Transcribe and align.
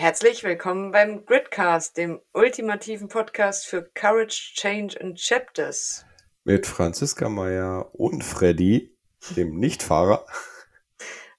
Herzlich 0.00 0.44
willkommen 0.44 0.92
beim 0.92 1.26
Gridcast, 1.26 1.96
dem 1.96 2.20
ultimativen 2.32 3.08
Podcast 3.08 3.66
für 3.66 3.90
Courage, 3.96 4.52
Change 4.54 4.96
and 5.00 5.18
Chapters. 5.18 6.06
Mit 6.44 6.68
Franziska 6.68 7.28
Meyer 7.28 7.92
und 7.96 8.22
Freddy, 8.22 8.96
dem 9.34 9.58
Nichtfahrer. 9.58 10.24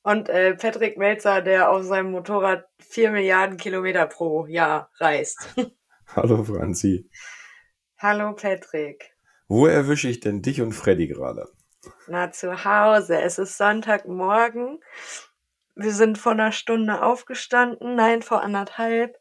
Und 0.03 0.27
äh, 0.27 0.55
Patrick 0.55 0.97
Melzer, 0.97 1.41
der 1.41 1.71
auf 1.71 1.85
seinem 1.85 2.11
Motorrad 2.11 2.65
vier 2.79 3.11
Milliarden 3.11 3.55
Kilometer 3.55 4.07
pro 4.07 4.45
Jahr 4.45 4.91
reist. 4.99 5.55
Hallo 6.13 6.43
Franzi. 6.43 7.09
Hallo 7.97 8.35
Patrick. 8.35 9.15
Wo 9.47 9.67
erwische 9.67 10.09
ich 10.09 10.19
denn 10.19 10.41
dich 10.41 10.59
und 10.59 10.73
Freddy 10.73 11.07
gerade? 11.07 11.47
Na, 12.07 12.29
zu 12.29 12.65
Hause. 12.65 13.21
Es 13.21 13.39
ist 13.39 13.57
Sonntagmorgen. 13.57 14.81
Wir 15.81 15.93
sind 15.93 16.17
vor 16.17 16.33
einer 16.33 16.51
Stunde 16.51 17.01
aufgestanden, 17.01 17.95
nein, 17.95 18.21
vor 18.21 18.41
anderthalb 18.41 19.15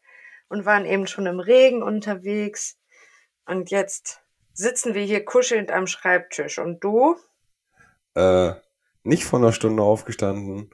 und 0.48 0.66
waren 0.66 0.87
eben 0.87 1.06
schon 1.06 1.27
im 1.27 1.38
Regen 1.38 1.84
unterwegs. 1.84 2.77
Und 3.46 3.70
jetzt 3.70 4.23
sitzen 4.55 4.92
wir 4.95 5.02
hier 5.02 5.24
kuschelnd 5.24 5.70
am 5.70 5.86
Schreibtisch. 5.86 6.59
Und 6.59 6.83
du? 6.83 7.14
Äh, 8.14 8.55
nicht 9.05 9.24
vor 9.24 9.38
einer 9.38 9.52
Stunde 9.52 9.84
aufgestanden, 9.84 10.70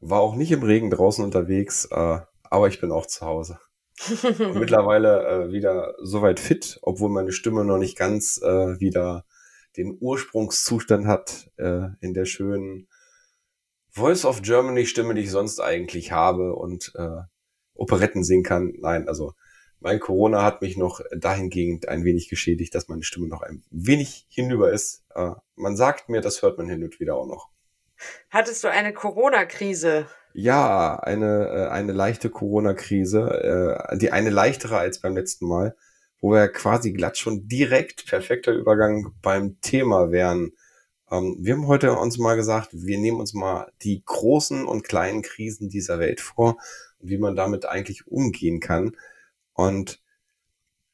war 0.00 0.20
auch 0.20 0.34
nicht 0.34 0.50
im 0.50 0.62
Regen 0.62 0.88
draußen 0.88 1.22
unterwegs, 1.22 1.84
äh, 1.90 2.20
aber 2.44 2.68
ich 2.68 2.80
bin 2.80 2.90
auch 2.90 3.04
zu 3.04 3.26
Hause. 3.26 3.60
mittlerweile 4.54 5.26
äh, 5.28 5.52
wieder 5.52 5.94
soweit 6.00 6.40
fit, 6.40 6.78
obwohl 6.80 7.10
meine 7.10 7.32
Stimme 7.32 7.66
noch 7.66 7.78
nicht 7.78 7.98
ganz 7.98 8.40
äh, 8.42 8.80
wieder 8.80 9.26
den 9.76 9.98
Ursprungszustand 10.00 11.06
hat 11.06 11.50
äh, 11.58 11.88
in 12.00 12.14
der 12.14 12.24
schönen 12.24 12.88
Voice 13.98 14.24
of 14.24 14.42
Germany 14.42 14.86
Stimme, 14.86 15.14
die 15.14 15.22
ich 15.22 15.30
sonst 15.30 15.60
eigentlich 15.60 16.12
habe 16.12 16.54
und 16.54 16.92
äh, 16.94 17.22
Operetten 17.74 18.24
singen 18.24 18.44
kann. 18.44 18.72
Nein, 18.78 19.08
also 19.08 19.34
mein 19.80 20.00
Corona 20.00 20.42
hat 20.42 20.62
mich 20.62 20.76
noch 20.76 21.00
dahingehend 21.16 21.88
ein 21.88 22.04
wenig 22.04 22.28
geschädigt, 22.28 22.74
dass 22.74 22.88
meine 22.88 23.02
Stimme 23.02 23.28
noch 23.28 23.42
ein 23.42 23.62
wenig 23.70 24.26
hinüber 24.28 24.72
ist. 24.72 25.04
Äh, 25.14 25.32
man 25.56 25.76
sagt 25.76 26.08
mir, 26.08 26.20
das 26.20 26.42
hört 26.42 26.58
man 26.58 26.68
hin 26.68 26.82
und 26.82 26.98
wieder 27.00 27.16
auch 27.16 27.26
noch. 27.26 27.50
Hattest 28.30 28.64
du 28.64 28.68
eine 28.68 28.92
Corona-Krise? 28.92 30.06
Ja, 30.32 30.96
eine, 31.00 31.48
äh, 31.48 31.68
eine 31.68 31.92
leichte 31.92 32.30
Corona-Krise, 32.30 33.78
äh, 33.90 33.98
die 33.98 34.12
eine 34.12 34.30
leichtere 34.30 34.78
als 34.78 35.00
beim 35.00 35.16
letzten 35.16 35.46
Mal, 35.46 35.76
wo 36.20 36.32
wir 36.32 36.48
quasi 36.48 36.92
glatt 36.92 37.18
schon 37.18 37.48
direkt 37.48 38.06
perfekter 38.06 38.52
Übergang 38.52 39.14
beim 39.22 39.60
Thema 39.60 40.10
wären. 40.10 40.52
Ähm, 41.10 41.36
wir 41.40 41.54
haben 41.54 41.66
heute 41.66 41.92
uns 41.92 42.18
mal 42.18 42.36
gesagt, 42.36 42.70
wir 42.72 42.98
nehmen 42.98 43.20
uns 43.20 43.34
mal 43.34 43.72
die 43.82 44.02
großen 44.04 44.64
und 44.64 44.84
kleinen 44.84 45.22
Krisen 45.22 45.68
dieser 45.68 45.98
Welt 45.98 46.20
vor 46.20 46.58
und 46.98 47.10
wie 47.10 47.18
man 47.18 47.36
damit 47.36 47.66
eigentlich 47.66 48.06
umgehen 48.06 48.60
kann. 48.60 48.96
Und 49.54 50.02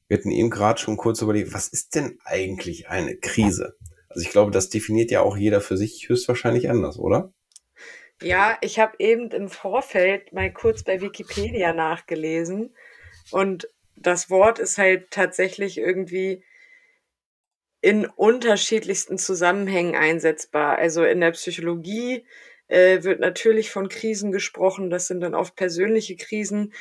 wir 0.09 0.19
hatten 0.19 0.31
eben 0.31 0.51
gerade 0.51 0.81
schon 0.81 0.97
kurz 0.97 1.23
überlegt, 1.23 1.55
was 1.55 1.69
ist 1.69 1.95
denn 1.95 2.19
eigentlich 2.25 2.89
eine 2.89 3.17
Krise? 3.17 3.77
Also 4.09 4.23
ich 4.23 4.31
glaube, 4.31 4.53
das 4.53 4.69
definiert 4.69 5.11
ja 5.11 5.23
auch 5.23 5.37
jeder 5.37 5.61
für 5.61 5.77
sich 5.77 6.09
höchstwahrscheinlich 6.09 6.71
anders, 6.71 6.99
oder? 6.99 7.33
Ja, 8.23 8.57
ich 8.61 8.79
habe 8.79 8.95
eben 9.01 9.31
im 9.33 9.49
Vorfeld 9.49 10.33
mal 10.33 10.53
kurz 10.53 10.85
bei 10.85 11.01
Wikipedia 11.01 11.73
nachgelesen 11.73 12.75
und 13.33 13.69
das 13.97 14.31
Wort 14.31 14.59
ist 14.59 14.79
halt 14.79 15.11
tatsächlich 15.11 15.79
irgendwie 15.79 16.45
in 17.85 18.07
unterschiedlichsten 18.07 19.19
Zusammenhängen 19.19 19.95
einsetzbar. 19.95 20.79
Also 20.79 21.05
in 21.05 21.21
der 21.21 21.33
Psychologie 21.33 22.25
äh, 22.67 23.03
wird 23.03 23.21
natürlich 23.21 23.71
von 23.71 23.91
Krisen 23.91 24.33
gesprochen. 24.33 24.89
Das 24.89 25.07
sind 25.07 25.21
dann 25.21 25.35
oft 25.35 25.55
persönliche 25.55 26.17
Krisen, 26.17 26.73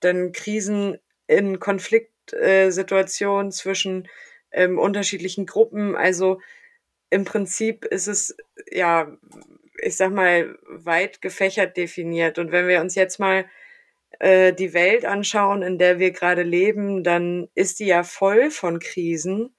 dann 0.00 0.32
Krisen 0.32 0.96
in 1.26 1.60
Konfliktsituationen 1.60 3.48
äh, 3.48 3.52
zwischen 3.52 4.08
ähm, 4.50 4.78
unterschiedlichen 4.78 5.44
Gruppen. 5.44 5.94
Also 5.94 6.40
im 7.10 7.26
Prinzip 7.26 7.84
ist 7.84 8.06
es 8.06 8.34
ja, 8.70 9.14
ich 9.82 9.96
sag 9.96 10.10
mal, 10.10 10.56
weit 10.70 11.20
gefächert 11.20 11.76
definiert. 11.76 12.38
Und 12.38 12.50
wenn 12.50 12.66
wir 12.66 12.80
uns 12.80 12.94
jetzt 12.94 13.20
mal 13.20 13.44
äh, 14.20 14.54
die 14.54 14.72
Welt 14.72 15.04
anschauen, 15.04 15.60
in 15.60 15.76
der 15.76 15.98
wir 15.98 16.12
gerade 16.12 16.44
leben, 16.44 17.04
dann 17.04 17.50
ist 17.54 17.78
die 17.78 17.88
ja 17.88 18.04
voll 18.04 18.50
von 18.50 18.78
Krisen. 18.78 19.54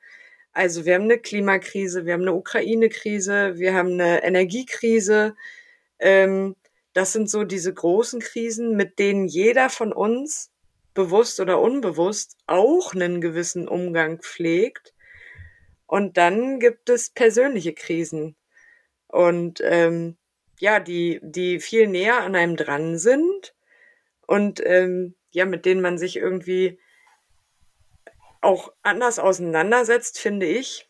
Also 0.52 0.86
wir 0.86 0.96
haben 0.96 1.04
eine 1.04 1.20
Klimakrise, 1.20 2.06
wir 2.06 2.14
haben 2.14 2.24
eine 2.24 2.34
Ukraine-Krise, 2.34 3.58
wir 3.58 3.74
haben 3.74 3.94
eine 3.94 4.24
Energiekrise. 4.24 5.36
Ähm, 6.00 6.56
das 6.94 7.14
sind 7.14 7.30
so 7.30 7.44
diese 7.44 7.74
großen 7.74 8.20
Krisen, 8.22 8.76
mit 8.76 8.98
denen 8.98 9.28
jeder 9.28 9.70
von 9.70 9.94
uns 9.94 10.52
bewusst 10.96 11.40
oder 11.40 11.62
unbewusst 11.62 12.38
auch 12.48 12.96
einen 12.96 13.22
gewissen 13.22 13.68
Umgang 13.68 14.20
pflegt. 14.20 14.96
Und 15.86 16.18
dann 16.18 16.60
gibt 16.60 16.90
es 16.90 17.12
persönliche 17.12 17.74
Krisen. 17.74 18.36
Und 19.08 19.62
ähm, 19.64 20.18
ja, 20.60 20.80
die, 20.80 21.20
die 21.22 21.60
viel 21.60 21.88
näher 21.88 22.22
an 22.22 22.36
einem 22.36 22.56
dran 22.56 22.98
sind 22.98 23.54
und 24.26 24.62
ähm, 24.66 25.16
ja, 25.32 25.46
mit 25.46 25.66
denen 25.66 25.82
man 25.82 25.98
sich 25.98 26.18
irgendwie 26.18 26.80
auch 28.48 28.72
anders 28.82 29.20
auseinandersetzt, 29.20 30.20
finde 30.20 30.46
ich. 30.46 30.90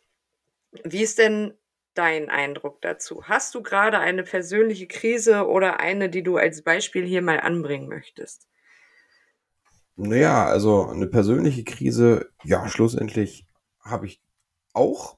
Wie 0.84 1.02
ist 1.02 1.18
denn 1.18 1.54
dein 1.96 2.30
Eindruck 2.30 2.82
dazu? 2.84 3.24
Hast 3.24 3.56
du 3.56 3.64
gerade 3.64 3.98
eine 3.98 4.22
persönliche 4.24 4.88
Krise 4.88 5.48
oder 5.48 5.80
eine, 5.80 6.10
die 6.10 6.22
du 6.22 6.38
als 6.38 6.62
Beispiel 6.62 7.04
hier 7.04 7.24
mal 7.24 7.40
anbringen 7.40 7.90
möchtest? 7.90 8.48
Naja, 9.96 10.46
also 10.46 10.86
eine 10.86 11.08
persönliche 11.08 11.64
Krise, 11.64 12.30
ja, 12.44 12.70
schlussendlich 12.70 13.48
habe 13.82 14.06
ich 14.06 14.22
auch. 14.74 15.18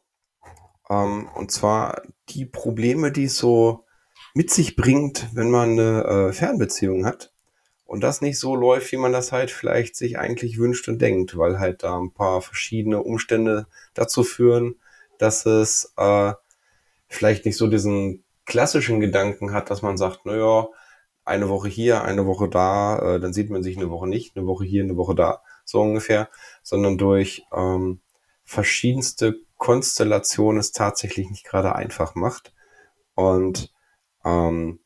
Ähm, 0.89 1.29
und 1.35 1.51
zwar 1.51 2.03
die 2.29 2.45
Probleme, 2.45 3.11
die 3.11 3.25
es 3.25 3.37
so 3.37 3.85
mit 4.33 4.49
sich 4.49 4.77
bringt, 4.77 5.27
wenn 5.33 5.51
man 5.51 5.71
eine 5.71 6.03
äh, 6.05 6.31
Fernbeziehung 6.31 7.05
hat 7.05 7.33
und 7.89 8.01
das 8.01 8.21
nicht 8.21 8.37
so 8.37 8.55
läuft, 8.55 8.91
wie 8.91 8.97
man 8.97 9.11
das 9.11 9.31
halt 9.31 9.49
vielleicht 9.49 9.95
sich 9.95 10.19
eigentlich 10.19 10.59
wünscht 10.59 10.87
und 10.87 11.01
denkt, 11.01 11.35
weil 11.39 11.59
halt 11.59 11.81
da 11.81 11.97
ein 11.97 12.11
paar 12.11 12.39
verschiedene 12.39 13.01
Umstände 13.01 13.65
dazu 13.95 14.23
führen, 14.23 14.75
dass 15.17 15.47
es 15.47 15.91
äh, 15.97 16.33
vielleicht 17.07 17.45
nicht 17.45 17.57
so 17.57 17.65
diesen 17.65 18.23
klassischen 18.45 18.99
Gedanken 18.99 19.53
hat, 19.53 19.71
dass 19.71 19.81
man 19.81 19.97
sagt, 19.97 20.27
naja, 20.27 20.67
eine 21.25 21.49
Woche 21.49 21.67
hier, 21.67 22.03
eine 22.03 22.27
Woche 22.27 22.47
da, 22.47 23.15
äh, 23.15 23.19
dann 23.19 23.33
sieht 23.33 23.49
man 23.49 23.63
sich 23.63 23.75
eine 23.75 23.89
Woche 23.89 24.07
nicht, 24.07 24.37
eine 24.37 24.45
Woche 24.45 24.65
hier, 24.65 24.83
eine 24.83 24.95
Woche 24.95 25.15
da, 25.15 25.41
so 25.65 25.81
ungefähr, 25.81 26.29
sondern 26.61 26.99
durch 26.99 27.41
ähm, 27.51 28.01
verschiedenste 28.43 29.39
Konstellationen 29.57 30.59
es 30.59 30.73
tatsächlich 30.73 31.31
nicht 31.31 31.43
gerade 31.43 31.73
einfach 31.73 32.13
macht. 32.13 32.53
Und 33.15 33.73
ähm, 34.23 34.79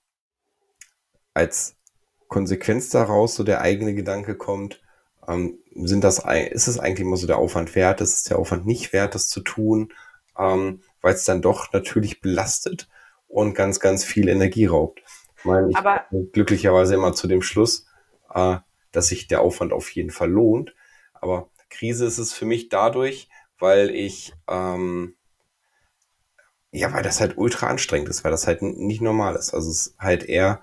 als 1.33 1.75
Konsequenz 2.33 2.89
daraus 2.89 3.35
so 3.35 3.43
der 3.43 3.61
eigene 3.61 3.93
Gedanke 3.93 4.35
kommt, 4.35 4.81
ähm, 5.27 5.59
sind 5.75 6.03
das, 6.03 6.17
ist 6.49 6.67
es 6.67 6.79
eigentlich 6.79 7.05
immer 7.05 7.15
so 7.15 7.27
der 7.27 7.37
Aufwand 7.37 7.75
wert, 7.75 8.01
ist 8.01 8.13
es 8.13 8.23
der 8.23 8.39
Aufwand 8.39 8.65
nicht 8.65 8.91
wert, 8.91 9.13
das 9.13 9.27
zu 9.27 9.41
tun, 9.41 9.93
ähm, 10.37 10.81
weil 11.01 11.13
es 11.13 11.25
dann 11.25 11.43
doch 11.43 11.71
natürlich 11.73 12.21
belastet 12.21 12.89
und 13.27 13.53
ganz, 13.53 13.79
ganz 13.79 14.03
viel 14.03 14.29
Energie 14.29 14.65
raubt. 14.65 15.03
Ich 15.37 15.45
meine, 15.45 15.69
ich 15.69 15.77
Aber 15.77 16.05
glücklicherweise 16.31 16.95
immer 16.95 17.13
zu 17.13 17.27
dem 17.27 17.43
Schluss, 17.43 17.85
äh, 18.33 18.57
dass 18.91 19.07
sich 19.09 19.27
der 19.27 19.41
Aufwand 19.41 19.71
auf 19.71 19.91
jeden 19.91 20.09
Fall 20.09 20.31
lohnt. 20.31 20.73
Aber 21.13 21.51
Krise 21.69 22.07
ist 22.07 22.17
es 22.17 22.33
für 22.33 22.45
mich 22.45 22.69
dadurch, 22.69 23.29
weil 23.59 23.91
ich, 23.91 24.33
ähm, 24.49 25.13
ja, 26.71 26.91
weil 26.93 27.03
das 27.03 27.21
halt 27.21 27.37
ultra 27.37 27.67
anstrengend 27.67 28.09
ist, 28.09 28.23
weil 28.23 28.31
das 28.31 28.47
halt 28.47 28.63
nicht 28.63 29.01
normal 29.01 29.35
ist. 29.35 29.53
Also 29.53 29.69
es 29.69 29.87
ist 29.87 29.99
halt 29.99 30.23
eher 30.23 30.61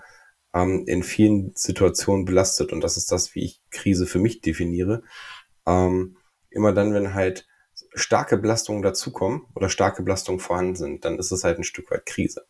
ähm, 0.53 0.85
in 0.87 1.03
vielen 1.03 1.53
Situationen 1.55 2.25
belastet. 2.25 2.71
Und 2.71 2.81
das 2.81 2.97
ist 2.97 3.11
das, 3.11 3.35
wie 3.35 3.43
ich 3.43 3.61
Krise 3.71 4.05
für 4.05 4.19
mich 4.19 4.41
definiere. 4.41 5.03
Ähm, 5.65 6.17
immer 6.49 6.73
dann, 6.73 6.93
wenn 6.93 7.13
halt 7.13 7.47
starke 7.93 8.37
Belastungen 8.37 8.81
dazukommen 8.81 9.47
oder 9.55 9.69
starke 9.69 10.03
Belastungen 10.03 10.39
vorhanden 10.39 10.75
sind, 10.75 11.05
dann 11.05 11.19
ist 11.19 11.31
es 11.31 11.43
halt 11.43 11.57
ein 11.57 11.63
Stück 11.63 11.91
weit 11.91 12.05
Krise. 12.05 12.45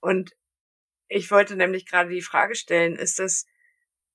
Und 0.00 0.36
ich 1.08 1.30
wollte 1.30 1.56
nämlich 1.56 1.86
gerade 1.86 2.10
die 2.10 2.22
Frage 2.22 2.54
stellen, 2.54 2.96
ist 2.96 3.18
das 3.18 3.46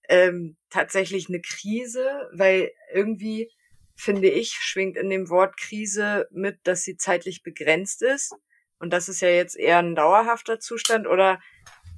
ähm, 0.08 0.58
tatsächlich 0.70 1.28
eine 1.28 1.42
Krise? 1.42 2.30
Weil 2.34 2.72
irgendwie, 2.94 3.52
finde 3.96 4.30
ich, 4.30 4.54
schwingt 4.54 4.98
in 4.98 5.10
dem 5.10 5.30
Wort 5.30 5.58
Krise 5.58 6.28
mit, 6.32 6.60
dass 6.64 6.84
sie 6.84 6.98
zeitlich 6.98 7.44
begrenzt 7.44 8.02
ist. 8.02 8.34
Und 8.80 8.92
das 8.92 9.10
ist 9.10 9.22
ja 9.22 9.30
jetzt 9.30 9.58
eher 9.58 9.80
ein 9.80 9.96
dauerhafter 9.96 10.60
Zustand. 10.60 11.08
Oder 11.08 11.42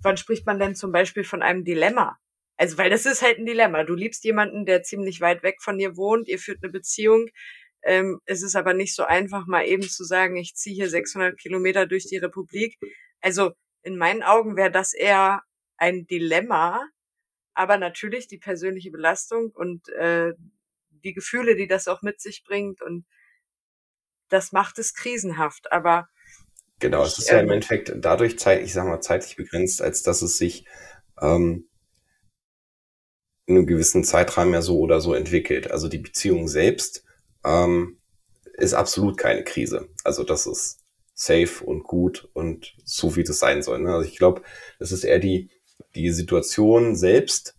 wann 0.05 0.17
spricht 0.17 0.45
man 0.45 0.59
denn 0.59 0.75
zum 0.75 0.91
Beispiel 0.91 1.23
von 1.23 1.41
einem 1.41 1.63
Dilemma? 1.65 2.17
Also, 2.57 2.77
weil 2.77 2.89
das 2.89 3.05
ist 3.05 3.21
halt 3.21 3.39
ein 3.39 3.45
Dilemma. 3.45 3.83
Du 3.83 3.95
liebst 3.95 4.23
jemanden, 4.23 4.65
der 4.65 4.83
ziemlich 4.83 5.21
weit 5.21 5.43
weg 5.43 5.57
von 5.61 5.77
dir 5.77 5.97
wohnt, 5.97 6.27
ihr 6.27 6.39
führt 6.39 6.63
eine 6.63 6.71
Beziehung. 6.71 7.27
Ähm, 7.83 8.19
es 8.25 8.43
ist 8.43 8.55
aber 8.55 8.73
nicht 8.73 8.95
so 8.95 9.03
einfach, 9.03 9.45
mal 9.47 9.65
eben 9.65 9.83
zu 9.83 10.03
sagen, 10.05 10.37
ich 10.37 10.55
ziehe 10.55 10.75
hier 10.75 10.89
600 10.89 11.37
Kilometer 11.37 11.85
durch 11.87 12.05
die 12.07 12.17
Republik. 12.17 12.77
Also, 13.21 13.53
in 13.83 13.97
meinen 13.97 14.23
Augen 14.23 14.55
wäre 14.55 14.71
das 14.71 14.93
eher 14.93 15.41
ein 15.77 16.07
Dilemma 16.07 16.81
aber 17.55 17.77
natürlich 17.77 18.27
die 18.27 18.37
persönliche 18.37 18.91
Belastung 18.91 19.51
und 19.51 19.87
äh, 19.89 20.33
die 20.89 21.13
Gefühle, 21.13 21.55
die 21.55 21.67
das 21.67 21.87
auch 21.87 22.01
mit 22.01 22.21
sich 22.21 22.43
bringt 22.43 22.81
und 22.81 23.05
das 24.29 24.51
macht 24.51 24.77
es 24.77 24.93
krisenhaft. 24.93 25.71
Aber 25.71 26.09
genau, 26.79 27.03
es 27.03 27.17
ist 27.17 27.29
ja 27.29 27.39
im 27.39 27.47
ähm, 27.47 27.53
Endeffekt 27.53 27.93
dadurch 27.95 28.39
zeit, 28.39 28.63
ich 28.63 28.73
sag 28.73 28.85
mal 28.85 29.01
zeitlich 29.01 29.35
begrenzt, 29.35 29.81
als 29.81 30.03
dass 30.03 30.21
es 30.21 30.37
sich 30.37 30.65
ähm, 31.21 31.67
in 33.47 33.57
einem 33.57 33.67
gewissen 33.67 34.03
Zeitrahmen 34.03 34.53
ja 34.53 34.61
so 34.61 34.79
oder 34.79 35.01
so 35.01 35.13
entwickelt. 35.13 35.69
Also 35.71 35.87
die 35.87 35.99
Beziehung 35.99 36.47
selbst 36.47 37.03
ähm, 37.43 37.99
ist 38.53 38.73
absolut 38.73 39.17
keine 39.17 39.43
Krise. 39.43 39.89
Also 40.03 40.23
das 40.23 40.47
ist 40.47 40.79
safe 41.13 41.63
und 41.63 41.83
gut 41.83 42.29
und 42.33 42.75
so 42.83 43.15
wie 43.15 43.23
das 43.23 43.39
sein 43.39 43.61
soll. 43.61 43.79
Ne? 43.79 43.93
Also 43.93 44.07
ich 44.07 44.17
glaube, 44.17 44.41
das 44.79 44.91
ist 44.91 45.03
eher 45.03 45.19
die 45.19 45.49
die 45.95 46.11
Situation 46.11 46.95
selbst, 46.95 47.55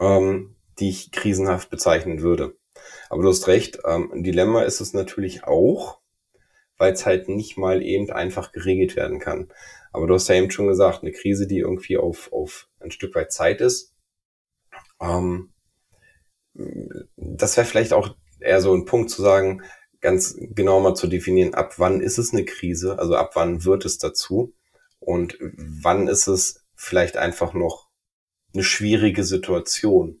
ähm, 0.00 0.56
die 0.78 0.90
ich 0.90 1.12
krisenhaft 1.12 1.70
bezeichnen 1.70 2.20
würde. 2.20 2.56
Aber 3.08 3.22
du 3.22 3.28
hast 3.28 3.46
recht, 3.46 3.78
ähm, 3.86 4.10
ein 4.12 4.22
Dilemma 4.22 4.62
ist 4.62 4.80
es 4.80 4.92
natürlich 4.92 5.44
auch, 5.44 6.00
weil 6.78 6.92
es 6.92 7.06
halt 7.06 7.28
nicht 7.28 7.56
mal 7.56 7.82
eben 7.82 8.10
einfach 8.10 8.52
geregelt 8.52 8.96
werden 8.96 9.18
kann. 9.18 9.52
Aber 9.92 10.06
du 10.06 10.14
hast 10.14 10.28
ja 10.28 10.34
eben 10.34 10.50
schon 10.50 10.66
gesagt, 10.66 11.02
eine 11.02 11.12
Krise, 11.12 11.46
die 11.46 11.58
irgendwie 11.58 11.96
auf, 11.96 12.32
auf 12.32 12.68
ein 12.80 12.90
Stück 12.90 13.14
weit 13.14 13.32
Zeit 13.32 13.60
ist, 13.60 13.94
ähm, 15.00 15.52
das 17.16 17.56
wäre 17.56 17.66
vielleicht 17.66 17.92
auch 17.92 18.16
eher 18.40 18.60
so 18.60 18.74
ein 18.74 18.84
Punkt 18.84 19.10
zu 19.10 19.22
sagen, 19.22 19.62
ganz 20.00 20.36
genau 20.38 20.80
mal 20.80 20.94
zu 20.94 21.06
definieren, 21.06 21.54
ab 21.54 21.78
wann 21.78 22.00
ist 22.00 22.18
es 22.18 22.32
eine 22.32 22.44
Krise, 22.44 22.98
also 22.98 23.16
ab 23.16 23.32
wann 23.34 23.64
wird 23.64 23.84
es 23.84 23.98
dazu 23.98 24.54
und 25.00 25.38
wann 25.40 26.08
ist 26.08 26.26
es 26.26 26.64
vielleicht 26.74 27.16
einfach 27.16 27.54
noch 27.54 27.88
eine 28.52 28.62
schwierige 28.62 29.24
Situation. 29.24 30.20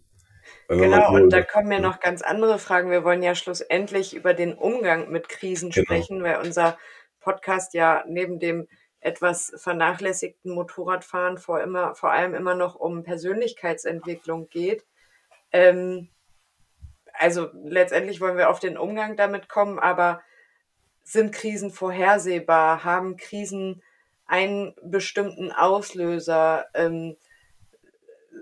Genau, 0.68 1.12
und 1.12 1.30
da 1.30 1.42
kommen 1.42 1.70
ja 1.70 1.80
noch 1.80 2.00
ganz 2.00 2.22
andere 2.22 2.58
Fragen. 2.58 2.90
Wir 2.90 3.04
wollen 3.04 3.22
ja 3.22 3.34
schlussendlich 3.34 4.14
über 4.14 4.34
den 4.34 4.54
Umgang 4.54 5.10
mit 5.10 5.28
Krisen 5.28 5.70
genau. 5.70 5.84
sprechen, 5.84 6.22
weil 6.22 6.40
unser 6.40 6.78
Podcast 7.20 7.74
ja 7.74 8.04
neben 8.06 8.38
dem 8.38 8.68
etwas 9.00 9.52
vernachlässigten 9.56 10.52
Motorradfahren 10.54 11.36
vor, 11.36 11.60
immer, 11.60 11.94
vor 11.94 12.10
allem 12.10 12.34
immer 12.34 12.54
noch 12.54 12.74
um 12.74 13.02
Persönlichkeitsentwicklung 13.02 14.48
geht. 14.48 14.86
Ähm, 15.52 16.08
also 17.12 17.50
letztendlich 17.64 18.20
wollen 18.20 18.38
wir 18.38 18.48
auf 18.48 18.60
den 18.60 18.78
Umgang 18.78 19.16
damit 19.16 19.48
kommen, 19.48 19.78
aber 19.78 20.22
sind 21.02 21.32
Krisen 21.32 21.70
vorhersehbar? 21.70 22.84
Haben 22.84 23.16
Krisen 23.16 23.82
einen 24.26 24.74
bestimmten 24.82 25.52
Auslöser? 25.52 26.66
Ähm, 26.74 27.16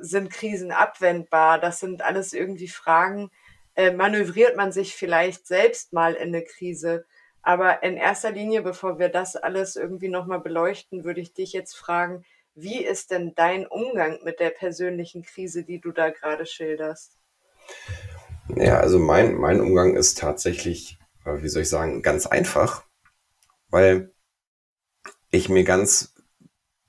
sind 0.03 0.31
Krisen 0.31 0.73
abwendbar? 0.73 1.59
Das 1.59 1.81
sind 1.81 2.03
alles 2.03 2.33
irgendwie 2.33 2.69
Fragen. 2.69 3.31
Äh, 3.75 3.93
manövriert 3.93 4.57
man 4.57 4.73
sich 4.73 4.95
vielleicht 4.95 5.47
selbst 5.47 5.93
mal 5.93 6.15
in 6.15 6.29
eine 6.29 6.45
Krise? 6.45 7.07
Aber 7.43 7.83
in 7.83 7.97
erster 7.97 8.31
Linie, 8.31 8.63
bevor 8.63 8.99
wir 8.99 9.09
das 9.09 9.37
alles 9.37 9.77
irgendwie 9.77 10.09
nochmal 10.09 10.41
beleuchten, 10.41 11.05
würde 11.05 11.21
ich 11.21 11.33
dich 11.33 11.53
jetzt 11.53 11.75
fragen, 11.75 12.25
wie 12.55 12.85
ist 12.85 13.11
denn 13.11 13.35
dein 13.35 13.67
Umgang 13.67 14.19
mit 14.25 14.39
der 14.39 14.51
persönlichen 14.51 15.23
Krise, 15.23 15.65
die 15.65 15.81
du 15.81 15.91
da 15.91 16.11
gerade 16.11 16.47
schilderst? 16.47 17.19
Ja, 18.57 18.81
also 18.81 18.99
mein, 18.99 19.35
mein 19.35 19.61
Umgang 19.61 19.97
ist 19.97 20.19
tatsächlich, 20.19 20.99
äh, 21.25 21.43
wie 21.43 21.49
soll 21.49 21.63
ich 21.63 21.69
sagen, 21.69 22.03
ganz 22.03 22.27
einfach, 22.27 22.85
weil 23.69 24.13
ich 25.31 25.49
mir 25.49 25.65
ganz 25.65 26.15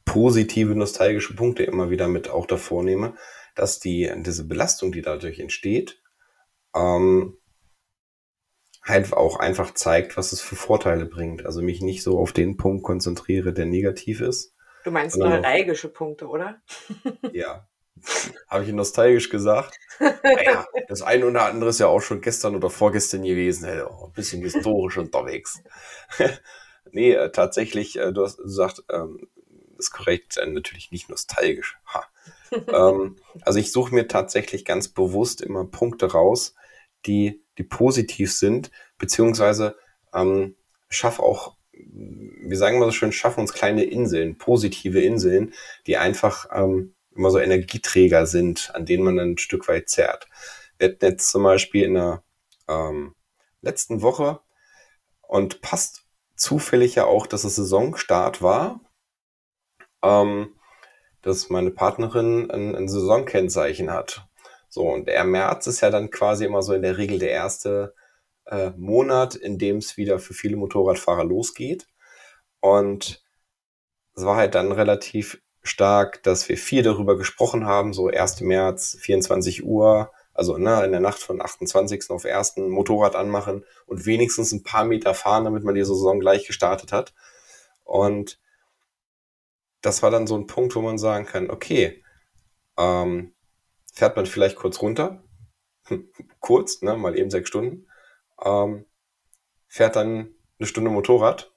positive, 0.06 0.76
nostalgische 0.76 1.36
Punkte 1.36 1.64
immer 1.64 1.90
wieder 1.90 2.08
mit 2.08 2.30
auch 2.30 2.46
davor 2.46 2.84
nehme, 2.84 3.16
dass 3.56 3.80
die, 3.80 4.12
diese 4.18 4.48
Belastung, 4.48 4.92
die 4.92 5.02
dadurch 5.02 5.40
entsteht, 5.40 6.02
ähm, 6.76 7.38
halt 8.84 9.14
auch 9.14 9.38
einfach 9.38 9.74
zeigt, 9.74 10.18
was 10.18 10.34
es 10.34 10.42
für 10.42 10.56
Vorteile 10.56 11.06
bringt. 11.06 11.46
Also 11.46 11.62
mich 11.62 11.82
nicht 11.82 12.04
so 12.04 12.20
auf 12.20 12.34
den 12.34 12.58
Punkt 12.58 12.84
konzentriere, 12.84 13.54
der 13.54 13.66
negativ 13.66 14.22
ist. 14.22 14.54
Du 14.84 14.92
meinst 14.92 15.18
nostalgische 15.18 15.90
Punkte, 15.90 16.28
oder? 16.28 16.62
Ja. 17.32 17.68
Habe 18.50 18.66
ich 18.66 18.74
nostalgisch 18.74 19.30
gesagt? 19.30 19.78
naja, 20.00 20.66
das 20.90 21.04
eine 21.04 21.26
oder 21.28 21.46
andere 21.46 21.70
ist 21.70 21.80
ja 21.80 21.88
auch 21.88 22.02
schon 22.02 22.22
gestern 22.22 22.56
oder 22.56 22.70
vorgestern 22.70 23.24
gewesen. 23.24 23.66
Hey, 23.66 23.82
ein 23.82 24.12
bisschen 24.14 24.42
historisch 24.42 24.98
unterwegs. 24.98 25.62
nee, 26.92 27.14
äh, 27.14 27.32
tatsächlich, 27.32 27.98
äh, 27.98 28.12
du 28.12 28.24
hast 28.24 28.38
gesagt, 28.38 28.84
ähm, 28.92 29.28
ist 29.84 29.92
korrekt, 29.92 30.38
äh, 30.38 30.46
natürlich 30.46 30.92
nicht 30.92 31.10
nostalgisch. 31.10 31.78
ähm, 32.68 33.18
also 33.42 33.60
ich 33.60 33.72
suche 33.72 33.94
mir 33.94 34.08
tatsächlich 34.08 34.66
ganz 34.66 34.88
bewusst 34.88 35.42
immer 35.42 35.66
Punkte 35.66 36.12
raus, 36.12 36.56
die, 37.06 37.44
die 37.58 37.64
positiv 37.64 38.34
sind, 38.34 38.72
beziehungsweise 38.98 39.76
ähm, 40.14 40.56
schaff 40.90 41.20
auch, 41.20 41.58
wir 41.72 42.58
sagen 42.58 42.80
mal 42.80 42.86
so 42.86 42.92
schön, 42.92 43.12
schaffen 43.12 43.42
uns 43.42 43.54
kleine 43.54 43.84
Inseln, 43.84 44.38
positive 44.38 45.02
Inseln, 45.02 45.54
die 45.88 45.98
einfach 45.98 46.48
ähm, 46.54 46.96
immer 47.16 47.32
so 47.32 47.40
Energieträger 47.40 48.26
sind, 48.26 48.72
an 48.74 48.86
denen 48.86 49.04
man 49.04 49.20
ein 49.20 49.38
Stück 49.38 49.68
weit 49.68 49.90
zerrt. 49.90 50.28
Wir 50.78 50.90
hatten 50.90 51.06
jetzt 51.06 51.30
zum 51.30 51.44
Beispiel 51.44 51.84
in 51.84 51.96
der 51.96 52.24
ähm, 52.68 53.16
letzten 53.62 54.02
Woche 54.02 54.40
und 55.22 55.62
passt 55.62 56.06
zufällig 56.36 56.96
ja 56.96 57.06
auch, 57.06 57.28
dass 57.28 57.44
es 57.44 57.56
Saisonstart 57.56 58.42
war, 58.42 58.82
ähm, 60.04 60.56
dass 61.22 61.50
meine 61.50 61.72
Partnerin 61.72 62.52
ein, 62.52 62.76
ein 62.76 62.90
Saisonkennzeichen 62.90 63.92
hat. 63.92 64.28
So, 64.70 64.84
und 64.84 65.08
der 65.08 65.24
März 65.24 65.68
ist 65.68 65.82
ja 65.82 65.90
dann 65.90 66.10
quasi 66.12 66.46
immer 66.46 66.62
so 66.62 66.74
in 66.74 66.82
der 66.82 66.98
Regel 66.98 67.20
der 67.20 67.32
erste 67.32 67.96
äh, 68.46 68.72
Monat, 68.76 69.36
in 69.36 69.58
dem 69.58 69.78
es 69.78 69.98
wieder 69.98 70.20
für 70.20 70.34
viele 70.34 70.58
Motorradfahrer 70.58 71.24
losgeht. 71.24 71.88
Und 72.60 73.24
es 74.16 74.26
war 74.26 74.36
halt 74.36 74.56
dann 74.56 74.72
relativ 74.72 75.42
stark, 75.64 76.24
dass 76.24 76.50
wir 76.50 76.58
viel 76.58 76.84
darüber 76.84 77.18
gesprochen 77.18 77.66
haben, 77.66 77.94
so 77.94 78.08
1. 78.08 78.42
März, 78.42 78.98
24 79.00 79.64
Uhr, 79.64 80.12
also 80.34 80.58
ne, 80.58 80.84
in 80.84 80.92
der 80.92 81.00
Nacht 81.00 81.20
von 81.20 81.42
28. 81.42 82.10
auf 82.10 82.26
1. 82.26 82.58
Motorrad 82.58 83.16
anmachen 83.16 83.64
und 83.86 84.06
wenigstens 84.06 84.52
ein 84.52 84.64
paar 84.64 84.84
Meter 84.84 85.14
fahren, 85.14 85.46
damit 85.46 85.64
man 85.64 85.76
die 85.76 85.86
Saison 85.86 86.20
gleich 86.20 86.46
gestartet 86.48 86.92
hat. 86.92 87.14
Und 87.84 88.40
das 89.84 90.02
war 90.02 90.10
dann 90.10 90.26
so 90.26 90.36
ein 90.36 90.48
Punkt, 90.48 90.76
wo 90.76 90.82
man 90.82 90.98
sagen 90.98 91.26
kann, 91.26 91.52
okay, 91.52 92.04
ähm, 92.78 93.36
fährt 93.94 94.16
man 94.16 94.26
vielleicht 94.26 94.56
kurz 94.56 94.82
runter, 94.82 95.24
kurz, 96.40 96.82
ne, 96.82 96.96
mal 96.96 97.18
eben 97.18 97.30
sechs 97.30 97.50
Stunden, 97.50 97.88
ähm, 98.44 98.86
fährt 99.68 99.96
dann 99.96 100.34
eine 100.58 100.68
Stunde 100.68 100.90
Motorrad 100.90 101.52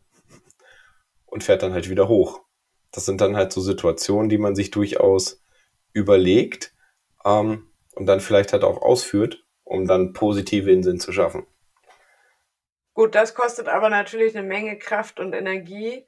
und 1.24 1.44
fährt 1.44 1.62
dann 1.62 1.72
halt 1.72 1.88
wieder 1.88 2.08
hoch. 2.08 2.42
Das 2.90 3.06
sind 3.06 3.20
dann 3.20 3.36
halt 3.36 3.52
so 3.52 3.60
Situationen, 3.60 4.28
die 4.28 4.38
man 4.38 4.56
sich 4.56 4.70
durchaus 4.70 5.42
überlegt 5.92 6.74
ähm, 7.24 7.70
und 7.94 8.06
dann 8.06 8.20
vielleicht 8.20 8.52
halt 8.52 8.64
auch 8.64 8.82
ausführt, 8.82 9.44
um 9.62 9.86
dann 9.86 10.12
positive 10.12 10.70
Inseln 10.70 10.98
zu 10.98 11.12
schaffen. 11.12 11.46
Gut, 12.92 13.14
das 13.14 13.34
kostet 13.34 13.68
aber 13.68 13.88
natürlich 13.88 14.36
eine 14.36 14.46
Menge 14.46 14.78
Kraft 14.78 15.20
und 15.20 15.32
Energie 15.32 16.06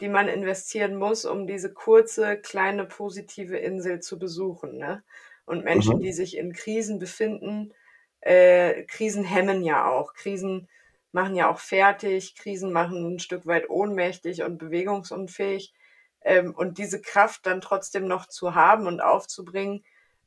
die 0.00 0.08
man 0.08 0.28
investieren 0.28 0.96
muss, 0.96 1.24
um 1.24 1.46
diese 1.46 1.72
kurze, 1.72 2.36
kleine, 2.36 2.84
positive 2.84 3.56
Insel 3.56 4.00
zu 4.00 4.18
besuchen. 4.18 4.78
Ne? 4.78 5.02
Und 5.44 5.64
Menschen, 5.64 5.96
mhm. 5.96 6.00
die 6.00 6.12
sich 6.12 6.36
in 6.36 6.52
Krisen 6.52 6.98
befinden, 6.98 7.72
äh, 8.20 8.84
Krisen 8.84 9.24
hemmen 9.24 9.62
ja 9.62 9.88
auch. 9.88 10.14
Krisen 10.14 10.68
machen 11.12 11.34
ja 11.34 11.50
auch 11.50 11.58
fertig, 11.58 12.36
Krisen 12.36 12.72
machen 12.72 13.14
ein 13.14 13.18
Stück 13.18 13.46
weit 13.46 13.68
ohnmächtig 13.70 14.42
und 14.42 14.58
bewegungsunfähig. 14.58 15.74
Ähm, 16.20 16.54
und 16.54 16.78
diese 16.78 17.00
Kraft 17.00 17.46
dann 17.46 17.60
trotzdem 17.60 18.06
noch 18.06 18.26
zu 18.26 18.54
haben 18.54 18.86
und 18.86 19.00
aufzubringen, 19.00 19.84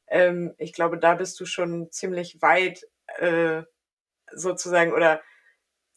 ähm, 0.08 0.54
ich 0.58 0.74
glaube, 0.74 0.98
da 0.98 1.16
bist 1.16 1.40
du 1.40 1.46
schon 1.46 1.92
ziemlich 1.92 2.42
weit 2.42 2.88
äh, 3.20 3.64
sozusagen 4.34 4.94
oder 4.94 5.22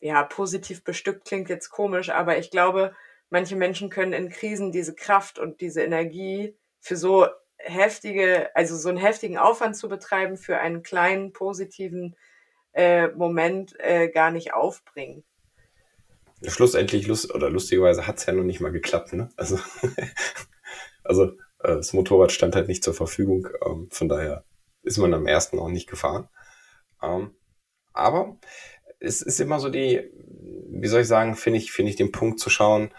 ja, 0.01 0.23
positiv 0.23 0.85
bestückt 0.85 1.25
klingt 1.25 1.49
jetzt 1.49 1.71
komisch, 1.71 2.11
aber 2.11 2.39
ich 2.39 2.51
glaube, 2.51 2.95
manche 3.35 3.57
Menschen 3.57 3.91
können 3.91 4.13
in 4.13 4.29
Krisen 4.29 4.71
diese 4.71 4.95
Kraft 4.95 5.41
und 5.41 5.61
diese 5.61 5.83
Energie 5.83 6.57
für 6.79 6.97
so 6.97 7.27
heftige, 7.57 8.55
also 8.55 8.77
so 8.77 8.89
einen 8.89 8.97
heftigen 8.97 9.39
Aufwand 9.39 9.77
zu 9.77 9.89
betreiben, 9.89 10.37
für 10.37 10.59
einen 10.59 10.85
kleinen 10.85 11.33
positiven 11.33 12.15
äh, 12.75 13.09
Moment 13.09 13.75
äh, 13.81 14.09
gar 14.09 14.31
nicht 14.31 14.55
aufbringen. 14.55 15.25
Schlussendlich, 16.47 17.09
lust, 17.09 17.35
oder 17.35 17.51
lustigerweise 17.51 18.07
hat 18.07 18.19
es 18.19 18.27
ja 18.27 18.33
noch 18.33 18.45
nicht 18.45 18.61
mal 18.61 18.71
geklappt, 18.71 19.13
ne? 19.15 19.31
Also, 19.37 19.59
also 21.03 21.25
äh, 21.59 21.75
das 21.75 21.93
Motorrad 21.93 22.31
stand 22.31 22.55
halt 22.55 22.69
nicht 22.69 22.85
zur 22.85 22.95
Verfügung, 22.95 23.49
ähm, 23.67 23.89
von 23.91 24.09
daher 24.09 24.45
ist 24.83 24.99
man 24.99 25.13
am 25.13 25.27
ersten 25.27 25.59
auch 25.59 25.71
nicht 25.71 25.89
gefahren. 25.89 26.29
Ähm, 27.03 27.35
aber 27.93 28.39
es 29.01 29.23
ist 29.23 29.41
immer 29.41 29.59
so 29.59 29.71
die, 29.71 30.09
wie 30.69 30.87
soll 30.87 31.01
ich 31.01 31.09
sagen, 31.09 31.35
finde 31.35 31.59
ich, 31.59 31.73
finde 31.73 31.91
ich 31.91 31.97
den 31.97 32.13
Punkt 32.13 32.39
zu 32.39 32.49
schauen, 32.49 32.95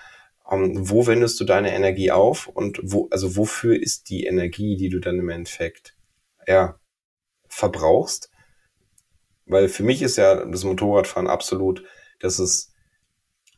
um, 0.46 0.64
ähm, 0.64 0.90
wo 0.90 1.08
wendest 1.08 1.40
du 1.40 1.44
deine 1.44 1.74
Energie 1.74 2.12
auf 2.12 2.48
und 2.48 2.80
wo, 2.84 3.08
also 3.12 3.36
wofür 3.36 3.82
ist 3.82 4.10
die 4.10 4.26
Energie, 4.26 4.78
die 4.78 4.90
du 4.90 5.00
dann 5.00 5.20
im 5.20 5.30
Endeffekt 5.30 5.96
ja, 6.48 6.80
verbrauchst. 7.48 8.30
Weil 9.46 9.70
für 9.70 9.84
mich 9.84 10.02
ist 10.02 10.18
ja 10.18 10.46
das 10.46 10.64
Motorradfahren 10.64 11.28
absolut, 11.28 11.84
das 12.20 12.40
ist, 12.40 12.74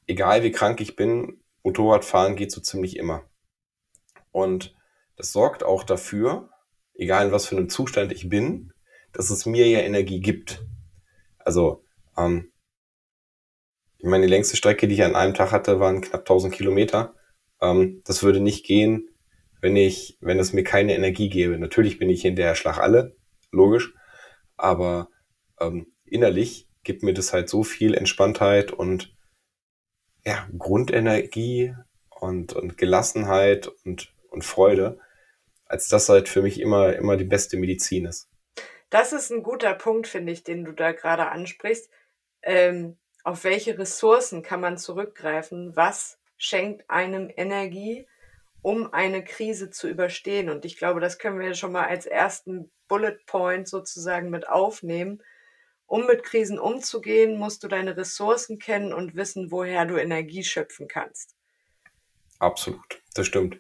egal 0.05 0.43
wie 0.43 0.51
krank 0.51 0.81
ich 0.81 0.95
bin, 0.95 1.41
Motorradfahren 1.63 2.35
geht 2.35 2.51
so 2.51 2.61
ziemlich 2.61 2.97
immer. 2.97 3.29
Und 4.31 4.75
das 5.15 5.31
sorgt 5.31 5.63
auch 5.63 5.83
dafür, 5.83 6.49
egal 6.93 7.27
in 7.27 7.31
was 7.31 7.47
für 7.47 7.57
einem 7.57 7.69
Zustand 7.69 8.11
ich 8.11 8.29
bin, 8.29 8.73
dass 9.13 9.29
es 9.29 9.45
mir 9.45 9.67
ja 9.67 9.79
Energie 9.79 10.19
gibt. 10.19 10.65
Also, 11.39 11.83
ähm, 12.17 12.51
ich 13.99 14.05
meine, 14.05 14.25
die 14.25 14.31
längste 14.31 14.57
Strecke, 14.57 14.87
die 14.87 14.95
ich 14.95 15.03
an 15.03 15.15
einem 15.15 15.33
Tag 15.33 15.51
hatte, 15.51 15.79
waren 15.79 16.01
knapp 16.01 16.21
1000 16.21 16.53
Kilometer. 16.53 17.15
Ähm, 17.61 18.01
das 18.05 18.23
würde 18.23 18.39
nicht 18.39 18.65
gehen, 18.65 19.09
wenn 19.61 19.75
ich, 19.75 20.17
wenn 20.21 20.39
es 20.39 20.53
mir 20.53 20.63
keine 20.63 20.95
Energie 20.95 21.29
gäbe. 21.29 21.57
Natürlich 21.57 21.97
bin 21.97 22.09
ich 22.09 22.21
hinterher 22.21 22.55
Schlag 22.55 22.77
alle, 22.77 23.15
logisch. 23.51 23.93
Aber 24.55 25.09
ähm, 25.59 25.87
innerlich 26.05 26.67
gibt 26.83 27.03
mir 27.03 27.13
das 27.13 27.33
halt 27.33 27.49
so 27.49 27.63
viel 27.63 27.93
Entspanntheit 27.93 28.71
und 28.71 29.15
ja, 30.25 30.47
Grundenergie 30.57 31.73
und, 32.09 32.53
und 32.53 32.77
Gelassenheit 32.77 33.67
und, 33.85 34.13
und 34.29 34.43
Freude, 34.43 34.99
als 35.65 35.87
das 35.87 36.09
halt 36.09 36.29
für 36.29 36.41
mich 36.41 36.59
immer, 36.59 36.95
immer 36.95 37.17
die 37.17 37.23
beste 37.23 37.57
Medizin 37.57 38.05
ist. 38.05 38.29
Das 38.89 39.11
ist 39.11 39.31
ein 39.31 39.43
guter 39.43 39.73
Punkt, 39.73 40.07
finde 40.07 40.31
ich, 40.31 40.43
den 40.43 40.63
du 40.63 40.71
da 40.71 40.91
gerade 40.91 41.29
ansprichst. 41.29 41.89
Ähm, 42.41 42.97
auf 43.27 43.43
welche 43.43 43.77
Ressourcen 43.77 44.41
kann 44.41 44.61
man 44.61 44.77
zurückgreifen? 44.77 45.75
Was 45.75 46.17
schenkt 46.37 46.89
einem 46.89 47.29
Energie, 47.35 48.07
um 48.61 48.93
eine 48.93 49.21
Krise 49.21 49.69
zu 49.69 49.89
überstehen? 49.89 50.49
Und 50.49 50.63
ich 50.63 50.77
glaube, 50.77 51.01
das 51.01 51.19
können 51.19 51.37
wir 51.37 51.53
schon 51.53 51.73
mal 51.73 51.87
als 51.87 52.05
ersten 52.05 52.71
Bullet 52.87 53.17
Point 53.25 53.67
sozusagen 53.67 54.29
mit 54.29 54.47
aufnehmen. 54.47 55.21
Um 55.87 56.05
mit 56.05 56.23
Krisen 56.23 56.57
umzugehen, 56.57 57.37
musst 57.37 57.65
du 57.65 57.67
deine 57.67 57.97
Ressourcen 57.97 58.59
kennen 58.59 58.93
und 58.93 59.17
wissen, 59.17 59.51
woher 59.51 59.83
du 59.83 59.97
Energie 59.97 60.45
schöpfen 60.45 60.87
kannst. 60.87 61.35
Absolut, 62.39 63.01
das 63.13 63.27
stimmt. 63.27 63.59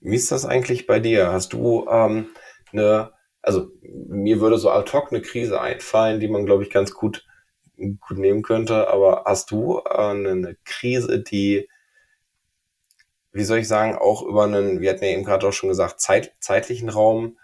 Wie 0.00 0.16
ist 0.16 0.32
das 0.32 0.46
eigentlich 0.46 0.86
bei 0.86 1.00
dir? 1.00 1.32
Hast 1.32 1.52
du 1.52 1.86
ähm, 1.90 2.30
eine, 2.72 3.12
also 3.42 3.68
mir 3.82 4.40
würde 4.40 4.56
so 4.56 4.70
ad 4.70 4.90
hoc 4.90 5.12
eine 5.12 5.20
Krise 5.20 5.60
einfallen, 5.60 6.18
die 6.18 6.28
man, 6.28 6.46
glaube 6.46 6.62
ich, 6.62 6.70
ganz 6.70 6.94
gut, 6.94 7.26
gut 7.76 8.18
nehmen 8.18 8.42
könnte, 8.42 8.88
aber 8.88 9.24
hast 9.26 9.50
du 9.50 9.80
äh, 9.80 10.10
eine 10.10 10.56
Krise, 10.64 11.20
die, 11.20 11.68
wie 13.32 13.44
soll 13.44 13.58
ich 13.58 13.68
sagen, 13.68 13.96
auch 13.96 14.22
über 14.22 14.44
einen, 14.44 14.80
wir 14.80 14.90
hatten 14.90 15.04
ja 15.04 15.10
eben 15.10 15.24
gerade 15.24 15.46
auch 15.48 15.52
schon 15.52 15.68
gesagt, 15.68 16.00
Zeit, 16.00 16.34
zeitlichen 16.40 16.88
Raum 16.88 17.38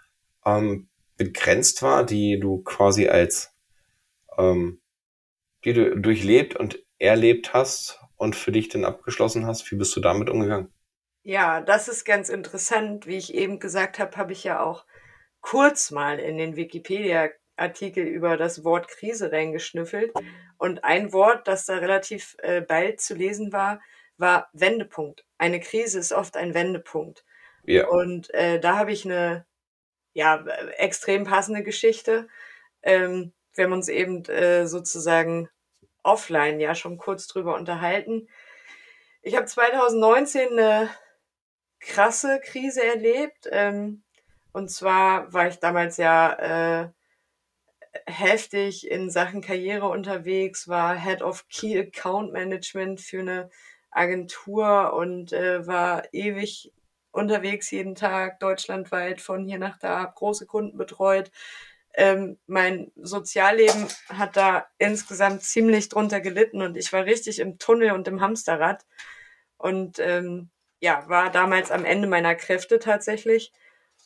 ähm, 0.45 0.87
begrenzt 1.17 1.81
war, 1.81 2.03
die 2.05 2.39
du 2.39 2.63
quasi 2.63 3.07
als 3.07 3.53
ähm, 4.37 4.81
die 5.65 5.73
du 5.73 5.95
durchlebt 5.97 6.55
und 6.55 6.83
erlebt 6.99 7.53
hast 7.53 7.99
und 8.17 8.35
für 8.35 8.51
dich 8.51 8.69
dann 8.69 8.85
abgeschlossen 8.85 9.45
hast. 9.45 9.69
Wie 9.71 9.75
bist 9.75 9.95
du 9.95 9.99
damit 9.99 10.29
umgegangen? 10.29 10.73
Ja, 11.23 11.61
das 11.61 11.87
ist 11.87 12.05
ganz 12.05 12.29
interessant. 12.29 13.07
Wie 13.07 13.17
ich 13.17 13.33
eben 13.33 13.59
gesagt 13.59 13.99
habe, 13.99 14.17
habe 14.17 14.33
ich 14.33 14.43
ja 14.43 14.61
auch 14.61 14.85
kurz 15.41 15.91
mal 15.91 16.19
in 16.19 16.37
den 16.37 16.55
Wikipedia-Artikel 17.57 18.03
über 18.05 18.37
das 18.37 18.63
Wort 18.63 18.87
Krise 18.87 19.31
reingeschnüffelt. 19.31 20.13
Und 20.57 20.83
ein 20.83 21.13
Wort, 21.13 21.47
das 21.47 21.65
da 21.65 21.77
relativ 21.77 22.35
äh, 22.39 22.61
bald 22.61 23.01
zu 23.01 23.15
lesen 23.15 23.51
war, 23.51 23.81
war 24.17 24.49
Wendepunkt. 24.53 25.25
Eine 25.37 25.59
Krise 25.59 25.99
ist 25.99 26.13
oft 26.13 26.37
ein 26.37 26.53
Wendepunkt. 26.53 27.25
Ja. 27.65 27.87
Und 27.87 28.33
äh, 28.33 28.59
da 28.59 28.77
habe 28.77 28.91
ich 28.91 29.05
eine 29.05 29.45
ja, 30.13 30.45
extrem 30.77 31.23
passende 31.23 31.63
Geschichte. 31.63 32.27
Ähm, 32.81 33.33
wir 33.53 33.65
haben 33.65 33.73
uns 33.73 33.87
eben 33.87 34.23
äh, 34.25 34.67
sozusagen 34.67 35.49
offline 36.03 36.59
ja 36.59 36.75
schon 36.75 36.97
kurz 36.97 37.27
drüber 37.27 37.55
unterhalten. 37.55 38.27
Ich 39.21 39.35
habe 39.35 39.45
2019 39.45 40.51
eine 40.51 40.89
krasse 41.79 42.39
Krise 42.43 42.83
erlebt. 42.83 43.47
Ähm, 43.51 44.03
und 44.51 44.69
zwar 44.69 45.33
war 45.33 45.47
ich 45.47 45.59
damals 45.59 45.97
ja 45.97 46.83
äh, 46.83 46.89
heftig 48.05 48.89
in 48.89 49.09
Sachen 49.09 49.41
Karriere 49.41 49.87
unterwegs, 49.87 50.67
war 50.67 50.95
Head 50.95 51.21
of 51.21 51.47
Key 51.49 51.79
Account 51.79 52.31
Management 52.33 53.01
für 53.01 53.19
eine 53.19 53.49
Agentur 53.91 54.93
und 54.93 55.33
äh, 55.33 55.65
war 55.67 56.03
ewig 56.13 56.71
unterwegs 57.11 57.69
jeden 57.71 57.95
Tag, 57.95 58.39
deutschlandweit, 58.39 59.21
von 59.21 59.45
hier 59.45 59.59
nach 59.59 59.77
da, 59.77 60.03
große 60.03 60.47
Kunden 60.47 60.77
betreut, 60.77 61.31
ähm, 61.95 62.39
mein 62.47 62.91
Sozialleben 62.95 63.87
hat 64.09 64.35
da 64.35 64.65
insgesamt 64.79 65.43
ziemlich 65.43 65.89
drunter 65.89 66.21
gelitten 66.21 66.61
und 66.61 66.75
ich 66.75 66.91
war 66.91 67.05
richtig 67.05 67.39
im 67.39 67.59
Tunnel 67.59 67.91
und 67.91 68.07
im 68.07 68.19
Hamsterrad 68.19 68.85
und 69.57 69.99
ähm, 69.99 70.49
ja, 70.79 71.07
war 71.07 71.31
damals 71.31 71.71
am 71.71 71.85
Ende 71.85 72.07
meiner 72.07 72.35
Kräfte 72.35 72.79
tatsächlich 72.79 73.53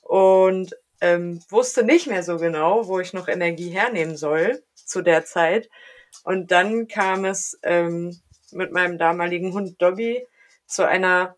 und 0.01 0.75
ähm, 1.01 1.41
wusste 1.49 1.83
nicht 1.83 2.07
mehr 2.07 2.23
so 2.23 2.37
genau, 2.37 2.87
wo 2.87 2.99
ich 2.99 3.13
noch 3.13 3.27
Energie 3.27 3.69
hernehmen 3.69 4.17
soll 4.17 4.63
zu 4.75 5.01
der 5.01 5.25
Zeit. 5.25 5.69
Und 6.23 6.51
dann 6.51 6.87
kam 6.87 7.25
es 7.25 7.59
ähm, 7.63 8.19
mit 8.51 8.71
meinem 8.71 8.97
damaligen 8.97 9.53
Hund 9.53 9.81
Dobby 9.81 10.25
zu 10.65 10.87
einer 10.87 11.35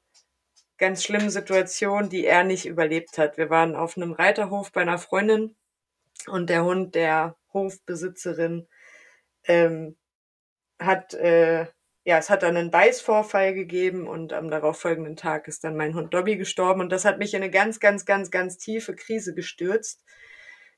ganz 0.78 1.04
schlimmen 1.04 1.30
Situation, 1.30 2.10
die 2.10 2.26
er 2.26 2.44
nicht 2.44 2.66
überlebt 2.66 3.18
hat. 3.18 3.38
Wir 3.38 3.50
waren 3.50 3.76
auf 3.76 3.98
einem 3.98 4.14
Reiterhof 4.14 4.72
bei 4.72 4.82
einer 4.82 4.98
Freundin 4.98 5.56
und 6.28 6.50
der 6.50 6.64
Hund 6.64 6.96
der 6.96 7.36
Hofbesitzerin 7.54 8.68
ähm, 9.46 9.98
hat, 10.80 11.14
äh, 11.14 11.68
ja, 12.10 12.18
es 12.18 12.32
hat 12.32 12.42
dann 12.42 12.58
einen 12.58 12.72
Beißvorfall 12.72 13.54
gegeben 13.54 14.08
und 14.08 14.34
am 14.34 14.50
darauffolgenden 14.50 15.16
Tag 15.16 15.48
ist 15.48 15.64
dann 15.64 15.78
mein 15.78 15.94
Hund 15.94 16.12
Dobby 16.12 16.38
gestorben 16.38 16.82
und 16.82 16.92
das 16.92 17.06
hat 17.06 17.20
mich 17.20 17.36
in 17.36 17.44
eine 17.44 17.52
ganz, 17.52 17.80
ganz, 17.80 18.04
ganz, 18.04 18.32
ganz 18.32 18.58
tiefe 18.58 18.96
Krise 18.96 19.36
gestürzt. 19.36 20.04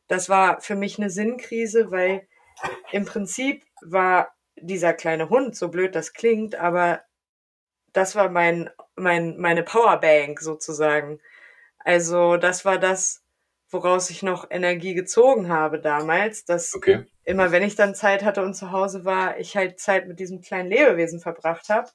Das 0.10 0.28
war 0.28 0.60
für 0.60 0.76
mich 0.76 1.00
eine 1.00 1.10
Sinnkrise, 1.10 1.90
weil 1.90 2.28
im 2.92 3.06
Prinzip 3.06 3.64
war 3.82 4.36
dieser 4.58 4.92
kleine 4.92 5.30
Hund, 5.30 5.56
so 5.56 5.70
blöd 5.70 5.96
das 5.96 6.12
klingt, 6.12 6.56
aber 6.56 7.02
das 7.94 8.14
war 8.14 8.28
mein, 8.30 8.70
mein, 8.98 9.38
meine 9.38 9.64
Powerbank 9.64 10.42
sozusagen. 10.42 11.22
Also 11.80 12.36
das 12.36 12.66
war 12.66 12.78
das, 12.78 13.21
woraus 13.72 14.10
ich 14.10 14.22
noch 14.22 14.50
Energie 14.50 14.94
gezogen 14.94 15.50
habe 15.50 15.80
damals, 15.80 16.46
dass 16.46 16.76
okay. 16.76 17.06
immer 17.24 17.52
wenn 17.52 17.64
ich 17.64 17.76
dann 17.76 17.96
Zeit 17.96 18.24
hatte 18.24 18.44
und 18.44 18.54
zu 18.54 18.72
Hause 18.72 19.06
war, 19.06 19.40
ich 19.40 19.56
halt 19.56 19.80
Zeit 19.80 20.08
mit 20.08 20.20
diesem 20.20 20.42
kleinen 20.42 20.70
Lebewesen 20.70 21.20
verbracht 21.20 21.70
habe. 21.70 21.90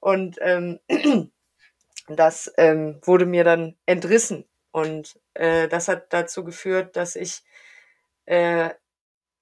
Und 0.00 0.38
ähm, 0.40 0.80
das 2.08 2.52
ähm, 2.56 3.00
wurde 3.02 3.26
mir 3.26 3.44
dann 3.44 3.76
entrissen. 3.86 4.44
Und 4.70 5.20
äh, 5.34 5.68
das 5.68 5.88
hat 5.88 6.12
dazu 6.12 6.44
geführt, 6.44 6.96
dass 6.96 7.16
ich 7.16 7.42
äh, 8.26 8.70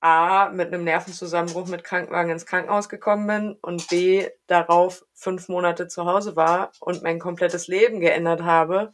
A, 0.01 0.51
mit 0.51 0.67
einem 0.67 0.83
Nervenzusammenbruch 0.83 1.69
mit 1.69 1.85
Krankenwagen 1.85 2.33
ins 2.33 2.45
Krankenhaus 2.45 2.89
gekommen 2.89 3.29
bin 3.29 3.53
und 3.63 3.89
B, 3.89 4.29
darauf 4.49 5.07
fünf 5.15 5.49
Monate 5.49 5.87
zu 5.87 6.07
Hause 6.07 6.35
war 6.35 6.73
und 6.81 7.05
mein 7.05 7.21
komplettes 7.21 7.69
Leben 7.69 8.01
geändert 8.01 8.43
habe. 8.43 8.93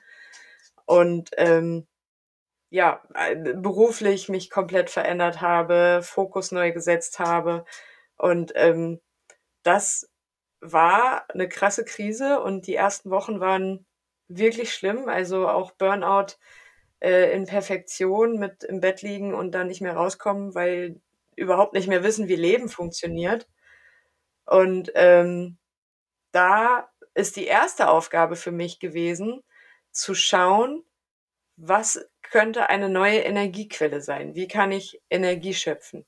Und 0.85 1.31
ähm, 1.39 1.87
ja, 2.71 3.03
beruflich 3.57 4.29
mich 4.29 4.51
komplett 4.51 4.91
verändert 4.91 5.41
habe, 5.41 6.01
Fokus 6.03 6.53
neu 6.53 6.73
gesetzt 6.73 7.19
habe. 7.19 7.65
Und 8.17 8.53
ähm, 8.57 9.01
das 9.63 10.11
war 10.61 11.25
eine 11.31 11.49
krasse 11.49 11.85
Krise 11.85 12.41
und 12.41 12.67
die 12.67 12.75
ersten 12.75 13.11
Wochen 13.11 13.41
waren 13.41 13.87
wirklich 14.29 14.75
schlimm. 14.75 15.09
Also 15.09 15.49
auch 15.49 15.73
Burnout 15.73 16.35
äh, 17.01 17.33
in 17.33 17.47
Perfektion 17.47 18.39
mit 18.39 18.65
im 18.65 18.81
Bett 18.81 19.03
liegen 19.03 19.35
und 19.35 19.53
dann 19.53 19.69
nicht 19.69 19.81
mehr 19.81 19.97
rauskommen, 19.97 20.55
weil 20.55 21.01
überhaupt 21.37 21.75
nicht 21.75 21.89
mehr 21.89 22.03
wissen, 22.03 22.29
wie 22.29 22.37
Leben 22.37 22.69
funktioniert. 22.69 23.49
Und 24.45 24.91
ähm, 24.95 25.59
da 26.33 26.91
ist 27.15 27.37
die 27.37 27.47
erste 27.47 27.89
Aufgabe 27.89 28.37
für 28.37 28.53
mich 28.53 28.81
gewesen, 28.81 29.43
zu 29.91 30.15
schauen, 30.15 30.85
was 31.59 32.01
könnte 32.23 32.69
eine 32.69 32.89
neue 32.89 33.19
Energiequelle 33.19 34.01
sein? 34.01 34.35
Wie 34.35 34.49
kann 34.49 34.73
ich 34.73 35.01
Energie 35.11 35.55
schöpfen? 35.55 36.05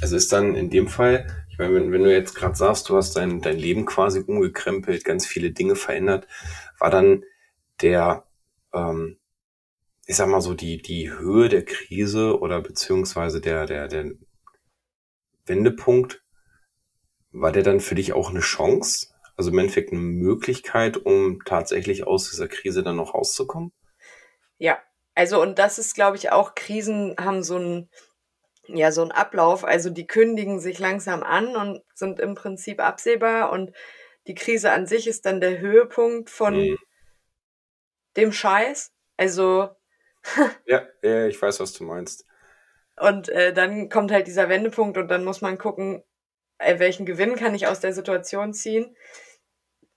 Also 0.00 0.16
ist 0.16 0.32
dann 0.32 0.54
in 0.54 0.70
dem 0.70 0.88
Fall, 0.88 1.26
ich 1.50 1.58
meine, 1.58 1.74
wenn, 1.74 1.92
wenn 1.92 2.04
du 2.04 2.12
jetzt 2.12 2.34
gerade 2.34 2.56
sagst, 2.56 2.88
du 2.88 2.96
hast 2.96 3.16
dein, 3.16 3.40
dein 3.40 3.58
Leben 3.58 3.84
quasi 3.84 4.20
umgekrempelt, 4.20 5.04
ganz 5.04 5.26
viele 5.26 5.52
Dinge 5.52 5.76
verändert, 5.76 6.26
war 6.78 6.90
dann 6.90 7.24
der, 7.82 8.24
ähm, 8.72 9.18
ich 10.06 10.16
sag 10.16 10.28
mal 10.28 10.40
so, 10.40 10.54
die, 10.54 10.80
die 10.80 11.10
Höhe 11.10 11.48
der 11.48 11.64
Krise 11.64 12.40
oder 12.40 12.60
beziehungsweise 12.62 13.40
der, 13.40 13.66
der, 13.66 13.88
der 13.88 14.12
Wendepunkt, 15.44 16.22
war 17.30 17.52
der 17.52 17.62
dann 17.62 17.80
für 17.80 17.94
dich 17.94 18.12
auch 18.12 18.30
eine 18.30 18.40
Chance? 18.40 19.08
Also 19.36 19.50
im 19.50 19.58
Endeffekt 19.58 19.92
eine 19.92 20.00
Möglichkeit, 20.00 20.96
um 20.96 21.40
tatsächlich 21.44 22.06
aus 22.06 22.30
dieser 22.30 22.48
Krise 22.48 22.82
dann 22.82 22.96
noch 22.96 23.14
rauszukommen? 23.14 23.72
Ja, 24.62 24.78
Also, 25.16 25.42
und 25.42 25.58
das 25.58 25.78
ist, 25.78 25.94
glaube 25.94 26.16
ich, 26.16 26.30
auch 26.30 26.54
Krisen 26.54 27.16
haben 27.18 27.42
so 27.42 27.58
ein 27.58 27.90
ja, 28.68 28.92
so 28.92 29.04
Ablauf. 29.08 29.64
Also, 29.64 29.90
die 29.90 30.06
kündigen 30.06 30.60
sich 30.60 30.78
langsam 30.78 31.22
an 31.24 31.56
und 31.56 31.82
sind 31.94 32.20
im 32.20 32.34
Prinzip 32.36 32.80
absehbar 32.80 33.52
und 33.52 33.72
die 34.28 34.34
Krise 34.34 34.72
an 34.72 34.86
sich 34.86 35.08
ist 35.08 35.26
dann 35.26 35.40
der 35.40 35.58
Höhepunkt 35.60 36.30
von 36.30 36.54
Mhm. 36.54 36.76
dem 38.16 38.32
Scheiß. 38.32 38.92
Also 39.16 39.68
Ja, 40.64 40.88
ja, 41.02 41.26
ich 41.26 41.40
weiß, 41.40 41.60
was 41.60 41.72
du 41.72 41.84
meinst. 41.84 42.26
und, 42.96 43.28
äh, 43.28 43.52
dann 43.52 43.88
kommt 43.88 44.12
halt 44.12 44.26
dieser 44.26 44.48
Wendepunkt 44.48 44.96
und 44.98 45.08
dann 45.08 45.24
muss 45.24 45.40
man 45.40 45.58
gucken, 45.58 46.02
äh, 46.58 46.78
welchen 46.78 47.06
Gewinn 47.06 47.36
kann 47.36 47.54
ich 47.54 47.66
aus 47.66 47.80
der 47.80 47.92
Situation 47.92 48.54
ziehen? 48.54 48.96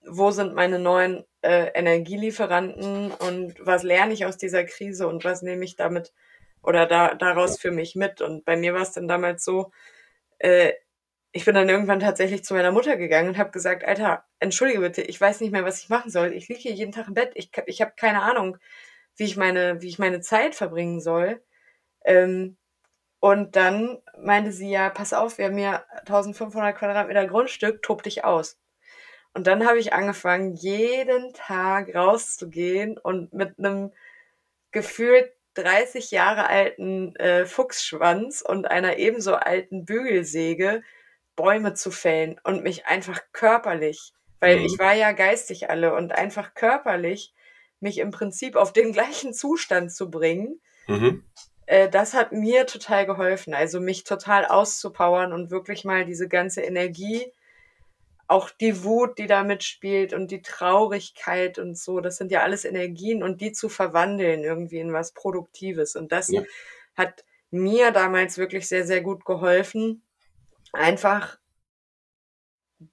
Wo 0.07 0.31
sind 0.31 0.55
meine 0.55 0.79
neuen, 0.79 1.25
äh, 1.45 1.71
Energielieferanten 1.75 3.11
und 3.13 3.55
was 3.65 3.83
lerne 3.83 4.13
ich 4.13 4.25
aus 4.25 4.37
dieser 4.37 4.65
Krise 4.65 5.07
und 5.07 5.23
was 5.25 5.41
nehme 5.43 5.65
ich 5.65 5.75
damit 5.77 6.13
oder 6.63 6.87
da 6.87 7.15
daraus 7.15 7.59
für 7.59 7.71
mich 7.71 7.95
mit? 7.95 8.21
Und 8.21 8.45
bei 8.45 8.57
mir 8.57 8.73
war's 8.73 8.93
dann 8.93 9.07
damals 9.07 9.45
so, 9.45 9.71
äh, 10.39 10.73
ich 11.33 11.45
bin 11.45 11.55
dann 11.55 11.69
irgendwann 11.69 11.99
tatsächlich 11.99 12.43
zu 12.45 12.53
meiner 12.55 12.71
Mutter 12.71 12.97
gegangen 12.97 13.29
und 13.29 13.37
habe 13.37 13.51
gesagt: 13.51 13.83
„Alter, 13.85 14.25
entschuldige 14.39 14.79
bitte, 14.81 15.01
ich 15.03 15.19
weiß 15.21 15.41
nicht 15.41 15.51
mehr, 15.51 15.65
was 15.65 15.81
ich 15.81 15.89
machen 15.89 16.11
soll. 16.11 16.33
Ich 16.33 16.47
liege 16.49 16.61
hier 16.61 16.73
jeden 16.73 16.91
Tag 16.93 17.07
im 17.09 17.13
Bett. 17.15 17.31
Ich 17.35 17.51
ich 17.67 17.81
habe 17.81 17.93
keine 17.97 18.21
Ahnung, 18.23 18.57
wie 19.17 19.25
ich 19.25 19.37
meine 19.37 19.81
wie 19.81 19.89
ich 19.89 19.99
meine 19.99 20.21
Zeit 20.21 20.55
verbringen 20.55 21.01
soll.“ 21.01 21.43
Ähm, 22.05 22.57
und 23.21 23.55
dann 23.57 23.99
meinte 24.19 24.51
sie: 24.53 24.69
„Ja, 24.71 24.89
pass 24.91 25.13
auf, 25.13 25.37
wir 25.39 25.45
haben 25.47 25.57
hier 25.57 25.85
1.500 26.05 26.73
Quadratmeter 26.77 27.27
Grundstück, 27.27 27.83
tob 27.83 28.03
dich 28.03 28.23
aus.“ 28.25 28.59
Und 29.35 29.47
dann 29.47 29.67
habe 29.67 29.79
ich 29.79 29.93
angefangen, 29.93 30.55
jeden 30.55 31.33
Tag 31.35 31.93
rauszugehen 31.95 32.97
und 32.99 33.33
mit 33.33 33.59
'nem 33.59 33.93
gefühlt 34.71 35.31
30 35.55 36.11
Jahre 36.11 36.47
alten, 36.49 37.15
äh, 37.17 37.45
Fuchsschwanz 37.45 38.41
und 38.41 38.65
einer 38.67 38.97
ebenso 38.97 39.35
alten 39.35 39.85
Bügelsäge 39.85 40.83
Bäume 41.35 41.73
zu 41.73 41.91
fällen 41.91 42.39
und 42.43 42.63
mich 42.63 42.85
einfach 42.87 43.21
körperlich 43.33 44.13
weil 44.41 44.59
Mhm. 44.59 44.65
ich 44.65 44.77
war 44.79 44.93
ja 44.93 45.13
geistig 45.13 45.69
alle 45.71 45.95
und 45.95 46.11
einfach 46.13 46.53
körperlich 46.55 47.33
mich 47.79 47.97
im 47.99 48.11
Prinzip 48.11 48.55
auf 48.57 48.73
den 48.73 48.91
gleichen 48.93 49.33
Zustand 49.33 49.91
zu 49.93 50.11
bringen, 50.11 50.61
Mhm. 50.87 51.25
äh, 51.65 51.89
das 51.89 52.13
hat 52.13 52.31
mir 52.31 52.65
total 52.67 53.05
geholfen. 53.05 53.53
Also, 53.53 53.79
mich 53.79 54.03
total 54.03 54.45
auszupowern 54.45 55.33
und 55.33 55.51
wirklich 55.51 55.83
mal 55.85 56.05
diese 56.05 56.27
ganze 56.27 56.61
Energie, 56.61 57.31
auch 58.27 58.49
die 58.49 58.83
Wut, 58.83 59.17
die 59.19 59.27
da 59.27 59.43
mitspielt 59.43 60.13
und 60.13 60.31
die 60.31 60.41
Traurigkeit 60.41 61.59
und 61.59 61.77
so, 61.77 61.99
das 61.99 62.17
sind 62.17 62.31
ja 62.31 62.41
alles 62.41 62.65
Energien 62.65 63.23
und 63.23 63.41
die 63.41 63.51
zu 63.51 63.69
verwandeln 63.69 64.43
irgendwie 64.43 64.79
in 64.79 64.93
was 64.93 65.13
Produktives. 65.13 65.95
Und 65.95 66.11
das 66.11 66.29
Ja. 66.29 66.43
hat 66.95 67.23
mir 67.51 67.91
damals 67.91 68.37
wirklich 68.37 68.67
sehr, 68.67 68.85
sehr 68.85 69.01
gut 69.01 69.25
geholfen. 69.25 70.03
Einfach 70.73 71.37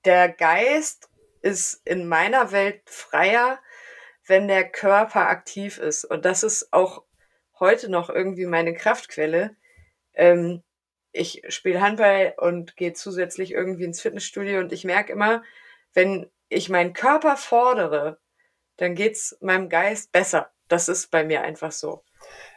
der 0.05 0.29
Geist 0.29 1.09
ist 1.41 1.81
in 1.85 2.07
meiner 2.07 2.53
Welt 2.53 2.83
freier, 2.87 3.59
wenn 4.27 4.49
der 4.49 4.69
Körper 4.69 5.29
aktiv 5.29 5.79
ist. 5.79 6.05
Und 6.05 6.25
das 6.25 6.43
ist 6.43 6.73
auch 6.73 7.05
heute 7.59 7.89
noch 7.89 8.09
irgendwie 8.11 8.47
meine 8.47 8.75
Kraftquelle. 8.75 9.57
Ähm, 10.15 10.63
ich 11.13 11.43
spiele 11.49 11.81
Handball 11.81 12.35
und 12.39 12.77
gehe 12.77 12.93
zusätzlich 12.93 13.53
irgendwie 13.53 13.85
ins 13.85 14.01
Fitnessstudio 14.01 14.61
und 14.61 14.73
ich 14.73 14.85
merke 14.85 15.13
immer, 15.13 15.43
wenn 15.93 16.31
ich 16.49 16.69
meinen 16.69 16.93
Körper 16.93 17.37
fordere, 17.37 18.19
dann 18.77 18.95
geht's 18.95 19.37
meinem 19.41 19.69
Geist 19.69 20.13
besser. 20.13 20.51
Das 20.69 20.89
ist 20.89 21.11
bei 21.11 21.25
mir 21.25 21.43
einfach 21.43 21.73
so. 21.73 22.03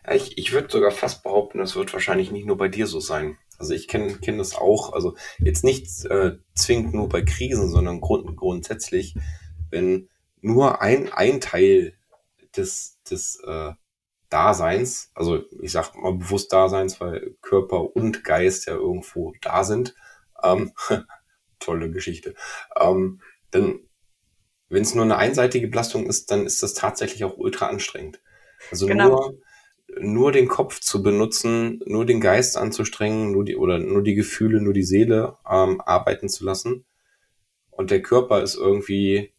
Ich 0.09 0.37
ich 0.37 0.53
würde 0.53 0.71
sogar 0.71 0.91
fast 0.91 1.23
behaupten, 1.23 1.57
das 1.57 1.75
wird 1.75 1.91
wahrscheinlich 1.91 2.31
nicht 2.31 2.45
nur 2.45 2.57
bei 2.57 2.67
dir 2.67 2.87
so 2.87 2.99
sein. 2.99 3.37
Also 3.57 3.73
ich 3.73 3.87
kenne 3.87 4.17
kenn 4.19 4.37
das 4.37 4.55
auch, 4.55 4.93
also 4.93 5.15
jetzt 5.39 5.63
nicht 5.63 6.05
äh, 6.05 6.37
zwingend 6.53 6.93
nur 6.93 7.09
bei 7.09 7.21
Krisen, 7.23 7.69
sondern 7.69 8.01
grund, 8.01 8.35
grundsätzlich, 8.37 9.15
wenn 9.69 10.09
nur 10.41 10.81
ein, 10.81 11.11
ein 11.11 11.41
Teil 11.41 11.93
des, 12.55 12.99
des 13.09 13.41
äh, 13.45 13.73
Daseins, 14.35 15.11
also 15.15 15.43
ich 15.61 15.71
sag 15.71 15.95
mal 15.95 16.13
bewusst 16.13 16.51
Daseins, 16.51 16.99
weil 16.99 17.35
Körper 17.41 17.95
und 17.95 18.25
Geist 18.25 18.67
ja 18.67 18.73
irgendwo 18.73 19.33
da 19.41 19.63
sind, 19.63 19.95
ähm, 20.43 20.73
tolle 21.59 21.89
Geschichte, 21.89 22.35
ähm, 22.77 23.21
dann 23.51 23.79
wenn 24.67 24.81
es 24.81 24.95
nur 24.95 25.05
eine 25.05 25.17
einseitige 25.17 25.67
Belastung 25.67 26.07
ist, 26.07 26.31
dann 26.31 26.45
ist 26.45 26.63
das 26.63 26.73
tatsächlich 26.73 27.23
auch 27.23 27.37
ultra 27.37 27.67
anstrengend. 27.67 28.19
Also 28.71 28.87
Genau. 28.87 29.09
nur 29.09 29.37
nur 29.97 30.31
den 30.31 30.47
Kopf 30.47 30.79
zu 30.81 31.03
benutzen, 31.03 31.79
nur 31.85 32.05
den 32.05 32.19
Geist 32.19 32.57
anzustrengen, 32.57 33.31
nur 33.31 33.45
die 33.45 33.55
oder 33.55 33.77
nur 33.77 34.03
die 34.03 34.15
Gefühle, 34.15 34.59
nur 34.59 34.73
die 34.73 34.83
Seele 34.83 35.37
ähm, 35.49 35.79
arbeiten 35.79 36.27
zu 36.27 36.43
lassen 36.43 36.85
und 37.69 37.91
der 37.91 38.01
Körper 38.01 38.41
ist 38.41 38.55
irgendwie 38.55 39.33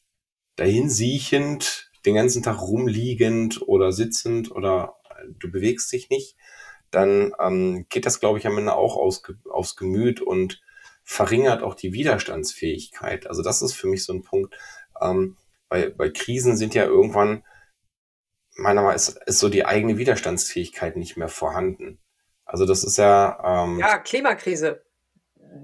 dahinsiechend, 0.57 1.86
den 2.07 2.14
ganzen 2.14 2.42
Tag 2.42 2.62
rumliegend 2.62 3.62
oder 3.66 3.92
sitzend 3.92 4.51
oder 4.51 4.97
du 5.38 5.51
bewegst 5.51 5.92
dich 5.92 6.09
nicht, 6.09 6.37
dann 6.90 7.33
ähm, 7.40 7.87
geht 7.88 8.07
das, 8.07 8.21
glaube 8.21 8.38
ich, 8.38 8.47
am 8.47 8.57
Ende 8.59 8.75
auch 8.75 8.97
aus, 8.97 9.23
aufs 9.51 9.77
Gemüt 9.77 10.21
und 10.21 10.62
verringert 11.05 11.62
auch 11.62 11.75
die 11.75 11.92
Widerstandsfähigkeit. 11.92 13.27
Also 13.27 13.42
das 13.42 13.62
ist 13.62 13.75
für 13.75 13.88
mich 13.88 14.05
so 14.05 14.12
ein 14.12 14.23
Punkt. 14.23 14.57
Ähm, 15.01 15.37
bei, 15.69 15.90
bei 15.90 16.11
Krisen 16.11 16.57
sind 16.57 16.75
ja 16.75 16.85
irgendwann 16.85 17.42
meiner 18.57 18.81
Meinung 18.81 18.90
nach 18.90 18.97
ist, 18.97 19.21
ist 19.27 19.38
so 19.38 19.49
die 19.49 19.66
eigene 19.66 19.99
Widerstandsfähigkeit 19.99 20.97
nicht 20.97 21.16
mehr 21.16 21.29
vorhanden. 21.29 21.99
Also 22.45 22.64
das 22.64 22.85
ist 22.85 22.97
ja, 22.97 23.64
ähm, 23.64 23.79
Ja, 23.79 23.99
Klimakrise. 23.99 24.86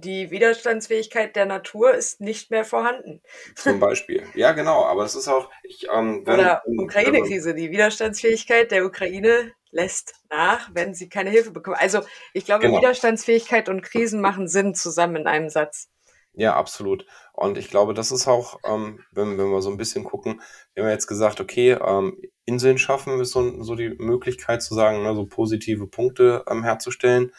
Die 0.00 0.30
Widerstandsfähigkeit 0.30 1.36
der 1.36 1.46
Natur 1.46 1.94
ist 1.94 2.20
nicht 2.20 2.50
mehr 2.50 2.64
vorhanden. 2.64 3.22
zum 3.54 3.80
Beispiel. 3.80 4.22
Ja, 4.34 4.52
genau, 4.52 4.84
aber 4.84 5.04
es 5.04 5.14
ist 5.14 5.28
auch, 5.28 5.50
ich, 5.62 5.86
ähm, 5.92 6.22
wenn, 6.24 6.40
Oder 6.40 6.62
Ukraine-Krise. 6.66 7.54
Die 7.54 7.70
Widerstandsfähigkeit 7.70 8.70
der 8.70 8.84
Ukraine 8.84 9.52
lässt 9.70 10.14
nach, 10.30 10.70
wenn 10.74 10.94
sie 10.94 11.08
keine 11.08 11.30
Hilfe 11.30 11.50
bekommen. 11.50 11.76
Also 11.78 12.00
ich 12.32 12.44
glaube, 12.44 12.66
genau, 12.66 12.78
Widerstandsfähigkeit 12.78 13.68
und 13.68 13.82
Krisen 13.82 14.20
machen 14.20 14.48
Sinn 14.48 14.74
zusammen 14.74 15.16
in 15.16 15.26
einem 15.26 15.48
Satz. 15.48 15.88
ja, 16.34 16.54
absolut. 16.54 17.06
Und 17.32 17.58
ich 17.58 17.68
glaube, 17.68 17.94
das 17.94 18.12
ist 18.12 18.28
auch, 18.28 18.58
ähm, 18.64 19.00
wenn, 19.10 19.38
wenn 19.38 19.50
wir 19.50 19.62
so 19.62 19.70
ein 19.70 19.78
bisschen 19.78 20.04
gucken, 20.04 20.40
wir 20.74 20.84
haben 20.84 20.90
jetzt 20.90 21.06
gesagt, 21.06 21.40
okay, 21.40 21.72
ähm, 21.72 22.16
Inseln 22.44 22.78
schaffen 22.78 23.18
ist 23.20 23.32
so, 23.32 23.62
so 23.62 23.74
die 23.74 23.90
Möglichkeit 23.98 24.62
zu 24.62 24.74
sagen, 24.74 25.02
ne, 25.02 25.14
so 25.14 25.26
positive 25.26 25.86
Punkte 25.86 26.44
ähm, 26.48 26.62
herzustellen. 26.62 27.32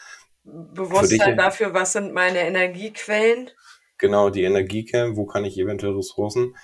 Dich 0.44 0.74
Bewusstsein 0.74 1.36
dafür, 1.36 1.74
was 1.74 1.92
sind 1.92 2.12
meine 2.12 2.40
Energiequellen? 2.40 3.50
genau 3.98 4.30
die 4.30 4.42
Energiequellen, 4.42 5.16
wo 5.16 5.26
kann 5.26 5.44
ich 5.44 5.58
eventuell 5.58 5.94
Ressourcen, 5.94 6.56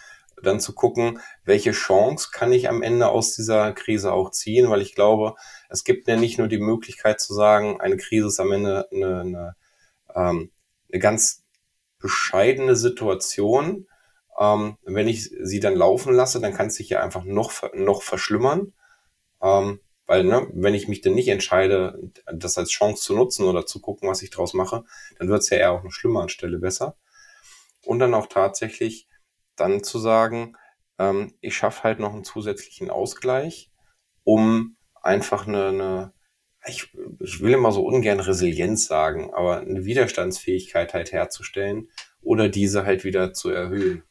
dann 0.43 0.61
zu 0.61 0.75
gucken, 0.75 1.21
welche 1.45 1.73
Chance 1.73 2.31
kann 2.33 2.53
ich 2.53 2.69
am 2.69 2.83
Ende 2.83 3.09
aus 3.09 3.35
dieser 3.35 3.73
Krise 3.73 4.13
auch 4.13 4.31
ziehen, 4.31 4.71
weil 4.71 4.81
ich 4.81 4.95
glaube, 4.95 5.35
es 5.69 5.85
gibt 5.85 6.09
ja 6.09 6.17
nicht 6.17 6.39
nur 6.39 6.49
die 6.49 6.59
Möglichkeit 6.59 7.21
zu 7.21 7.35
sagen, 7.35 7.81
eine 7.81 7.99
Krise 7.99 8.29
ist 8.29 8.41
am 8.41 8.53
Ende 8.53 8.89
eine, 8.91 9.21
eine, 9.21 9.57
ähm, 10.15 10.51
eine 10.91 11.01
ganz 11.01 11.45
bescheidene 11.99 12.75
Situation. 12.75 13.87
Ähm, 14.39 14.79
wenn 14.83 15.09
ich 15.09 15.31
sie 15.43 15.61
dann 15.61 15.77
laufen 15.77 16.15
lasse, 16.15 16.41
dann 16.41 16.55
kann 16.55 16.69
es 16.69 16.77
sich 16.77 16.89
ja 16.89 17.03
einfach 17.03 17.25
noch, 17.25 17.53
noch 17.75 18.03
verschlimmern. 18.03 18.73
Ähm, 19.43 19.81
weil, 20.11 20.25
ne, 20.25 20.49
wenn 20.55 20.75
ich 20.75 20.89
mich 20.89 21.03
dann 21.03 21.15
nicht 21.15 21.29
entscheide, 21.29 22.11
das 22.35 22.59
als 22.59 22.71
Chance 22.71 23.01
zu 23.01 23.15
nutzen 23.15 23.45
oder 23.45 23.65
zu 23.65 23.81
gucken, 23.81 24.09
was 24.09 24.23
ich 24.23 24.31
draus 24.31 24.55
mache, 24.55 24.83
dann 25.21 25.29
wird 25.29 25.43
es 25.43 25.51
ja 25.51 25.59
eher 25.59 25.71
auch 25.71 25.85
noch 25.85 25.93
schlimmer 25.93 26.23
anstelle 26.23 26.59
besser. 26.59 26.97
Und 27.85 28.01
dann 28.01 28.13
auch 28.15 28.27
tatsächlich 28.27 29.09
dann 29.55 29.85
zu 29.85 30.01
sagen, 30.01 30.57
ähm, 30.99 31.35
ich 31.41 31.57
schaffe 31.57 31.85
halt 31.85 32.01
noch 32.01 32.13
einen 32.13 32.25
zusätzlichen 32.25 32.91
Ausgleich, 32.91 33.71
um 34.25 34.77
einfach 35.01 35.47
eine, 35.47 35.69
eine 35.69 36.13
ich, 36.67 36.93
ich 37.21 37.41
will 37.41 37.53
immer 37.53 37.71
so 37.71 37.87
ungern 37.87 38.19
Resilienz 38.19 38.87
sagen, 38.87 39.33
aber 39.33 39.61
eine 39.61 39.85
Widerstandsfähigkeit 39.85 40.93
halt 40.93 41.13
herzustellen 41.13 41.89
oder 42.21 42.49
diese 42.49 42.85
halt 42.85 43.05
wieder 43.05 43.33
zu 43.33 43.51
erhöhen 43.51 44.03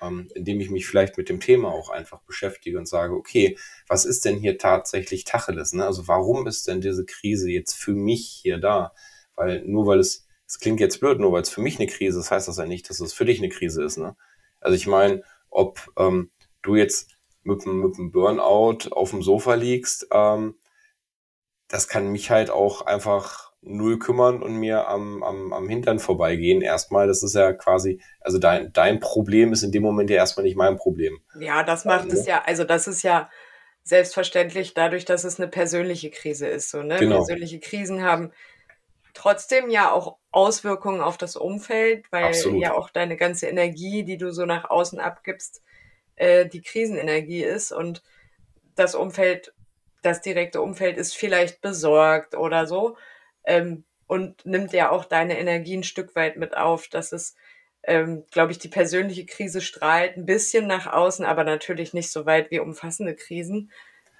ähm, 0.00 0.28
indem 0.34 0.60
ich 0.60 0.70
mich 0.70 0.86
vielleicht 0.86 1.16
mit 1.18 1.28
dem 1.28 1.40
Thema 1.40 1.68
auch 1.68 1.90
einfach 1.90 2.22
beschäftige 2.22 2.78
und 2.78 2.86
sage, 2.86 3.14
okay, 3.14 3.56
was 3.86 4.04
ist 4.04 4.24
denn 4.24 4.38
hier 4.38 4.58
tatsächlich 4.58 5.24
Tacheles? 5.24 5.72
Ne? 5.72 5.84
Also 5.84 6.08
warum 6.08 6.46
ist 6.46 6.66
denn 6.68 6.80
diese 6.80 7.04
Krise 7.04 7.50
jetzt 7.50 7.74
für 7.74 7.94
mich 7.94 8.26
hier 8.42 8.58
da? 8.58 8.92
Weil 9.34 9.62
nur 9.66 9.86
weil 9.86 9.98
es, 9.98 10.26
es 10.46 10.58
klingt 10.58 10.80
jetzt 10.80 11.00
blöd, 11.00 11.20
nur 11.20 11.32
weil 11.32 11.42
es 11.42 11.50
für 11.50 11.60
mich 11.60 11.78
eine 11.78 11.88
Krise 11.88 12.18
ist, 12.18 12.30
heißt 12.30 12.48
das 12.48 12.56
ja 12.56 12.66
nicht, 12.66 12.88
dass 12.90 13.00
es 13.00 13.12
für 13.12 13.24
dich 13.24 13.38
eine 13.38 13.48
Krise 13.48 13.84
ist. 13.84 13.98
Ne? 13.98 14.16
Also 14.60 14.76
ich 14.76 14.86
meine, 14.86 15.22
ob 15.48 15.90
ähm, 15.96 16.30
du 16.62 16.76
jetzt 16.76 17.10
mit, 17.42 17.64
mit 17.66 17.96
dem 17.96 18.12
Burnout 18.12 18.90
auf 18.90 19.10
dem 19.10 19.22
Sofa 19.22 19.54
liegst, 19.54 20.06
ähm, 20.12 20.56
das 21.68 21.88
kann 21.88 22.10
mich 22.10 22.30
halt 22.30 22.50
auch 22.50 22.82
einfach 22.82 23.49
null 23.62 23.98
kümmern 23.98 24.42
und 24.42 24.56
mir 24.56 24.88
am, 24.88 25.22
am, 25.22 25.52
am 25.52 25.68
Hintern 25.68 25.98
vorbeigehen. 25.98 26.62
Erstmal, 26.62 27.06
das 27.06 27.22
ist 27.22 27.34
ja 27.34 27.52
quasi, 27.52 28.00
also 28.20 28.38
dein, 28.38 28.72
dein 28.72 29.00
Problem 29.00 29.52
ist 29.52 29.62
in 29.62 29.72
dem 29.72 29.82
Moment 29.82 30.10
ja 30.10 30.16
erstmal 30.16 30.44
nicht 30.44 30.56
mein 30.56 30.76
Problem. 30.76 31.20
Ja, 31.38 31.62
das 31.62 31.84
macht 31.84 32.12
es 32.12 32.24
ne? 32.24 32.30
ja, 32.30 32.42
also 32.44 32.64
das 32.64 32.88
ist 32.88 33.02
ja 33.02 33.28
selbstverständlich 33.82 34.74
dadurch, 34.74 35.04
dass 35.04 35.24
es 35.24 35.38
eine 35.38 35.48
persönliche 35.48 36.10
Krise 36.10 36.46
ist. 36.46 36.70
So, 36.70 36.82
ne? 36.82 36.96
Genau. 36.98 37.16
Persönliche 37.16 37.60
Krisen 37.60 38.02
haben 38.02 38.32
trotzdem 39.14 39.68
ja 39.68 39.92
auch 39.92 40.16
Auswirkungen 40.30 41.00
auf 41.00 41.18
das 41.18 41.36
Umfeld, 41.36 42.06
weil 42.10 42.26
Absolut. 42.26 42.62
ja 42.62 42.74
auch 42.74 42.90
deine 42.90 43.16
ganze 43.16 43.46
Energie, 43.46 44.04
die 44.04 44.16
du 44.16 44.32
so 44.32 44.46
nach 44.46 44.70
außen 44.70 45.00
abgibst, 45.00 45.62
äh, 46.16 46.46
die 46.46 46.62
Krisenenergie 46.62 47.42
ist 47.42 47.72
und 47.72 48.02
das 48.74 48.94
Umfeld, 48.94 49.52
das 50.02 50.22
direkte 50.22 50.62
Umfeld 50.62 50.96
ist 50.96 51.14
vielleicht 51.14 51.60
besorgt 51.60 52.34
oder 52.34 52.66
so 52.66 52.96
ähm, 53.44 53.84
und 54.06 54.44
nimmt 54.44 54.72
ja 54.72 54.90
auch 54.90 55.04
deine 55.04 55.38
Energie 55.38 55.76
ein 55.76 55.84
Stück 55.84 56.16
weit 56.16 56.36
mit 56.36 56.56
auf, 56.56 56.88
dass 56.88 57.12
es 57.12 57.34
ähm, 57.82 58.24
glaube 58.30 58.52
ich, 58.52 58.58
die 58.58 58.68
persönliche 58.68 59.24
Krise 59.24 59.60
strahlt 59.60 60.16
ein 60.16 60.26
bisschen 60.26 60.66
nach 60.66 60.86
außen, 60.86 61.24
aber 61.24 61.44
natürlich 61.44 61.94
nicht 61.94 62.10
so 62.10 62.26
weit 62.26 62.50
wie 62.50 62.60
umfassende 62.60 63.14
Krisen. 63.14 63.70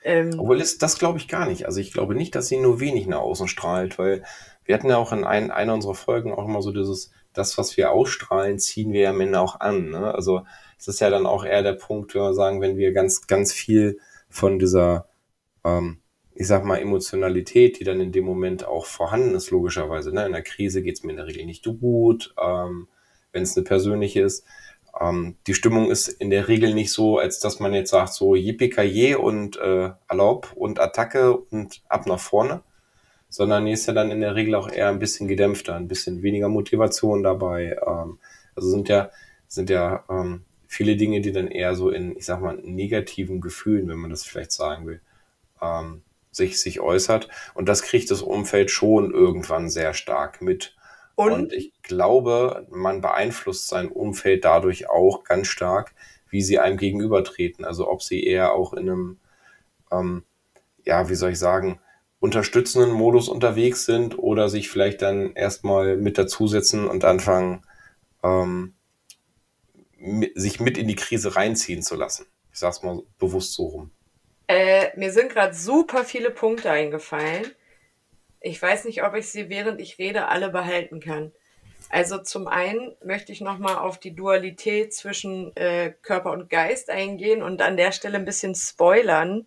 Ähm, 0.03 0.31
Obwohl 0.39 0.59
das, 0.59 0.79
das 0.79 0.99
glaube 0.99 1.19
ich 1.19 1.29
gar 1.29 1.47
nicht. 1.47 1.67
Also 1.67 1.81
ich 1.81 1.93
glaube 1.93 2.15
nicht, 2.15 2.35
dass 2.35 2.49
sie 2.49 2.57
nur 2.57 2.81
wenig 2.81 3.07
nach 3.07 3.21
außen 3.21 3.49
strahlt, 3.49 3.99
weil 3.99 4.25
wir 4.65 4.75
hatten 4.75 4.89
ja 4.89 4.97
auch 4.97 5.13
in 5.13 5.25
ein, 5.25 5.51
einer 5.51 5.75
unserer 5.75 5.95
Folgen 5.95 6.33
auch 6.33 6.47
immer 6.47 6.63
so 6.63 6.73
dieses, 6.73 7.11
das, 7.35 7.59
was 7.59 7.77
wir 7.77 7.91
ausstrahlen, 7.91 8.59
ziehen 8.59 8.93
wir 8.93 9.11
am 9.11 9.21
Ende 9.21 9.41
auch 9.41 9.61
an. 9.61 9.91
Ne? 9.91 10.15
Also 10.15 10.43
es 10.79 10.89
ist 10.89 11.01
ja 11.01 11.11
dann 11.11 11.27
auch 11.27 11.45
eher 11.45 11.63
der 11.63 11.75
Punkt, 11.75 12.15
wenn 12.15 12.23
wir 12.23 12.35
sagen, 12.35 12.61
wenn 12.63 12.79
wir 12.79 12.93
ganz, 12.93 13.27
ganz 13.27 13.53
viel 13.53 13.99
von 14.31 14.59
dieser, 14.59 15.07
ähm, 15.65 16.01
ich 16.35 16.47
sag 16.47 16.65
mal, 16.65 16.79
Emotionalität, 16.79 17.81
die 17.81 17.85
dann 17.85 18.01
in 18.01 18.13
dem 18.13 18.25
Moment 18.25 18.67
auch 18.67 18.87
vorhanden 18.87 19.35
ist, 19.35 19.51
logischerweise. 19.51 20.13
Ne? 20.13 20.27
In 20.27 20.33
der 20.33 20.43
Krise 20.43 20.83
geht 20.83 20.97
es 20.97 21.03
mir 21.03 21.11
in 21.11 21.17
der 21.19 21.27
Regel 21.27 21.45
nicht 21.45 21.65
so 21.65 21.75
gut. 21.75 22.35
Ähm, 22.41 22.89
wenn 23.33 23.43
es 23.43 23.57
eine 23.57 23.65
persönliche 23.65 24.23
ist. 24.23 24.45
Ähm, 25.01 25.37
die 25.47 25.55
Stimmung 25.55 25.91
ist 25.91 26.09
in 26.09 26.31
der 26.31 26.49
Regel 26.49 26.75
nicht 26.75 26.93
so, 26.93 27.19
als 27.19 27.39
dass 27.41 27.61
man 27.61 27.75
jetzt 27.75 27.91
sagt, 27.91 28.13
so 28.13 28.35
yippie 28.35 29.15
und 29.15 29.57
äh, 29.59 29.91
Erlaub 30.09 30.53
und 30.57 30.81
Attacke 30.81 31.37
und 31.37 31.83
ab 31.89 32.07
nach 32.07 32.19
vorne, 32.19 32.63
sondern 33.29 33.67
ist 33.67 33.87
ja 33.87 33.93
dann 33.93 34.11
in 34.11 34.21
der 34.21 34.35
Regel 34.35 34.55
auch 34.55 34.71
eher 34.71 34.89
ein 34.89 34.99
bisschen 34.99 35.29
gedämpfter, 35.29 35.77
ein 35.77 35.89
bisschen 35.89 36.23
weniger 36.23 36.49
Motivation 36.49 37.23
dabei. 37.23 37.77
Ähm, 37.87 38.19
also 38.57 38.69
sind 38.69 38.89
ja, 38.89 39.11
sind 39.47 39.71
ja 39.71 40.05
ähm, 40.11 40.43
viele 40.67 40.97
Dinge, 40.97 41.21
die 41.21 41.33
dann 41.33 41.49
eher 41.49 41.75
so 41.77 41.91
in, 41.91 42.17
ich 42.17 42.27
sag 42.27 42.41
mal, 42.41 42.57
negativen 42.57 43.41
Gefühlen, 43.41 43.89
wenn 43.89 43.99
man 43.99 44.11
das 44.11 44.25
vielleicht 44.25 44.53
sagen 44.53 44.87
will, 44.87 45.01
ähm, 45.63 46.03
sich, 46.31 46.61
sich 46.61 46.81
äußert. 46.81 47.29
Und 47.55 47.69
das 47.69 47.83
kriegt 47.83 48.11
das 48.11 48.23
Umfeld 48.23 48.71
schon 48.71 49.13
irgendwann 49.13 49.69
sehr 49.69 49.95
stark 49.95 50.43
mit. 50.43 50.77
Und, 51.15 51.33
und 51.33 51.53
ich 51.53 51.73
glaube, 51.83 52.67
man 52.71 53.01
beeinflusst 53.01 53.69
sein 53.69 53.89
Umfeld 53.89 54.45
dadurch 54.45 54.89
auch 54.89 55.25
ganz 55.25 55.49
stark, 55.49 55.95
wie 56.31 56.43
sie 56.43 56.59
einem 56.59 56.77
gegenübertreten. 56.77 57.65
Also 57.65 57.89
ob 57.89 58.03
sie 58.03 58.25
eher 58.25 58.53
auch 58.53 58.73
in 58.73 58.89
einem, 58.89 59.19
ähm, 59.91 60.25
ja, 60.85 61.09
wie 61.09 61.15
soll 61.15 61.33
ich 61.33 61.39
sagen, 61.39 61.81
unterstützenden 62.21 62.93
Modus 62.93 63.29
unterwegs 63.29 63.87
sind 63.87 64.19
oder 64.19 64.49
sich 64.49 64.71
vielleicht 64.71 65.03
dann 65.03 65.33
erstmal 65.35 65.97
mit 65.97 66.19
dazusetzen 66.19 66.87
und 66.87 67.05
anfangen, 67.05 67.65
ähm, 68.23 68.75
sich 70.35 70.61
mit 70.61 70.79
in 70.79 70.89
die 70.89 70.97
Krise 70.97 71.37
reinziehen 71.37 71.83
zu 71.83 71.97
lassen. 71.97 72.27
Ich 72.53 72.59
sag's 72.59 72.83
mal 72.83 73.03
bewusst 73.19 73.55
so 73.55 73.67
rum. 73.67 73.91
Äh, 74.51 74.91
mir 74.99 75.13
sind 75.13 75.31
gerade 75.31 75.55
super 75.55 76.03
viele 76.03 76.33
Punkte 76.33 76.73
eingefallen. 76.73 77.55
Ich 78.41 78.61
weiß 78.61 78.85
nicht, 78.85 79.05
ob 79.05 79.15
ich 79.15 79.29
sie, 79.29 79.49
während 79.49 79.81
ich 79.81 80.01
rede, 80.01 80.27
alle 80.27 80.49
behalten 80.49 80.99
kann. 80.99 81.31
Also 81.89 82.19
zum 82.19 82.49
einen 82.49 82.97
möchte 83.05 83.31
ich 83.31 83.41
nochmal 83.41 83.77
auf 83.77 83.99
die 83.99 84.13
Dualität 84.13 84.93
zwischen 84.93 85.55
äh, 85.55 85.95
Körper 86.03 86.33
und 86.33 86.51
Geist 86.51 86.91
eingehen 86.91 87.45
und 87.45 87.63
an 87.63 87.77
der 87.77 87.93
Stelle 87.93 88.19
ein 88.19 88.25
bisschen 88.25 88.57
spoilern. 88.57 89.47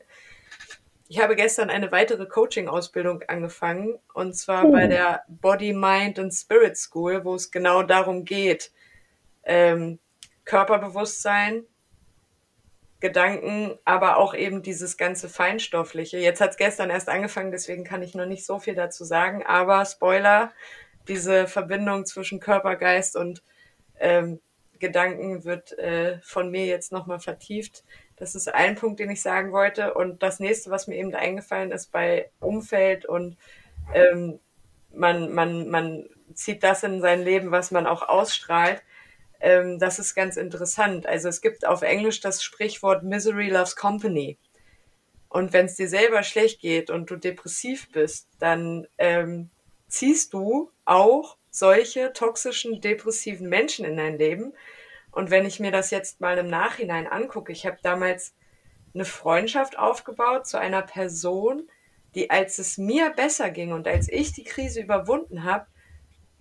Ich 1.10 1.22
habe 1.22 1.36
gestern 1.36 1.70
eine 1.70 1.92
weitere 1.92 2.26
Coaching-Ausbildung 2.26 3.24
angefangen 3.24 4.00
und 4.14 4.38
zwar 4.38 4.64
oh. 4.64 4.72
bei 4.72 4.88
der 4.88 5.26
Body, 5.28 5.74
Mind 5.74 6.18
and 6.18 6.34
Spirit 6.34 6.78
School, 6.78 7.26
wo 7.26 7.36
es 7.36 7.52
genau 7.52 7.84
darum 7.84 8.24
geht, 8.24 8.72
ähm, 9.44 10.00
Körperbewusstsein, 10.46 11.66
Gedanken, 13.04 13.78
aber 13.84 14.16
auch 14.16 14.34
eben 14.34 14.62
dieses 14.62 14.96
ganze 14.96 15.28
Feinstoffliche. 15.28 16.20
Jetzt 16.20 16.40
hat 16.40 16.52
es 16.52 16.58
gestern 16.58 16.90
erst 16.90 17.10
angefangen, 17.10 17.52
deswegen 17.52 17.84
kann 17.84 18.02
ich 18.02 18.16
noch 18.16 18.26
nicht 18.26 18.46
so 18.46 18.60
viel 18.60 18.76
dazu 18.76 19.04
sagen, 19.04 19.44
aber 19.46 19.84
Spoiler, 19.84 20.54
diese 21.10 21.48
Verbindung 21.48 22.06
zwischen 22.06 22.40
Körper, 22.40 22.78
Geist 22.78 23.18
und 23.18 23.44
ähm, 24.00 24.40
Gedanken 24.80 25.44
wird 25.44 25.78
äh, 25.78 26.20
von 26.22 26.50
mir 26.50 26.66
jetzt 26.66 26.94
nochmal 26.94 27.20
vertieft. 27.20 27.84
Das 28.16 28.36
ist 28.36 28.48
ein 28.48 28.76
Punkt, 28.76 29.02
den 29.02 29.10
ich 29.10 29.22
sagen 29.22 29.52
wollte. 29.52 29.96
Und 29.96 30.24
das 30.24 30.40
nächste, 30.40 30.72
was 30.72 30.88
mir 30.88 30.96
eben 30.96 31.14
eingefallen 31.14 31.74
ist 31.74 31.92
bei 31.92 32.30
Umfeld 32.40 33.06
und 33.06 33.36
ähm, 33.94 34.40
man, 34.94 35.34
man, 35.34 35.68
man 35.68 36.06
zieht 36.36 36.64
das 36.64 36.84
in 36.84 37.02
sein 37.02 37.22
Leben, 37.22 37.52
was 37.52 37.70
man 37.70 37.86
auch 37.86 38.08
ausstrahlt 38.08 38.82
ähm, 39.44 39.78
das 39.78 40.00
ist 40.00 40.16
ganz 40.16 40.38
interessant. 40.38 41.06
Also 41.06 41.28
es 41.28 41.42
gibt 41.42 41.68
auf 41.68 41.82
Englisch 41.82 42.22
das 42.22 42.42
Sprichwort 42.42 43.04
Misery 43.04 43.50
loves 43.50 43.76
company. 43.76 44.40
Und 45.28 45.52
wenn 45.52 45.66
es 45.66 45.76
dir 45.76 45.90
selber 45.90 46.24
schlecht 46.24 46.62
geht 46.62 46.90
und 46.90 47.10
du 47.10 47.18
depressiv 47.18 47.92
bist, 47.92 48.30
dann 48.40 48.88
ähm, 48.98 49.50
ziehst 49.88 50.34
du 50.34 50.72
auch 50.86 51.38
solche 51.50 52.14
toxischen, 52.14 52.82
depressiven 52.82 53.50
Menschen 53.50 53.86
in 53.86 53.98
dein 53.98 54.18
Leben. 54.18 54.54
Und 55.12 55.30
wenn 55.30 55.46
ich 55.46 55.60
mir 55.60 55.72
das 55.72 55.92
jetzt 55.92 56.22
mal 56.22 56.38
im 56.38 56.48
Nachhinein 56.48 57.06
angucke, 57.06 57.52
ich 57.52 57.66
habe 57.66 57.78
damals 57.84 58.34
eine 58.94 59.06
Freundschaft 59.06 59.78
aufgebaut 59.78 60.48
zu 60.48 60.58
einer 60.58 60.84
Person, 60.84 61.70
die, 62.16 62.30
als 62.30 62.60
es 62.60 62.78
mir 62.78 63.10
besser 63.10 63.50
ging 63.50 63.74
und 63.74 63.88
als 63.88 64.08
ich 64.08 64.32
die 64.32 64.44
Krise 64.44 64.82
überwunden 64.82 65.44
habe, 65.44 65.66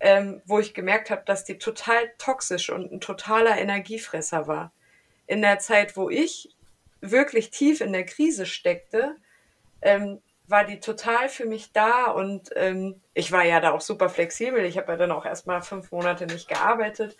ähm, 0.03 0.43
wo 0.47 0.59
ich 0.59 0.75
gemerkt 0.75 1.11
habe, 1.11 1.23
dass 1.25 1.45
die 1.45 1.59
total 1.59 2.11
toxisch 2.19 2.71
und 2.71 2.93
ein 2.93 3.01
totaler 3.01 3.57
Energiefresser 3.57 4.49
war. 4.49 4.73
In 5.29 5.43
der 5.43 5.61
Zeit, 5.61 5.97
wo 5.97 6.11
ich 6.11 6.57
wirklich 7.01 7.51
tief 7.51 7.81
in 7.81 7.93
der 7.93 8.05
Krise 8.05 8.45
steckte, 8.45 9.15
ähm, 9.81 10.21
war 10.49 10.65
die 10.65 10.81
total 10.81 11.29
für 11.29 11.47
mich 11.47 11.73
da 11.73 12.07
und 12.07 12.51
ähm, 12.57 13.01
ich 13.15 13.31
war 13.31 13.45
ja 13.45 13.61
da 13.61 13.71
auch 13.71 13.81
super 13.81 14.09
flexibel. 14.09 14.65
Ich 14.65 14.77
habe 14.77 14.91
ja 14.91 14.99
dann 14.99 15.12
auch 15.12 15.25
erstmal 15.25 15.62
fünf 15.62 15.93
Monate 15.93 16.27
nicht 16.27 16.49
gearbeitet 16.49 17.17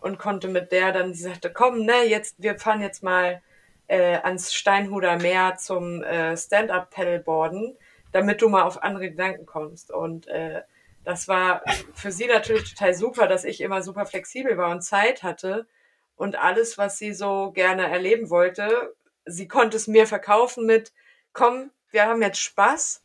und 0.00 0.18
konnte 0.18 0.48
mit 0.48 0.72
der 0.72 0.92
dann, 0.92 1.12
die 1.12 1.18
sagte, 1.18 1.50
komm, 1.50 1.86
ne, 1.86 2.04
jetzt, 2.06 2.36
wir 2.38 2.58
fahren 2.58 2.82
jetzt 2.82 3.02
mal 3.02 3.40
äh, 3.88 4.18
ans 4.18 4.52
Steinhuder 4.52 5.16
Meer 5.16 5.56
zum 5.56 6.02
äh, 6.02 6.36
Stand-up-Paddleboarden, 6.36 7.78
damit 8.12 8.42
du 8.42 8.50
mal 8.50 8.64
auf 8.64 8.82
andere 8.82 9.08
Gedanken 9.08 9.46
kommst. 9.46 9.90
Und 9.90 10.28
äh, 10.28 10.60
das 11.06 11.28
war 11.28 11.62
für 11.94 12.10
sie 12.10 12.26
natürlich 12.26 12.74
total 12.74 12.92
super, 12.92 13.28
dass 13.28 13.44
ich 13.44 13.60
immer 13.60 13.80
super 13.80 14.06
flexibel 14.06 14.58
war 14.58 14.72
und 14.72 14.82
Zeit 14.82 15.22
hatte 15.22 15.68
und 16.16 16.34
alles, 16.36 16.78
was 16.78 16.98
sie 16.98 17.14
so 17.14 17.52
gerne 17.52 17.88
erleben 17.88 18.28
wollte, 18.28 18.92
sie 19.24 19.46
konnte 19.46 19.76
es 19.76 19.86
mir 19.86 20.08
verkaufen 20.08 20.66
mit, 20.66 20.92
komm, 21.32 21.70
wir 21.92 22.06
haben 22.06 22.22
jetzt 22.22 22.40
Spaß 22.40 23.04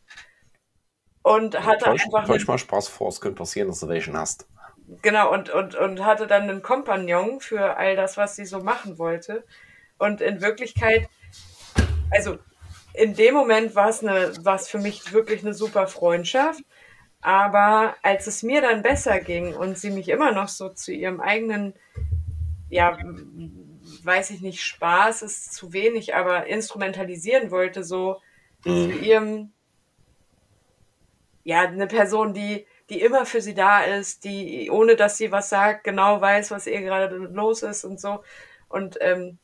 und 1.22 1.64
hatte 1.64 1.86
täusch, 1.86 2.06
einfach 2.06 2.26
täusch 2.26 2.48
mal 2.48 2.58
Spaß 2.58 2.88
vor, 2.88 3.10
es 3.10 3.22
könnte 3.22 3.38
passieren, 3.38 3.68
dass 3.68 3.82
du 3.82 3.88
welchen 3.88 4.18
hast. 4.18 4.48
Genau 5.04 5.32
und 5.32 5.52
und 5.52 5.76
und 5.76 6.04
hatte 6.04 6.26
dann 6.26 6.50
einen 6.50 6.64
Kompagnon 6.64 7.40
für 7.40 7.78
all 7.78 7.96
das, 7.96 8.18
was 8.18 8.36
sie 8.36 8.46
so 8.46 8.62
machen 8.62 8.98
wollte 8.98 9.46
und 10.00 10.22
in 10.22 10.42
Wirklichkeit, 10.42 11.08
also 12.10 12.40
in 12.96 13.14
dem 13.14 13.36
Moment 13.36 13.76
war 13.76 13.90
es 13.90 14.02
eine, 14.02 14.34
war 14.44 14.56
es 14.56 14.68
für 14.68 14.80
mich 14.80 15.14
wirklich 15.14 15.44
eine 15.44 15.54
super 15.54 15.86
Freundschaft 15.86 16.64
aber 17.22 17.96
als 18.02 18.28
es 18.28 18.42
mir 18.42 18.62
dann 18.62 18.82
besser 18.82 19.20
ging 19.20 19.54
und 19.54 19.78
sie 19.78 19.92
mich 19.92 20.10
immer 20.10 20.32
noch 20.32 20.48
so 20.48 20.70
zu 20.70 20.92
ihrem 20.92 21.22
eigenen, 21.22 21.74
ja, 22.70 22.98
weiß 24.04 24.32
ich 24.32 24.42
nicht, 24.42 24.62
Spaß 24.64 25.22
ist 25.22 25.54
zu 25.54 25.72
wenig, 25.74 26.16
aber 26.16 26.48
instrumentalisieren 26.48 27.52
wollte, 27.52 27.84
so 27.84 28.20
mhm. 28.66 28.92
zu 28.92 28.98
ihrem, 28.98 29.52
ja, 31.44 31.62
eine 31.62 31.88
Person, 31.88 32.34
die, 32.34 32.66
die 32.90 33.02
immer 33.02 33.26
für 33.26 33.42
sie 33.42 33.54
da 33.54 33.82
ist, 33.84 34.24
die, 34.24 34.70
ohne 34.72 34.96
dass 34.96 35.18
sie 35.18 35.32
was 35.32 35.50
sagt, 35.50 35.84
genau 35.84 36.20
weiß, 36.22 36.50
was 36.52 36.66
ihr 36.66 36.82
gerade 36.82 37.16
los 37.16 37.62
ist 37.62 37.86
und 37.86 38.00
so. 38.00 38.24
Und 38.68 38.98
ähm, 39.00 39.38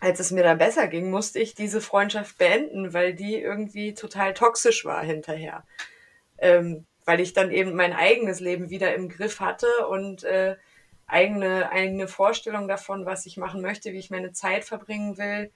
als 0.00 0.18
es 0.18 0.32
mir 0.32 0.42
dann 0.42 0.58
besser 0.58 0.88
ging, 0.88 1.10
musste 1.10 1.38
ich 1.38 1.54
diese 1.54 1.80
Freundschaft 1.80 2.38
beenden, 2.38 2.92
weil 2.92 3.14
die 3.14 3.36
irgendwie 3.36 3.94
total 3.94 4.34
toxisch 4.34 4.84
war 4.84 5.04
hinterher. 5.04 5.64
Ähm, 6.38 6.86
weil 7.04 7.20
ich 7.20 7.32
dann 7.32 7.50
eben 7.50 7.74
mein 7.74 7.92
eigenes 7.92 8.40
Leben 8.40 8.70
wieder 8.70 8.94
im 8.94 9.08
Griff 9.08 9.40
hatte 9.40 9.66
und 9.88 10.24
äh, 10.24 10.56
eigene, 11.06 11.70
eigene 11.70 12.08
Vorstellung 12.08 12.68
davon, 12.68 13.06
was 13.06 13.26
ich 13.26 13.36
machen 13.36 13.60
möchte, 13.60 13.92
wie 13.92 13.98
ich 13.98 14.10
meine 14.10 14.32
Zeit 14.32 14.64
verbringen 14.64 15.18
will. 15.18 15.50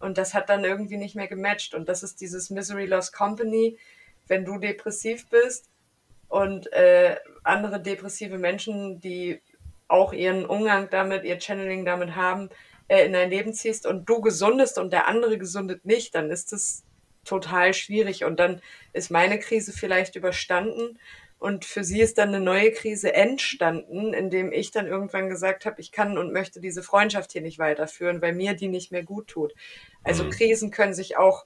Und 0.00 0.18
das 0.18 0.34
hat 0.34 0.48
dann 0.48 0.64
irgendwie 0.64 0.96
nicht 0.96 1.14
mehr 1.14 1.28
gematcht. 1.28 1.74
Und 1.74 1.88
das 1.88 2.02
ist 2.02 2.20
dieses 2.20 2.50
Misery 2.50 2.86
Lost 2.86 3.12
Company. 3.12 3.78
Wenn 4.26 4.44
du 4.44 4.58
depressiv 4.58 5.28
bist 5.28 5.70
und 6.28 6.72
äh, 6.72 7.16
andere 7.42 7.80
depressive 7.80 8.38
Menschen, 8.38 9.00
die 9.00 9.40
auch 9.88 10.12
ihren 10.12 10.46
Umgang 10.46 10.88
damit, 10.90 11.24
ihr 11.24 11.38
Channeling 11.40 11.84
damit 11.84 12.16
haben, 12.16 12.48
äh, 12.88 13.04
in 13.04 13.12
dein 13.12 13.30
Leben 13.30 13.52
ziehst 13.52 13.86
und 13.86 14.08
du 14.08 14.20
gesundest 14.20 14.78
und 14.78 14.92
der 14.92 15.06
andere 15.06 15.38
gesundet 15.38 15.84
nicht, 15.84 16.14
dann 16.14 16.30
ist 16.30 16.52
das 16.52 16.82
total 17.24 17.74
schwierig. 17.74 18.24
Und 18.24 18.38
dann 18.38 18.60
ist 18.92 19.10
meine 19.10 19.38
Krise 19.38 19.72
vielleicht 19.72 20.16
überstanden 20.16 20.98
und 21.44 21.66
für 21.66 21.84
sie 21.84 22.00
ist 22.00 22.16
dann 22.16 22.28
eine 22.28 22.40
neue 22.40 22.72
Krise 22.72 23.12
entstanden, 23.12 24.14
indem 24.14 24.50
ich 24.50 24.70
dann 24.70 24.86
irgendwann 24.86 25.28
gesagt 25.28 25.66
habe, 25.66 25.78
ich 25.78 25.92
kann 25.92 26.16
und 26.16 26.32
möchte 26.32 26.58
diese 26.58 26.82
Freundschaft 26.82 27.32
hier 27.32 27.42
nicht 27.42 27.58
weiterführen, 27.58 28.22
weil 28.22 28.34
mir 28.34 28.54
die 28.54 28.68
nicht 28.68 28.92
mehr 28.92 29.02
gut 29.02 29.28
tut. 29.28 29.54
Also 30.02 30.24
mhm. 30.24 30.30
Krisen 30.30 30.70
können 30.70 30.94
sich 30.94 31.18
auch 31.18 31.44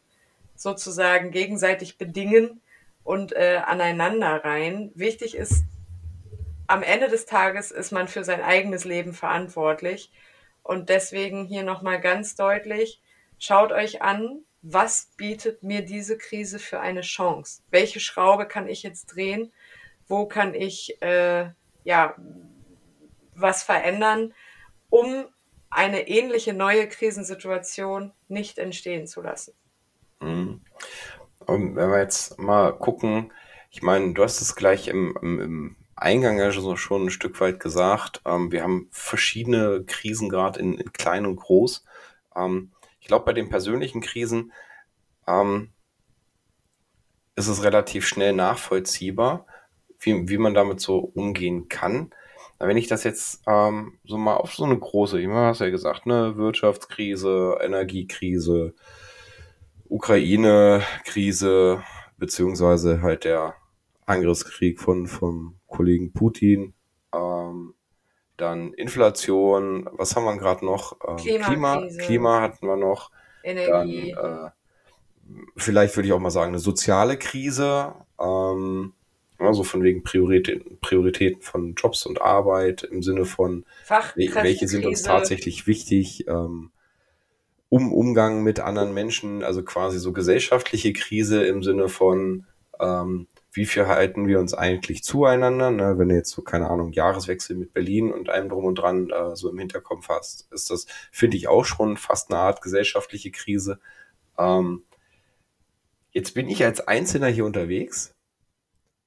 sozusagen 0.54 1.32
gegenseitig 1.32 1.98
bedingen 1.98 2.60
und 3.02 3.32
äh, 3.32 3.60
aneinander 3.64 4.44
rein. 4.44 4.92
Wichtig 4.94 5.36
ist, 5.36 5.64
am 6.68 6.84
Ende 6.84 7.08
des 7.08 7.26
Tages 7.26 7.72
ist 7.72 7.90
man 7.90 8.06
für 8.06 8.22
sein 8.22 8.42
eigenes 8.42 8.84
Leben 8.84 9.14
verantwortlich. 9.14 10.12
Und 10.62 10.90
deswegen 10.90 11.46
hier 11.46 11.64
nochmal 11.64 12.00
ganz 12.00 12.36
deutlich, 12.36 13.02
schaut 13.38 13.72
euch 13.72 14.00
an, 14.00 14.44
was 14.62 15.12
bietet 15.16 15.62
mir 15.62 15.82
diese 15.82 16.18
Krise 16.18 16.58
für 16.58 16.80
eine 16.80 17.02
Chance? 17.02 17.62
Welche 17.70 18.00
Schraube 18.00 18.46
kann 18.46 18.68
ich 18.68 18.82
jetzt 18.82 19.06
drehen? 19.06 19.52
wo 20.08 20.26
kann 20.26 20.54
ich 20.54 21.00
äh, 21.02 21.50
ja 21.84 22.14
was 23.34 23.62
verändern, 23.62 24.34
um 24.90 25.26
eine 25.70 26.08
ähnliche 26.08 26.54
neue 26.54 26.88
Krisensituation 26.88 28.12
nicht 28.26 28.58
entstehen 28.58 29.06
zu 29.06 29.20
lassen. 29.20 29.52
Mhm. 30.20 30.62
Wenn 31.46 31.76
wir 31.76 32.00
jetzt 32.00 32.38
mal 32.38 32.72
gucken, 32.72 33.32
ich 33.70 33.82
meine, 33.82 34.14
du 34.14 34.22
hast 34.22 34.40
es 34.40 34.56
gleich 34.56 34.88
im, 34.88 35.16
im, 35.22 35.40
im 35.40 35.76
Eingang 35.94 36.38
ja 36.38 36.50
schon 36.52 37.06
ein 37.06 37.10
Stück 37.10 37.40
weit 37.40 37.60
gesagt. 37.60 38.22
Ähm, 38.24 38.50
wir 38.50 38.62
haben 38.62 38.88
verschiedene 38.90 39.84
Krisen 39.84 40.28
gerade 40.28 40.58
in, 40.58 40.78
in, 40.78 40.92
klein 40.92 41.26
und 41.26 41.36
groß. 41.36 41.84
Ähm, 42.34 42.72
glaube, 43.08 43.24
bei 43.24 43.32
den 43.32 43.48
persönlichen 43.48 44.00
Krisen 44.00 44.52
ähm, 45.26 45.72
ist 47.34 47.48
es 47.48 47.64
relativ 47.64 48.06
schnell 48.06 48.32
nachvollziehbar 48.32 49.46
wie, 50.00 50.28
wie 50.28 50.38
man 50.38 50.54
damit 50.54 50.80
so 50.80 50.98
umgehen 50.98 51.68
kann. 51.68 52.10
Wenn 52.58 52.76
ich 52.76 52.88
das 52.88 53.04
jetzt 53.04 53.42
ähm, 53.46 53.98
so 54.04 54.18
mal 54.18 54.36
auf 54.36 54.54
so 54.54 54.64
eine 54.64 54.78
große, 54.78 55.20
ich 55.20 55.28
hast 55.28 55.60
ja 55.60 55.70
gesagt, 55.70 56.06
ne, 56.06 56.36
Wirtschaftskrise, 56.36 57.58
Energiekrise, 57.60 58.74
Ukraine-Krise, 59.88 61.82
beziehungsweise 62.16 63.00
halt 63.00 63.24
der 63.24 63.54
Angriffskrieg 64.06 64.80
von 64.80 65.06
vom 65.06 65.60
Kollegen 65.68 66.12
Putin, 66.12 66.74
ähm, 67.14 67.74
dann 68.38 68.72
Inflation, 68.72 69.88
was 69.92 70.16
haben 70.16 70.24
wir 70.24 70.36
gerade 70.38 70.64
noch? 70.64 70.96
Ähm, 71.06 71.16
Klima, 71.16 71.86
Klima 71.98 72.40
hatten 72.40 72.66
wir 72.66 72.76
noch. 72.76 73.10
Energie. 73.42 74.14
Dann, 74.16 74.46
äh, 74.46 74.50
vielleicht 75.56 75.96
würde 75.96 76.06
ich 76.06 76.12
auch 76.12 76.20
mal 76.20 76.30
sagen, 76.30 76.48
eine 76.48 76.58
soziale 76.58 77.18
Krise. 77.18 77.94
Ähm, 78.18 78.94
also 79.38 79.62
von 79.62 79.82
wegen 79.82 80.02
Prioritäten, 80.02 80.78
Prioritäten 80.80 81.42
von 81.42 81.74
Jobs 81.74 82.06
und 82.06 82.20
Arbeit 82.20 82.82
im 82.82 83.02
Sinne 83.02 83.24
von, 83.24 83.64
welche 84.16 84.66
sind 84.66 84.84
uns 84.84 85.02
tatsächlich 85.02 85.66
wichtig, 85.66 86.26
ähm, 86.26 86.70
um 87.68 87.92
Umgang 87.92 88.42
mit 88.42 88.60
anderen 88.60 88.94
Menschen, 88.94 89.44
also 89.44 89.62
quasi 89.62 89.98
so 89.98 90.12
gesellschaftliche 90.12 90.92
Krise 90.92 91.44
im 91.44 91.62
Sinne 91.62 91.88
von, 91.88 92.46
ähm, 92.80 93.28
wie 93.58 93.66
verhalten 93.66 94.28
wir 94.28 94.38
uns 94.38 94.54
eigentlich 94.54 95.02
zueinander, 95.02 95.72
ne? 95.72 95.98
wenn 95.98 96.08
du 96.08 96.14
jetzt 96.14 96.30
so, 96.30 96.42
keine 96.42 96.70
Ahnung, 96.70 96.92
Jahreswechsel 96.92 97.56
mit 97.56 97.74
Berlin 97.74 98.12
und 98.12 98.30
allem 98.30 98.48
drum 98.48 98.64
und 98.64 98.76
dran 98.76 99.10
äh, 99.10 99.34
so 99.34 99.50
im 99.50 99.58
Hinterkopf 99.58 100.08
hast, 100.08 100.46
ist 100.52 100.70
das, 100.70 100.86
finde 101.10 101.36
ich, 101.36 101.48
auch 101.48 101.64
schon 101.64 101.96
fast 101.96 102.30
eine 102.30 102.38
Art 102.38 102.62
gesellschaftliche 102.62 103.32
Krise. 103.32 103.80
Ähm, 104.38 104.84
jetzt 106.12 106.34
bin 106.34 106.48
ich 106.48 106.64
als 106.64 106.86
Einzelner 106.86 107.26
hier 107.26 107.44
unterwegs 107.44 108.14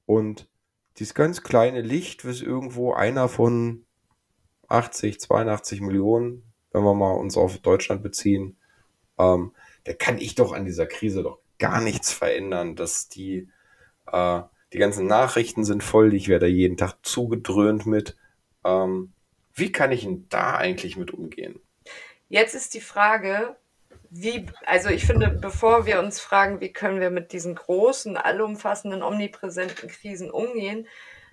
und 0.06 0.50
dieses 0.98 1.14
ganz 1.14 1.44
kleine 1.44 1.82
Licht, 1.82 2.26
was 2.26 2.42
irgendwo 2.42 2.92
einer 2.92 3.30
von 3.30 3.86
80, 4.68 5.22
82 5.22 5.80
Millionen, 5.80 6.44
wenn 6.74 6.84
wir 6.84 6.94
mal 6.94 7.14
uns 7.14 7.38
auf 7.38 7.58
Deutschland 7.60 8.04
beziehen, 8.04 8.58
ähm, 9.18 9.54
da 9.86 9.94
kann 9.94 10.18
ich 10.18 10.36
doch 10.36 10.52
an 10.52 10.66
dieser 10.66 10.88
Krise 10.88 11.24
doch 11.24 11.40
gar 11.58 11.80
nichts 11.80 12.12
verändern, 12.12 12.76
dass 12.76 13.08
die, 13.08 13.48
äh, 14.12 14.41
die 14.74 14.78
ganzen 14.78 15.08
Nachrichten 15.08 15.65
sind 15.65 15.84
voll, 15.84 16.13
ich 16.13 16.28
werde 16.28 16.47
jeden 16.47 16.78
Tag 16.78 16.95
zugedröhnt 17.04 17.86
mit. 17.86 18.17
Ähm, 18.63 19.13
wie 19.54 19.71
kann 19.71 19.91
ich 19.91 20.04
denn 20.04 20.28
da 20.30 20.56
eigentlich 20.56 20.97
mit 20.97 21.12
umgehen? 21.12 21.60
Jetzt 22.30 22.56
ist 22.56 22.74
die 22.74 22.82
Frage, 22.82 23.56
wie, 24.10 24.45
also 24.65 24.89
ich 24.89 25.06
finde, 25.06 25.30
bevor 25.30 25.86
wir 25.86 26.00
uns 26.00 26.19
fragen, 26.19 26.62
wie 26.62 26.71
können 26.71 27.00
wir 27.00 27.10
mit 27.10 27.32
diesen 27.34 27.56
großen, 27.56 28.17
allumfassenden, 28.17 29.04
omnipräsenten 29.04 29.89
Krisen 29.89 30.32
umgehen, 30.32 30.88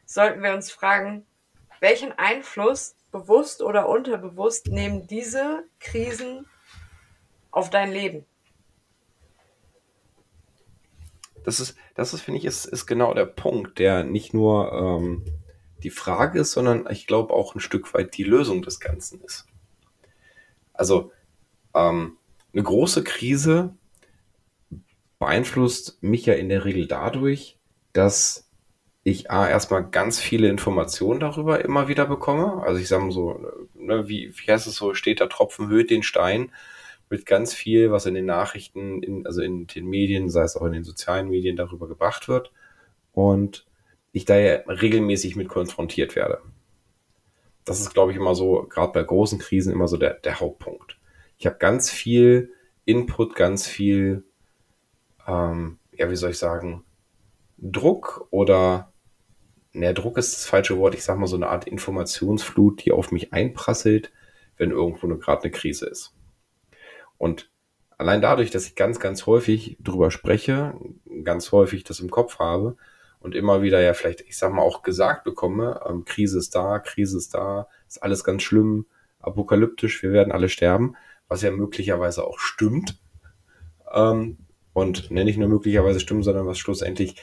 sollten 0.06 0.42
wir 0.42 0.54
uns 0.54 0.70
fragen, 0.70 1.26
welchen 1.80 2.12
Einfluss, 2.18 2.96
bewusst 3.10 3.62
oder 3.62 3.88
unterbewusst, 3.88 4.68
nehmen 4.68 5.06
diese 5.06 5.64
Krisen 5.80 6.46
auf 7.50 7.70
dein 7.70 7.92
Leben? 7.92 8.24
Das 11.48 11.60
ist, 11.60 11.76
das 11.94 12.12
ist, 12.12 12.20
finde 12.20 12.40
ich, 12.40 12.44
ist, 12.44 12.66
ist 12.66 12.84
genau 12.84 13.14
der 13.14 13.24
Punkt, 13.24 13.78
der 13.78 14.04
nicht 14.04 14.34
nur 14.34 14.70
ähm, 14.70 15.24
die 15.82 15.88
Frage 15.88 16.40
ist, 16.40 16.52
sondern 16.52 16.86
ich 16.90 17.06
glaube 17.06 17.32
auch 17.32 17.54
ein 17.54 17.60
Stück 17.60 17.94
weit 17.94 18.18
die 18.18 18.22
Lösung 18.22 18.60
des 18.60 18.80
Ganzen 18.80 19.22
ist. 19.22 19.46
Also, 20.74 21.10
ähm, 21.74 22.18
eine 22.52 22.62
große 22.62 23.02
Krise 23.02 23.74
beeinflusst 25.18 26.02
mich 26.02 26.26
ja 26.26 26.34
in 26.34 26.50
der 26.50 26.66
Regel 26.66 26.86
dadurch, 26.86 27.58
dass 27.94 28.46
ich 29.02 29.30
A, 29.30 29.48
erstmal 29.48 29.88
ganz 29.88 30.20
viele 30.20 30.50
Informationen 30.50 31.18
darüber 31.18 31.64
immer 31.64 31.88
wieder 31.88 32.04
bekomme. 32.04 32.62
Also 32.62 32.78
ich 32.78 32.88
sage 32.88 33.04
mal 33.04 33.10
so, 33.10 33.40
ne, 33.74 34.06
wie, 34.06 34.34
wie 34.36 34.52
heißt 34.52 34.66
es 34.66 34.74
so, 34.74 34.92
steht 34.92 35.20
der 35.20 35.30
Tropfen 35.30 35.68
höht 35.68 35.88
den 35.88 36.02
Stein 36.02 36.52
mit 37.10 37.26
ganz 37.26 37.54
viel, 37.54 37.90
was 37.90 38.06
in 38.06 38.14
den 38.14 38.26
Nachrichten, 38.26 39.02
in, 39.02 39.26
also 39.26 39.42
in 39.42 39.66
den 39.66 39.86
Medien, 39.86 40.30
sei 40.30 40.42
es 40.42 40.56
auch 40.56 40.66
in 40.66 40.72
den 40.72 40.84
sozialen 40.84 41.28
Medien 41.28 41.56
darüber 41.56 41.88
gebracht 41.88 42.28
wird. 42.28 42.52
Und 43.12 43.66
ich 44.12 44.24
da 44.24 44.36
ja 44.36 44.60
regelmäßig 44.66 45.36
mit 45.36 45.48
konfrontiert 45.48 46.16
werde. 46.16 46.40
Das 47.64 47.80
ist, 47.80 47.92
glaube 47.94 48.12
ich, 48.12 48.18
immer 48.18 48.34
so, 48.34 48.66
gerade 48.68 48.92
bei 48.92 49.02
großen 49.02 49.38
Krisen, 49.38 49.72
immer 49.72 49.88
so 49.88 49.96
der, 49.96 50.14
der 50.14 50.40
Hauptpunkt 50.40 50.98
ich 51.38 51.46
habe 51.46 51.56
ganz 51.56 51.90
viel 51.90 52.52
Input, 52.84 53.34
ganz 53.34 53.66
viel, 53.66 54.24
ähm, 55.26 55.78
ja, 55.92 56.10
wie 56.10 56.16
soll 56.16 56.30
ich 56.30 56.38
sagen, 56.38 56.84
Druck 57.58 58.26
oder, 58.30 58.92
ne, 59.72 59.94
Druck 59.94 60.18
ist 60.18 60.34
das 60.34 60.46
falsche 60.46 60.78
Wort, 60.78 60.94
ich 60.94 61.04
sag 61.04 61.18
mal 61.18 61.26
so 61.26 61.36
eine 61.36 61.48
Art 61.48 61.66
Informationsflut, 61.66 62.84
die 62.84 62.92
auf 62.92 63.12
mich 63.12 63.32
einprasselt, 63.32 64.12
wenn 64.56 64.70
irgendwo 64.70 65.06
gerade 65.16 65.44
eine 65.44 65.52
Krise 65.52 65.86
ist. 65.86 66.14
Und 67.18 67.50
allein 67.98 68.22
dadurch, 68.22 68.50
dass 68.50 68.66
ich 68.66 68.76
ganz, 68.76 69.00
ganz 69.00 69.26
häufig 69.26 69.76
drüber 69.80 70.10
spreche, 70.10 70.74
ganz 71.24 71.52
häufig 71.52 71.84
das 71.84 72.00
im 72.00 72.10
Kopf 72.10 72.38
habe 72.38 72.76
und 73.20 73.34
immer 73.34 73.62
wieder 73.62 73.80
ja 73.80 73.92
vielleicht, 73.92 74.22
ich 74.22 74.38
sag 74.38 74.52
mal, 74.52 74.62
auch 74.62 74.82
gesagt 74.82 75.24
bekomme, 75.24 75.80
ähm, 75.86 76.04
Krise 76.04 76.38
ist 76.38 76.54
da, 76.54 76.78
Krise 76.78 77.18
ist 77.18 77.34
da, 77.34 77.68
ist 77.88 78.02
alles 78.02 78.24
ganz 78.24 78.42
schlimm, 78.42 78.86
apokalyptisch, 79.20 80.02
wir 80.02 80.12
werden 80.12 80.32
alle 80.32 80.48
sterben, 80.48 80.94
was 81.26 81.42
ja 81.42 81.50
möglicherweise 81.50 82.24
auch 82.24 82.38
stimmt. 82.38 83.00
Ähm, 83.92 84.38
und 84.72 85.10
ne, 85.10 85.24
nicht 85.24 85.38
nur 85.38 85.48
möglicherweise 85.48 85.98
stimmt, 85.98 86.24
sondern 86.24 86.46
was 86.46 86.58
schlussendlich, 86.58 87.16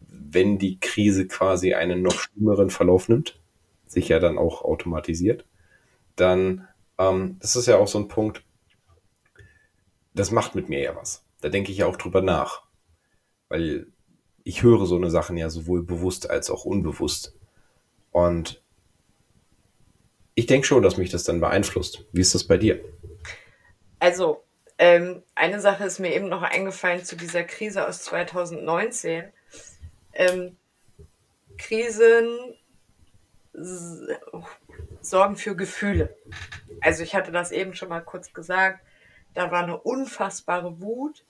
wenn 0.00 0.58
die 0.58 0.80
Krise 0.80 1.26
quasi 1.26 1.74
einen 1.74 2.00
noch 2.00 2.18
schlimmeren 2.18 2.70
Verlauf 2.70 3.08
nimmt, 3.10 3.38
sich 3.86 4.08
ja 4.08 4.18
dann 4.18 4.38
auch 4.38 4.62
automatisiert, 4.62 5.44
dann, 6.16 6.66
ähm, 6.98 7.36
das 7.40 7.56
ist 7.56 7.66
ja 7.66 7.76
auch 7.76 7.88
so 7.88 7.98
ein 7.98 8.08
Punkt, 8.08 8.42
das 10.18 10.30
macht 10.30 10.54
mit 10.54 10.68
mir 10.68 10.80
ja 10.80 10.96
was. 10.96 11.24
Da 11.40 11.48
denke 11.48 11.70
ich 11.70 11.78
ja 11.78 11.86
auch 11.86 11.96
drüber 11.96 12.22
nach. 12.22 12.62
Weil 13.48 13.86
ich 14.44 14.62
höre 14.62 14.86
so 14.86 14.96
eine 14.96 15.10
Sachen 15.10 15.36
ja 15.36 15.50
sowohl 15.50 15.82
bewusst 15.82 16.28
als 16.28 16.50
auch 16.50 16.64
unbewusst. 16.64 17.36
Und 18.10 18.62
ich 20.34 20.46
denke 20.46 20.66
schon, 20.66 20.82
dass 20.82 20.96
mich 20.96 21.10
das 21.10 21.24
dann 21.24 21.40
beeinflusst. 21.40 22.04
Wie 22.12 22.20
ist 22.20 22.34
das 22.34 22.44
bei 22.44 22.56
dir? 22.56 22.80
Also, 23.98 24.44
ähm, 24.78 25.22
eine 25.34 25.60
Sache 25.60 25.84
ist 25.84 25.98
mir 25.98 26.14
eben 26.14 26.28
noch 26.28 26.42
eingefallen 26.42 27.04
zu 27.04 27.16
dieser 27.16 27.44
Krise 27.44 27.86
aus 27.86 28.02
2019. 28.02 29.24
Ähm, 30.12 30.56
Krisen 31.58 32.54
sorgen 35.00 35.36
für 35.36 35.56
Gefühle. 35.56 36.16
Also 36.80 37.02
ich 37.02 37.14
hatte 37.14 37.32
das 37.32 37.50
eben 37.50 37.74
schon 37.74 37.88
mal 37.88 38.00
kurz 38.00 38.32
gesagt. 38.32 38.80
Da 39.38 39.52
war 39.52 39.62
eine 39.62 39.78
unfassbare 39.78 40.80
Wut, 40.80 41.24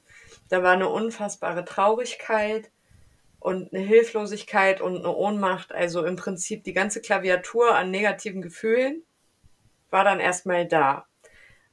da 0.48 0.62
war 0.62 0.72
eine 0.72 0.88
unfassbare 0.88 1.66
Traurigkeit 1.66 2.70
und 3.38 3.70
eine 3.70 3.84
Hilflosigkeit 3.84 4.80
und 4.80 4.96
eine 4.96 5.14
Ohnmacht. 5.14 5.72
Also 5.72 6.06
im 6.06 6.16
Prinzip 6.16 6.64
die 6.64 6.72
ganze 6.72 7.02
Klaviatur 7.02 7.74
an 7.74 7.90
negativen 7.90 8.40
Gefühlen 8.40 9.02
war 9.90 10.04
dann 10.04 10.20
erstmal 10.20 10.66
da. 10.66 11.04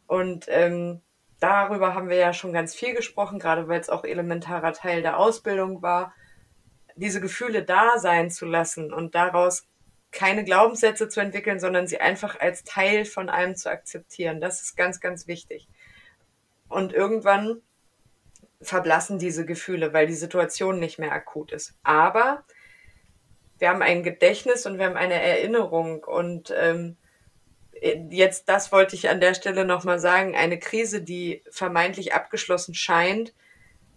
Und 0.07 0.47
ähm, 0.49 0.99
darüber 1.39 1.95
haben 1.95 2.09
wir 2.09 2.17
ja 2.17 2.33
schon 2.33 2.51
ganz 2.51 2.75
viel 2.75 2.93
gesprochen, 2.93 3.39
gerade 3.39 3.69
weil 3.69 3.79
es 3.79 3.89
auch 3.89 4.03
elementarer 4.03 4.73
Teil 4.73 5.01
der 5.03 5.17
Ausbildung 5.17 5.81
war, 5.81 6.13
diese 6.97 7.21
Gefühle 7.21 7.63
da 7.63 7.97
sein 7.97 8.29
zu 8.29 8.45
lassen 8.45 8.91
und 8.91 9.15
daraus 9.15 9.65
keine 10.11 10.43
Glaubenssätze 10.43 11.07
zu 11.07 11.21
entwickeln, 11.21 11.61
sondern 11.61 11.87
sie 11.87 12.01
einfach 12.01 12.41
als 12.41 12.65
Teil 12.65 13.05
von 13.05 13.29
einem 13.29 13.55
zu 13.55 13.71
akzeptieren. 13.71 14.41
Das 14.41 14.61
ist 14.61 14.75
ganz, 14.75 14.99
ganz 14.99 15.27
wichtig. 15.27 15.69
Und 16.67 16.93
irgendwann 16.93 17.61
verblassen 18.61 19.19
diese 19.19 19.45
Gefühle, 19.45 19.93
weil 19.93 20.07
die 20.07 20.13
Situation 20.13 20.79
nicht 20.79 20.99
mehr 20.99 21.11
akut 21.11 21.51
ist. 21.51 21.73
Aber 21.83 22.43
wir 23.59 23.69
haben 23.69 23.81
ein 23.81 24.03
Gedächtnis 24.03 24.65
und 24.65 24.77
wir 24.77 24.85
haben 24.85 24.97
eine 24.97 25.21
Erinnerung 25.21 26.03
und 26.03 26.53
ähm, 26.57 26.97
jetzt, 28.09 28.49
das 28.49 28.71
wollte 28.71 28.95
ich 28.95 29.09
an 29.09 29.21
der 29.21 29.33
Stelle 29.33 29.65
nochmal 29.65 29.99
sagen, 29.99 30.35
eine 30.35 30.59
Krise, 30.59 31.01
die 31.01 31.43
vermeintlich 31.49 32.13
abgeschlossen 32.13 32.73
scheint, 32.73 33.33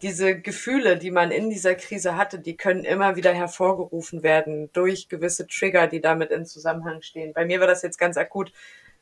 diese 0.02 0.40
Gefühle, 0.40 0.96
die 0.96 1.10
man 1.10 1.32
in 1.32 1.50
dieser 1.50 1.74
Krise 1.74 2.16
hatte, 2.16 2.38
die 2.38 2.56
können 2.56 2.84
immer 2.84 3.16
wieder 3.16 3.32
hervorgerufen 3.32 4.22
werden 4.22 4.70
durch 4.72 5.08
gewisse 5.08 5.48
Trigger, 5.48 5.88
die 5.88 6.00
damit 6.00 6.30
in 6.30 6.46
Zusammenhang 6.46 7.02
stehen. 7.02 7.32
Bei 7.32 7.44
mir 7.44 7.58
war 7.58 7.66
das 7.66 7.82
jetzt 7.82 7.98
ganz 7.98 8.16
akut, 8.16 8.52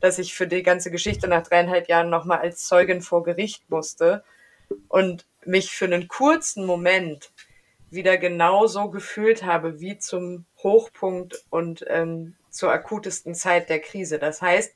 dass 0.00 0.18
ich 0.18 0.34
für 0.34 0.46
die 0.46 0.62
ganze 0.62 0.90
Geschichte 0.90 1.28
nach 1.28 1.42
dreieinhalb 1.42 1.88
Jahren 1.88 2.10
nochmal 2.10 2.38
als 2.38 2.66
Zeugin 2.66 3.00
vor 3.00 3.22
Gericht 3.22 3.68
musste 3.70 4.24
und 4.88 5.26
mich 5.44 5.70
für 5.70 5.86
einen 5.86 6.08
kurzen 6.08 6.66
Moment 6.66 7.32
wieder 7.90 8.18
genauso 8.18 8.90
gefühlt 8.90 9.44
habe 9.44 9.80
wie 9.80 9.98
zum 9.98 10.44
Hochpunkt 10.62 11.44
und 11.50 11.84
ähm, 11.88 12.34
zur 12.50 12.72
akutesten 12.72 13.34
Zeit 13.34 13.68
der 13.68 13.80
Krise. 13.80 14.18
Das 14.18 14.42
heißt, 14.42 14.74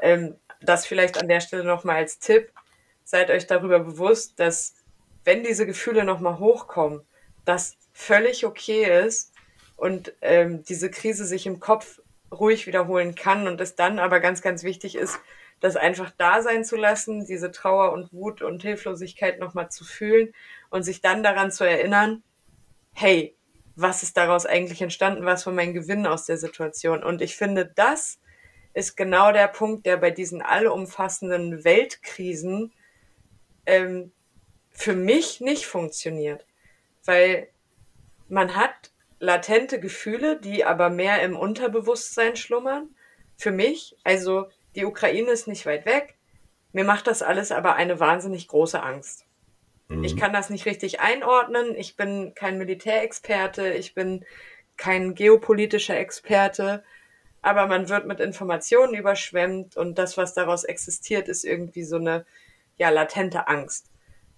ähm, 0.00 0.36
das 0.60 0.86
vielleicht 0.86 1.20
an 1.20 1.28
der 1.28 1.40
Stelle 1.40 1.64
nochmal 1.64 1.96
als 1.96 2.18
Tipp, 2.18 2.52
seid 3.04 3.30
euch 3.30 3.46
darüber 3.46 3.80
bewusst, 3.80 4.38
dass 4.40 4.74
wenn 5.24 5.42
diese 5.42 5.66
Gefühle 5.66 6.04
nochmal 6.04 6.38
hochkommen, 6.38 7.02
das 7.44 7.76
völlig 7.92 8.44
okay 8.44 9.04
ist 9.06 9.32
und 9.76 10.12
ähm, 10.20 10.64
diese 10.64 10.90
Krise 10.90 11.24
sich 11.24 11.46
im 11.46 11.60
Kopf 11.60 12.00
ruhig 12.38 12.66
wiederholen 12.66 13.14
kann 13.14 13.46
und 13.46 13.60
es 13.60 13.74
dann 13.74 13.98
aber 13.98 14.20
ganz, 14.20 14.42
ganz 14.42 14.62
wichtig 14.62 14.96
ist, 14.96 15.18
das 15.60 15.76
einfach 15.76 16.10
da 16.18 16.42
sein 16.42 16.64
zu 16.64 16.76
lassen, 16.76 17.26
diese 17.26 17.50
Trauer 17.50 17.92
und 17.92 18.12
Wut 18.12 18.42
und 18.42 18.62
Hilflosigkeit 18.62 19.38
nochmal 19.38 19.70
zu 19.70 19.84
fühlen 19.84 20.34
und 20.70 20.82
sich 20.82 21.00
dann 21.00 21.22
daran 21.22 21.50
zu 21.50 21.64
erinnern, 21.64 22.22
hey, 22.92 23.36
was 23.76 24.02
ist 24.02 24.16
daraus 24.16 24.46
eigentlich 24.46 24.82
entstanden, 24.82 25.24
was 25.24 25.46
war 25.46 25.52
mein 25.52 25.74
Gewinn 25.74 26.06
aus 26.06 26.26
der 26.26 26.36
Situation? 26.36 27.02
Und 27.02 27.22
ich 27.22 27.36
finde, 27.36 27.66
das 27.66 28.20
ist 28.72 28.96
genau 28.96 29.32
der 29.32 29.48
Punkt, 29.48 29.86
der 29.86 29.96
bei 29.96 30.10
diesen 30.10 30.42
allumfassenden 30.42 31.64
Weltkrisen 31.64 32.72
ähm, 33.66 34.12
für 34.70 34.94
mich 34.94 35.40
nicht 35.40 35.66
funktioniert. 35.66 36.44
Weil 37.04 37.48
man 38.28 38.56
hat 38.56 38.90
latente 39.24 39.80
Gefühle, 39.80 40.38
die 40.38 40.64
aber 40.64 40.90
mehr 40.90 41.22
im 41.22 41.36
Unterbewusstsein 41.36 42.36
schlummern. 42.36 42.88
Für 43.36 43.50
mich, 43.50 43.96
also 44.04 44.46
die 44.76 44.84
Ukraine 44.84 45.30
ist 45.30 45.48
nicht 45.48 45.66
weit 45.66 45.86
weg. 45.86 46.16
Mir 46.72 46.84
macht 46.84 47.06
das 47.06 47.22
alles 47.22 47.52
aber 47.52 47.76
eine 47.76 48.00
wahnsinnig 48.00 48.48
große 48.48 48.82
Angst. 48.82 49.26
Mhm. 49.88 50.04
Ich 50.04 50.16
kann 50.16 50.32
das 50.32 50.50
nicht 50.50 50.66
richtig 50.66 51.00
einordnen. 51.00 51.74
Ich 51.76 51.96
bin 51.96 52.34
kein 52.34 52.58
Militärexperte. 52.58 53.72
Ich 53.72 53.94
bin 53.94 54.24
kein 54.76 55.14
geopolitischer 55.14 55.96
Experte. 55.96 56.84
Aber 57.42 57.66
man 57.66 57.88
wird 57.88 58.06
mit 58.06 58.20
Informationen 58.20 58.94
überschwemmt 58.94 59.76
und 59.76 59.98
das, 59.98 60.16
was 60.16 60.34
daraus 60.34 60.64
existiert, 60.64 61.28
ist 61.28 61.44
irgendwie 61.44 61.84
so 61.84 61.96
eine 61.96 62.24
ja, 62.76 62.88
latente 62.88 63.48
Angst. 63.48 63.90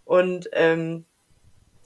Und 0.05 0.49
ähm, 0.53 1.05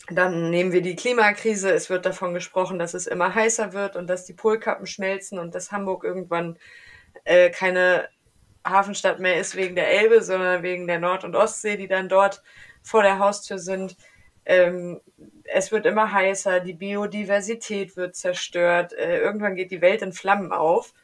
dann 0.09 0.51
nehmen 0.51 0.73
wir 0.73 0.83
die 0.83 0.97
Klimakrise. 0.97 1.71
Es 1.71 1.91
wird 1.91 2.07
davon 2.07 2.35
gesprochen, 2.35 2.79
dass 2.79 2.95
es 2.95 3.07
immer 3.07 3.35
heißer 3.35 3.73
wird 3.73 3.97
und 3.97 4.09
dass 4.09 4.25
die 4.25 4.33
Polkappen 4.33 4.87
schmelzen 4.87 5.39
und 5.39 5.55
dass 5.55 5.73
Hamburg 5.73 6.05
irgendwann 6.05 6.59
äh, 7.25 7.51
keine 7.51 8.09
Hafenstadt 8.65 9.21
mehr 9.21 9.39
ist 9.39 9.57
wegen 9.57 9.75
der 9.75 9.91
Elbe, 9.91 10.23
sondern 10.23 10.63
wegen 10.63 10.87
der 10.87 10.99
Nord- 10.99 11.25
und 11.25 11.37
Ostsee, 11.37 11.77
die 11.77 11.89
dann 11.89 12.09
dort 12.09 12.43
vor 12.83 13.03
der 13.03 13.19
Haustür 13.19 13.59
sind. 13.59 13.97
Ähm, 14.45 15.01
es 15.45 15.71
wird 15.73 15.87
immer 15.87 16.13
heißer, 16.13 16.61
die 16.61 16.75
Biodiversität 16.75 17.97
wird 17.97 18.17
zerstört, 18.17 18.93
äh, 18.93 19.19
irgendwann 19.19 19.55
geht 19.55 19.71
die 19.71 19.81
Welt 19.81 20.03
in 20.03 20.13
Flammen 20.13 20.53
auf. 20.53 20.95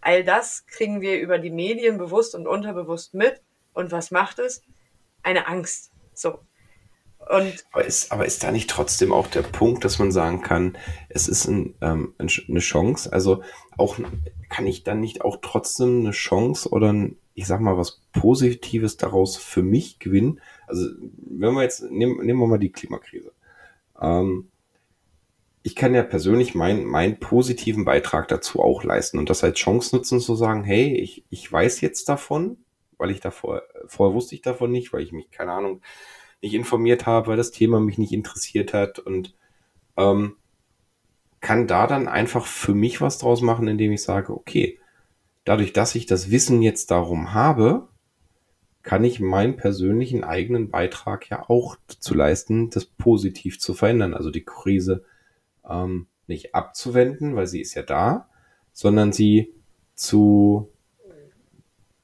All 0.00 0.22
das 0.22 0.66
kriegen 0.66 1.00
wir 1.00 1.18
über 1.18 1.38
die 1.38 1.50
Medien 1.50 1.98
bewusst 1.98 2.34
und 2.34 2.46
unterbewusst 2.46 3.14
mit. 3.14 3.40
Und 3.72 3.90
was 3.90 4.10
macht 4.10 4.38
es? 4.38 4.62
Eine 5.22 5.48
Angst. 5.48 5.92
So. 6.12 6.40
Und 7.30 7.64
aber, 7.72 7.84
ist, 7.84 8.12
aber 8.12 8.26
ist 8.26 8.44
da 8.44 8.52
nicht 8.52 8.68
trotzdem 8.68 9.12
auch 9.12 9.26
der 9.26 9.42
Punkt, 9.42 9.84
dass 9.84 9.98
man 9.98 10.12
sagen 10.12 10.42
kann, 10.42 10.76
es 11.08 11.26
ist 11.28 11.46
ein, 11.46 11.74
ähm, 11.80 12.14
eine 12.18 12.60
Chance? 12.60 13.12
Also 13.12 13.42
auch 13.76 13.98
kann 14.50 14.66
ich 14.66 14.84
dann 14.84 15.00
nicht 15.00 15.22
auch 15.22 15.38
trotzdem 15.40 16.00
eine 16.00 16.10
Chance 16.10 16.68
oder 16.68 16.92
ein, 16.92 17.16
ich 17.34 17.46
sag 17.46 17.60
mal 17.60 17.78
was 17.78 18.02
Positives 18.12 18.96
daraus 18.98 19.36
für 19.36 19.62
mich 19.62 19.98
gewinnen? 19.98 20.40
Also 20.66 20.86
wenn 21.16 21.54
wir 21.54 21.62
jetzt 21.62 21.90
nehmen, 21.90 22.24
nehmen 22.24 22.40
wir 22.40 22.46
mal 22.46 22.58
die 22.58 22.72
Klimakrise. 22.72 23.32
Ähm, 24.00 24.48
ich 25.62 25.74
kann 25.74 25.94
ja 25.94 26.02
persönlich 26.02 26.54
meinen 26.54 26.84
meinen 26.84 27.18
positiven 27.18 27.86
Beitrag 27.86 28.28
dazu 28.28 28.60
auch 28.60 28.84
leisten 28.84 29.18
und 29.18 29.30
das 29.30 29.42
als 29.42 29.58
Chance 29.58 29.96
nutzen 29.96 30.20
zu 30.20 30.34
sagen, 30.34 30.62
hey, 30.62 30.94
ich, 30.94 31.24
ich 31.30 31.50
weiß 31.50 31.80
jetzt 31.80 32.10
davon, 32.10 32.58
weil 32.98 33.10
ich 33.10 33.20
davor, 33.20 33.62
vorher 33.86 34.14
wusste 34.14 34.34
ich 34.34 34.42
davon 34.42 34.70
nicht, 34.70 34.92
weil 34.92 35.02
ich 35.02 35.12
mich, 35.12 35.30
keine 35.30 35.52
Ahnung, 35.52 35.80
nicht 36.44 36.54
informiert 36.54 37.06
habe, 37.06 37.28
weil 37.28 37.36
das 37.36 37.50
Thema 37.50 37.80
mich 37.80 37.98
nicht 37.98 38.12
interessiert 38.12 38.72
hat 38.72 38.98
und 38.98 39.34
ähm, 39.96 40.36
kann 41.40 41.66
da 41.66 41.86
dann 41.86 42.08
einfach 42.08 42.46
für 42.46 42.74
mich 42.74 43.00
was 43.00 43.18
draus 43.18 43.42
machen, 43.42 43.68
indem 43.68 43.92
ich 43.92 44.02
sage, 44.02 44.32
okay, 44.32 44.78
dadurch, 45.44 45.72
dass 45.72 45.94
ich 45.94 46.06
das 46.06 46.30
Wissen 46.30 46.62
jetzt 46.62 46.90
darum 46.90 47.34
habe, 47.34 47.88
kann 48.82 49.04
ich 49.04 49.20
meinen 49.20 49.56
persönlichen 49.56 50.24
eigenen 50.24 50.70
Beitrag 50.70 51.28
ja 51.30 51.48
auch 51.48 51.76
zu 51.86 52.14
leisten, 52.14 52.70
das 52.70 52.84
positiv 52.84 53.58
zu 53.58 53.74
verändern. 53.74 54.14
Also 54.14 54.30
die 54.30 54.44
Krise 54.44 55.04
ähm, 55.68 56.06
nicht 56.26 56.54
abzuwenden, 56.54 57.34
weil 57.34 57.46
sie 57.46 57.60
ist 57.60 57.74
ja 57.74 57.82
da, 57.82 58.28
sondern 58.72 59.12
sie 59.12 59.54
zu 59.94 60.70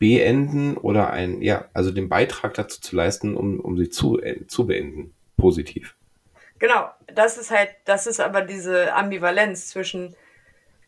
beenden 0.00 0.78
oder 0.78 1.10
ein, 1.10 1.42
ja, 1.42 1.66
also 1.74 1.90
den 1.90 2.08
Beitrag 2.08 2.54
dazu 2.54 2.80
zu 2.80 2.96
leisten, 2.96 3.36
um, 3.36 3.60
um 3.60 3.76
sie 3.76 3.90
zu, 3.90 4.20
äh, 4.20 4.46
zu 4.48 4.66
beenden. 4.66 5.14
Positiv. 5.36 5.94
Genau, 6.58 6.90
das 7.06 7.38
ist 7.38 7.50
halt, 7.50 7.70
das 7.84 8.06
ist 8.06 8.18
aber 8.18 8.42
diese 8.42 8.94
Ambivalenz 8.94 9.68
zwischen, 9.68 10.16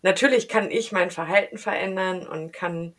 natürlich 0.01 0.49
kann 0.49 0.71
ich 0.71 0.93
mein 0.93 1.11
Verhalten 1.11 1.59
verändern 1.59 2.27
und 2.27 2.53
kann 2.53 2.95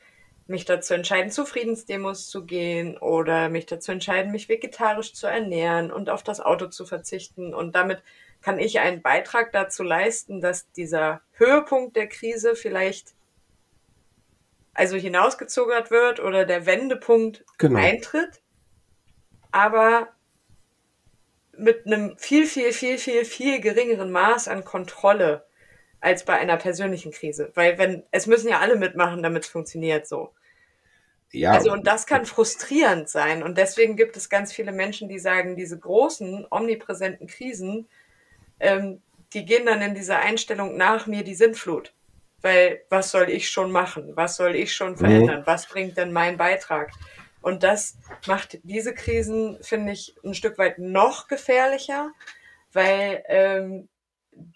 mich 0.45 0.65
dazu 0.65 0.93
entscheiden, 0.93 1.32
zu 1.32 1.45
Friedensdemos 1.45 2.30
zu 2.30 2.45
gehen 2.45 2.97
oder 2.97 3.49
mich 3.49 3.65
dazu 3.65 3.91
entscheiden, 3.91 4.32
mich 4.32 4.49
vegetarisch 4.49 5.13
zu 5.13 5.26
ernähren 5.26 5.91
und 5.91 6.10
auf 6.10 6.21
das 6.21 6.39
Auto 6.39 6.67
zu 6.67 6.86
verzichten. 6.86 7.56
Und 7.56 7.76
damit 7.76 8.04
kann 8.41 8.60
ich 8.60 8.80
einen 8.80 9.02
Beitrag 9.02 9.52
dazu 9.52 9.82
leisten, 9.82 10.41
dass 10.41 10.71
dieser 10.73 11.21
Höhepunkt 11.34 11.95
der 11.95 12.08
Krise 12.08 12.56
vielleicht 12.56 13.13
also 14.73 14.97
hinausgezögert 14.97 15.91
wird 15.91 16.19
oder 16.19 16.45
der 16.45 16.65
Wendepunkt 16.65 17.45
genau. 17.57 17.79
eintritt, 17.79 18.41
aber 19.51 20.09
mit 21.55 21.86
einem 21.86 22.17
viel, 22.17 22.47
viel, 22.47 22.73
viel, 22.73 22.97
viel, 22.97 23.25
viel 23.25 23.59
geringeren 23.62 24.12
Maß 24.12 24.47
an 24.47 24.65
Kontrolle 24.65 25.45
als 25.99 26.25
bei 26.25 26.33
einer 26.33 26.57
persönlichen 26.57 27.12
Krise. 27.12 27.51
Weil 27.53 27.77
wenn, 27.77 28.03
es 28.12 28.27
müssen 28.27 28.49
ja 28.49 28.59
alle 28.59 28.75
mitmachen, 28.75 29.23
damit 29.23 29.43
es 29.43 29.49
funktioniert 29.49 30.07
so. 30.07 30.33
Ja. 31.31 31.51
Also, 31.51 31.71
und 31.71 31.88
das 31.88 32.05
kann 32.05 32.25
frustrierend 32.25 33.09
sein. 33.09 33.41
Und 33.41 33.57
deswegen 33.57 33.95
gibt 33.95 34.17
es 34.17 34.29
ganz 34.29 34.53
viele 34.53 34.71
Menschen, 34.71 35.09
die 35.09 35.17
sagen, 35.17 35.55
diese 35.55 35.80
großen, 35.80 36.45
omnipräsenten 36.49 37.28
Krisen, 37.28 37.88
ähm, 38.59 39.01
die 39.34 39.45
gehen 39.45 39.65
dann 39.65 39.82
in 39.82 39.95
dieser 39.95 40.19
Einstellung 40.19 40.78
nach 40.78 41.07
mir 41.07 41.24
die 41.24 41.34
Sintflut. 41.36 41.93
Weil 42.44 42.84
was 42.89 43.10
soll 43.10 43.30
ich 43.30 43.50
schon 43.50 43.72
machen? 43.72 44.12
Was 44.16 44.36
soll 44.36 44.56
ich 44.56 44.76
schon 44.76 44.98
verändern? 44.98 45.39
Mhm. 45.39 45.48
Was 45.48 45.66
bringt 45.66 45.98
denn 45.98 46.12
mein 46.12 46.38
Beitrag? 46.38 46.91
Und 47.41 47.64
das 47.64 47.98
macht 48.28 48.60
diese 48.64 48.94
Krisen, 48.94 49.58
finde 49.62 49.94
ich, 49.94 50.16
ein 50.24 50.34
Stück 50.34 50.58
weit 50.58 50.78
noch 50.78 51.28
gefährlicher, 51.28 52.12
weil 52.72 53.24
ähm, 53.28 53.89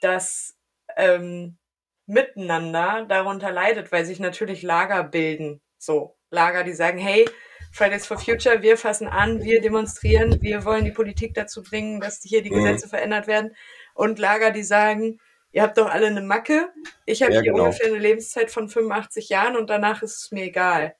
das 0.02 0.58
ähm, 0.96 1.58
Miteinander 2.06 3.06
darunter 3.08 3.52
leidet, 3.52 3.92
weil 3.92 4.06
sich 4.06 4.20
natürlich 4.20 4.64
Lager 4.64 5.04
bilden. 5.04 5.62
So, 5.78 6.18
Lager, 6.30 6.64
die 6.64 6.74
sagen, 6.74 6.98
hey, 6.98 7.26
Fridays 7.72 8.06
for 8.06 8.18
Future, 8.18 8.62
wir 8.62 8.78
fassen 8.78 9.08
an, 9.08 9.44
wir 9.44 9.62
demonstrieren, 9.62 10.42
wir 10.42 10.66
wollen 10.66 10.86
die 10.86 10.92
Politik 10.92 11.34
dazu 11.34 11.64
bringen, 11.64 12.00
dass 12.00 12.22
hier 12.24 12.42
die 12.42 12.52
mhm. 12.52 12.64
Gesetze 12.64 12.90
verändert 12.90 13.28
werden. 13.28 13.56
Und 13.94 14.20
Lager, 14.20 14.52
die 14.52 14.64
sagen, 14.64 15.20
ihr 15.58 15.64
habt 15.64 15.80
doch 15.80 15.89
alle 15.89 16.05
eine 16.05 16.22
Macke. 16.22 16.70
Ich 17.08 17.24
habe 17.24 17.34
ja, 17.34 17.41
hier 17.41 17.51
genau. 17.51 17.66
ungefähr 17.66 17.88
eine 17.88 17.97
Lebenszeit 17.97 18.51
von 18.51 18.70
85 18.70 19.30
Jahren 19.30 19.58
und 19.58 19.72
danach 19.72 20.03
ist 20.03 20.26
es 20.26 20.32
mir 20.32 20.43
egal. 20.43 20.95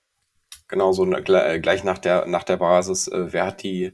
genauso 0.68 1.06
ne, 1.06 1.20
äh, 1.20 1.60
gleich 1.60 1.84
nach 1.84 2.00
der, 2.00 2.26
nach 2.26 2.44
der 2.44 2.58
Basis, 2.58 3.08
äh, 3.08 3.32
wer 3.34 3.46
hat 3.46 3.62
die, 3.62 3.94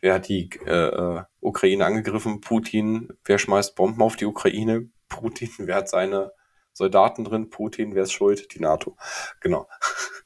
wer 0.00 0.14
hat 0.14 0.26
die 0.26 0.50
äh, 0.66 0.72
äh, 0.72 1.22
Ukraine 1.38 1.86
angegriffen? 1.86 2.40
Putin. 2.40 3.16
Wer 3.24 3.38
schmeißt 3.38 3.76
Bomben 3.76 4.02
auf 4.02 4.16
die 4.16 4.26
Ukraine? 4.26 4.90
Putin. 5.08 5.50
Wer 5.58 5.76
hat 5.76 5.88
seine 5.88 6.32
Soldaten 6.76 7.24
drin? 7.24 7.48
Putin. 7.48 7.94
Wer 7.94 8.02
ist 8.02 8.12
schuld? 8.12 8.54
Die 8.54 8.60
NATO. 8.60 8.96
Genau. 9.40 9.68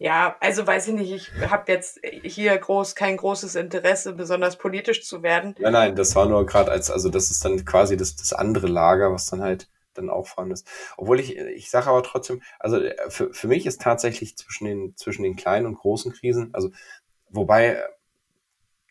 Ja, 0.03 0.37
also 0.41 0.67
weiß 0.67 0.89
ich 0.89 0.95
nicht, 0.95 1.13
ich 1.13 1.51
habe 1.51 1.71
jetzt 1.71 2.01
hier 2.23 2.57
groß 2.57 2.95
kein 2.95 3.19
großes 3.19 3.55
Interesse, 3.55 4.15
besonders 4.15 4.57
politisch 4.57 5.05
zu 5.05 5.23
werden. 5.23 5.55
Nein, 5.59 5.75
nein, 5.75 5.95
das 5.95 6.17
war 6.17 6.25
nur 6.25 6.47
gerade 6.47 6.71
als, 6.71 6.91
also 6.91 7.11
das 7.11 7.31
ist 7.31 7.45
dann 7.45 7.63
quasi 7.67 7.99
das, 7.99 8.17
das 8.17 8.33
andere 8.33 8.67
Lager, 8.67 9.13
was 9.13 9.27
dann 9.27 9.43
halt 9.43 9.69
dann 9.93 10.09
auch 10.09 10.27
vorhanden 10.27 10.55
ist. 10.55 10.67
Obwohl 10.97 11.21
ich, 11.21 11.37
ich 11.37 11.69
sage 11.69 11.89
aber 11.89 12.03
trotzdem, 12.03 12.41
also 12.59 12.81
für, 13.11 13.35
für 13.35 13.47
mich 13.47 13.67
ist 13.67 13.83
tatsächlich 13.83 14.39
zwischen 14.39 14.65
den, 14.65 14.97
zwischen 14.97 15.23
den 15.23 15.37
kleinen 15.37 15.67
und 15.67 15.75
großen 15.75 16.13
Krisen, 16.13 16.49
also 16.55 16.71
wobei 17.29 17.85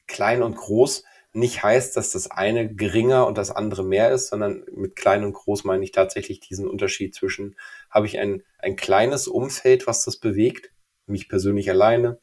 klein 0.05 0.43
und 0.43 0.57
groß 0.57 1.03
nicht 1.33 1.63
heißt, 1.63 1.95
dass 1.95 2.11
das 2.11 2.31
eine 2.31 2.73
geringer 2.73 3.27
und 3.27 3.37
das 3.37 3.51
andere 3.51 3.83
mehr 3.83 4.11
ist, 4.11 4.29
sondern 4.29 4.65
mit 4.71 4.95
klein 4.95 5.23
und 5.23 5.33
groß 5.33 5.63
meine 5.63 5.83
ich 5.83 5.91
tatsächlich 5.91 6.39
diesen 6.39 6.67
Unterschied 6.67 7.13
zwischen, 7.13 7.55
habe 7.89 8.07
ich 8.07 8.17
ein, 8.17 8.43
ein 8.57 8.75
kleines 8.75 9.27
Umfeld, 9.27 9.85
was 9.85 10.03
das 10.03 10.17
bewegt, 10.17 10.71
mich 11.05 11.29
persönlich 11.29 11.69
alleine, 11.69 12.19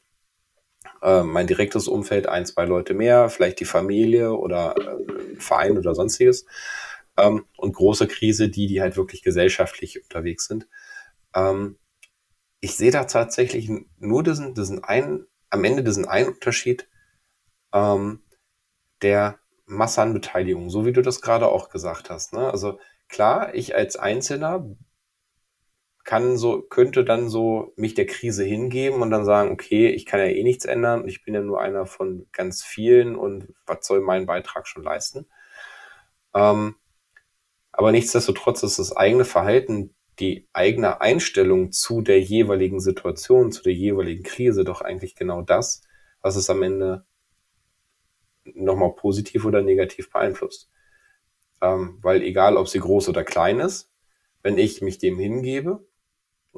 äh, 1.01 1.23
mein 1.23 1.47
direktes 1.47 1.87
Umfeld, 1.87 2.27
ein, 2.27 2.45
zwei 2.45 2.65
Leute 2.65 2.93
mehr, 2.93 3.29
vielleicht 3.29 3.59
die 3.59 3.65
Familie 3.65 4.33
oder 4.33 4.75
äh, 4.77 5.35
Verein 5.37 5.77
oder 5.77 5.95
sonstiges. 5.95 6.45
Ähm, 7.17 7.45
und 7.57 7.73
große 7.73 8.07
Krise, 8.07 8.49
die, 8.49 8.67
die 8.67 8.81
halt 8.81 8.97
wirklich 8.97 9.23
gesellschaftlich 9.23 10.03
unterwegs 10.03 10.47
sind. 10.47 10.67
Ähm, 11.33 11.77
ich 12.59 12.75
sehe 12.75 12.91
da 12.91 13.05
tatsächlich 13.05 13.69
nur 13.97 14.23
diesen, 14.23 14.53
diesen 14.53 14.83
einen, 14.83 15.27
am 15.49 15.63
Ende 15.63 15.83
diesen 15.83 16.07
einen 16.07 16.29
Unterschied 16.29 16.89
ähm, 17.73 18.21
der 19.01 19.39
Massenbeteiligung, 19.65 20.69
so 20.69 20.85
wie 20.85 20.93
du 20.93 21.01
das 21.01 21.21
gerade 21.21 21.47
auch 21.47 21.69
gesagt 21.69 22.09
hast. 22.09 22.33
Ne? 22.33 22.49
Also 22.49 22.79
klar, 23.09 23.53
ich 23.53 23.75
als 23.75 23.97
Einzelner 23.97 24.65
kann 26.03 26.37
so, 26.37 26.61
könnte 26.61 27.03
dann 27.03 27.27
so 27.27 27.73
mich 27.75 27.93
der 27.93 28.05
Krise 28.05 28.45
hingeben 28.45 29.01
und 29.01 29.11
dann 29.11 29.25
sagen, 29.25 29.51
okay, 29.51 29.89
ich 29.89 30.05
kann 30.05 30.21
ja 30.21 30.27
eh 30.27 30.43
nichts 30.43 30.63
ändern, 30.63 31.05
ich 31.05 31.25
bin 31.25 31.33
ja 31.33 31.41
nur 31.41 31.59
einer 31.59 31.85
von 31.85 32.27
ganz 32.31 32.63
vielen 32.63 33.17
und 33.17 33.53
was 33.65 33.85
soll 33.85 33.99
mein 33.99 34.25
Beitrag 34.25 34.67
schon 34.67 34.83
leisten? 34.83 35.27
Ähm, 36.33 36.75
aber 37.73 37.91
nichtsdestotrotz 37.91 38.63
ist 38.63 38.79
das 38.79 38.95
eigene 38.95 39.25
Verhalten, 39.25 39.93
die 40.19 40.47
eigene 40.53 41.01
Einstellung 41.01 41.71
zu 41.71 42.01
der 42.01 42.21
jeweiligen 42.21 42.79
Situation, 42.79 43.51
zu 43.51 43.63
der 43.63 43.73
jeweiligen 43.73 44.23
Krise 44.23 44.63
doch 44.63 44.81
eigentlich 44.81 45.15
genau 45.15 45.41
das, 45.41 45.83
was 46.21 46.35
es 46.35 46.49
am 46.49 46.63
Ende 46.63 47.05
nochmal 48.55 48.93
positiv 48.95 49.45
oder 49.45 49.61
negativ 49.61 50.11
beeinflusst. 50.11 50.69
Ähm, 51.61 51.97
weil 52.01 52.21
egal, 52.21 52.57
ob 52.57 52.67
sie 52.67 52.79
groß 52.79 53.09
oder 53.09 53.23
klein 53.23 53.59
ist, 53.59 53.91
wenn 54.43 54.57
ich 54.57 54.81
mich 54.81 54.99
dem 54.99 55.17
hingebe, 55.17 55.85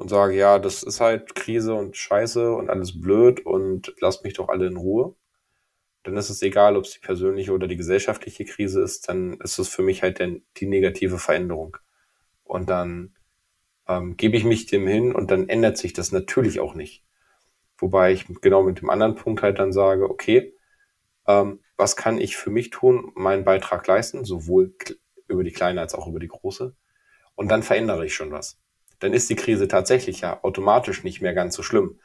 und 0.00 0.08
sage, 0.08 0.34
ja, 0.34 0.58
das 0.58 0.82
ist 0.82 1.00
halt 1.00 1.34
Krise 1.34 1.74
und 1.74 1.94
Scheiße 1.94 2.54
und 2.54 2.70
alles 2.70 2.98
blöd 3.02 3.44
und 3.44 3.94
lasst 4.00 4.24
mich 4.24 4.32
doch 4.32 4.48
alle 4.48 4.66
in 4.66 4.78
Ruhe, 4.78 5.14
dann 6.04 6.16
ist 6.16 6.30
es 6.30 6.40
egal, 6.40 6.78
ob 6.78 6.84
es 6.84 6.92
die 6.92 7.00
persönliche 7.00 7.52
oder 7.52 7.66
die 7.66 7.76
gesellschaftliche 7.76 8.46
Krise 8.46 8.80
ist, 8.80 9.10
dann 9.10 9.34
ist 9.40 9.58
es 9.58 9.68
für 9.68 9.82
mich 9.82 10.02
halt 10.02 10.18
der, 10.18 10.36
die 10.56 10.66
negative 10.66 11.18
Veränderung. 11.18 11.76
Und 12.44 12.70
dann 12.70 13.14
ähm, 13.88 14.16
gebe 14.16 14.38
ich 14.38 14.44
mich 14.44 14.64
dem 14.64 14.86
hin 14.86 15.14
und 15.14 15.30
dann 15.30 15.50
ändert 15.50 15.76
sich 15.76 15.92
das 15.92 16.12
natürlich 16.12 16.60
auch 16.60 16.74
nicht. 16.74 17.04
Wobei 17.76 18.12
ich 18.12 18.24
genau 18.40 18.62
mit 18.62 18.80
dem 18.80 18.88
anderen 18.88 19.16
Punkt 19.16 19.42
halt 19.42 19.58
dann 19.58 19.74
sage, 19.74 20.08
okay, 20.08 20.54
ähm, 21.26 21.60
was 21.80 21.96
kann 21.96 22.18
ich 22.18 22.36
für 22.36 22.50
mich 22.50 22.70
tun, 22.70 23.10
meinen 23.16 23.44
Beitrag 23.44 23.86
leisten, 23.86 24.24
sowohl 24.24 24.74
über 25.26 25.42
die 25.42 25.52
kleine 25.52 25.80
als 25.80 25.94
auch 25.94 26.06
über 26.06 26.20
die 26.20 26.28
große. 26.28 26.76
Und 27.34 27.48
dann 27.48 27.62
verändere 27.62 28.06
ich 28.06 28.14
schon 28.14 28.30
was 28.30 28.60
dann 29.00 29.14
ist 29.14 29.28
die 29.28 29.36
Krise 29.36 29.66
tatsächlich 29.66 30.20
ja 30.20 30.42
automatisch 30.44 31.02
nicht 31.02 31.20
mehr 31.20 31.34
ganz 31.34 31.56
so 31.56 31.62
schlimm. 31.62 31.98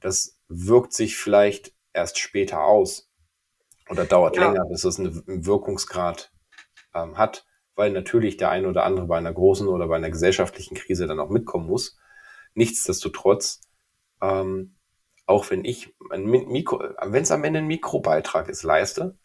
Das 0.00 0.40
wirkt 0.48 0.94
sich 0.94 1.16
vielleicht 1.16 1.74
erst 1.92 2.18
später 2.18 2.64
aus 2.64 3.10
oder 3.90 4.04
dauert 4.04 4.36
ja. 4.36 4.46
länger, 4.46 4.64
bis 4.66 4.84
es 4.84 4.98
einen 4.98 5.44
Wirkungsgrad 5.44 6.32
ähm, 6.94 7.18
hat, 7.18 7.46
weil 7.74 7.90
natürlich 7.90 8.36
der 8.36 8.50
eine 8.50 8.68
oder 8.68 8.84
andere 8.84 9.06
bei 9.06 9.18
einer 9.18 9.32
großen 9.32 9.68
oder 9.68 9.88
bei 9.88 9.96
einer 9.96 10.10
gesellschaftlichen 10.10 10.76
Krise 10.76 11.06
dann 11.06 11.20
auch 11.20 11.30
mitkommen 11.30 11.66
muss. 11.66 11.98
Nichtsdestotrotz, 12.54 13.60
ähm, 14.22 14.75
auch 15.26 15.50
wenn 15.50 15.64
ich 15.64 15.94
ein 16.10 16.24
Mikro, 16.24 16.78
wenn 17.02 17.22
es 17.22 17.30
am 17.30 17.44
Ende 17.44 17.58
ein 17.58 17.66
Mikrobeitrag 17.66 18.48
ist, 18.48 18.62
leiste, 18.62 19.18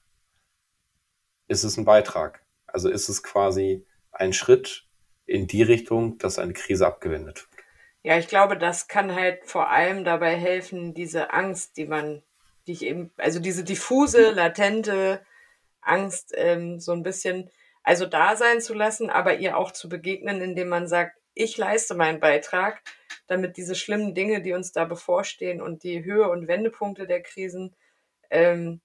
ist 1.47 1.63
es 1.63 1.77
ein 1.77 1.85
Beitrag. 1.85 2.43
Also 2.65 2.89
ist 2.89 3.09
es 3.09 3.23
quasi 3.23 3.85
ein 4.11 4.33
Schritt 4.33 4.87
in 5.25 5.47
die 5.47 5.63
Richtung, 5.63 6.17
dass 6.17 6.39
eine 6.39 6.53
Krise 6.53 6.87
abgewendet 6.87 7.47
wird. 7.51 7.65
Ja, 8.03 8.17
ich 8.17 8.27
glaube, 8.27 8.57
das 8.57 8.87
kann 8.87 9.13
halt 9.13 9.45
vor 9.45 9.69
allem 9.69 10.03
dabei 10.03 10.35
helfen, 10.35 10.93
diese 10.95 11.31
Angst, 11.33 11.77
die 11.77 11.85
man, 11.85 12.23
die 12.65 12.71
ich 12.71 12.83
eben, 12.83 13.11
also 13.17 13.39
diese 13.39 13.63
diffuse, 13.63 14.31
latente 14.31 15.23
Angst 15.81 16.33
ähm, 16.35 16.79
so 16.79 16.93
ein 16.93 17.03
bisschen, 17.03 17.51
also 17.83 18.07
da 18.07 18.35
sein 18.35 18.59
zu 18.59 18.73
lassen, 18.73 19.11
aber 19.11 19.35
ihr 19.37 19.55
auch 19.57 19.71
zu 19.71 19.87
begegnen, 19.87 20.41
indem 20.41 20.69
man 20.69 20.87
sagt, 20.87 21.20
ich 21.33 21.57
leiste 21.57 21.95
meinen 21.95 22.19
Beitrag, 22.19 22.81
damit 23.27 23.57
diese 23.57 23.75
schlimmen 23.75 24.13
Dinge, 24.13 24.41
die 24.41 24.53
uns 24.53 24.71
da 24.71 24.85
bevorstehen 24.85 25.61
und 25.61 25.83
die 25.83 26.03
Höhe 26.03 26.29
und 26.29 26.47
Wendepunkte 26.47 27.07
der 27.07 27.21
Krisen 27.21 27.75
ähm, 28.29 28.81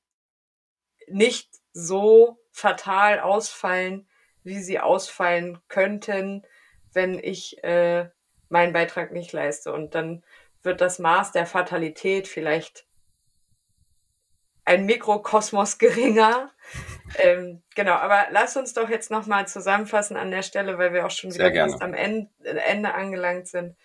nicht 1.09 1.51
so 1.73 2.39
fatal 2.53 3.21
ausfallen, 3.21 4.09
wie 4.43 4.61
sie 4.61 4.79
ausfallen 4.79 5.59
könnten, 5.69 6.47
wenn 6.93 7.19
ich 7.19 7.63
äh, 7.65 8.09
meinen 8.49 8.73
Beitrag 8.73 9.13
nicht 9.13 9.33
leiste. 9.33 9.73
Und 9.73 9.95
dann 9.95 10.25
wird 10.63 10.81
das 10.81 10.99
Maß 10.99 11.33
der 11.33 11.47
Fatalität 11.47 12.29
vielleicht 12.29 12.87
ein 14.65 14.87
Mikrokosmos 14.87 15.79
geringer. 15.79 16.53
Ähm, 17.19 17.63
genau, 17.75 17.95
aber 17.95 18.27
lass 18.31 18.57
uns 18.57 18.75
doch 18.75 18.89
jetzt 18.89 19.11
nochmal 19.11 19.47
zusammenfassen 19.47 20.17
an 20.17 20.31
der 20.31 20.43
Stelle, 20.43 20.79
weil 20.79 20.93
wir 20.93 21.07
auch 21.07 21.11
schon 21.11 21.33
wieder 21.33 21.53
fast 21.55 21.83
am 21.83 21.95
Ende, 21.95 22.29
Ende, 22.43 22.95
angelangt 22.95 23.49
sind. 23.49 23.77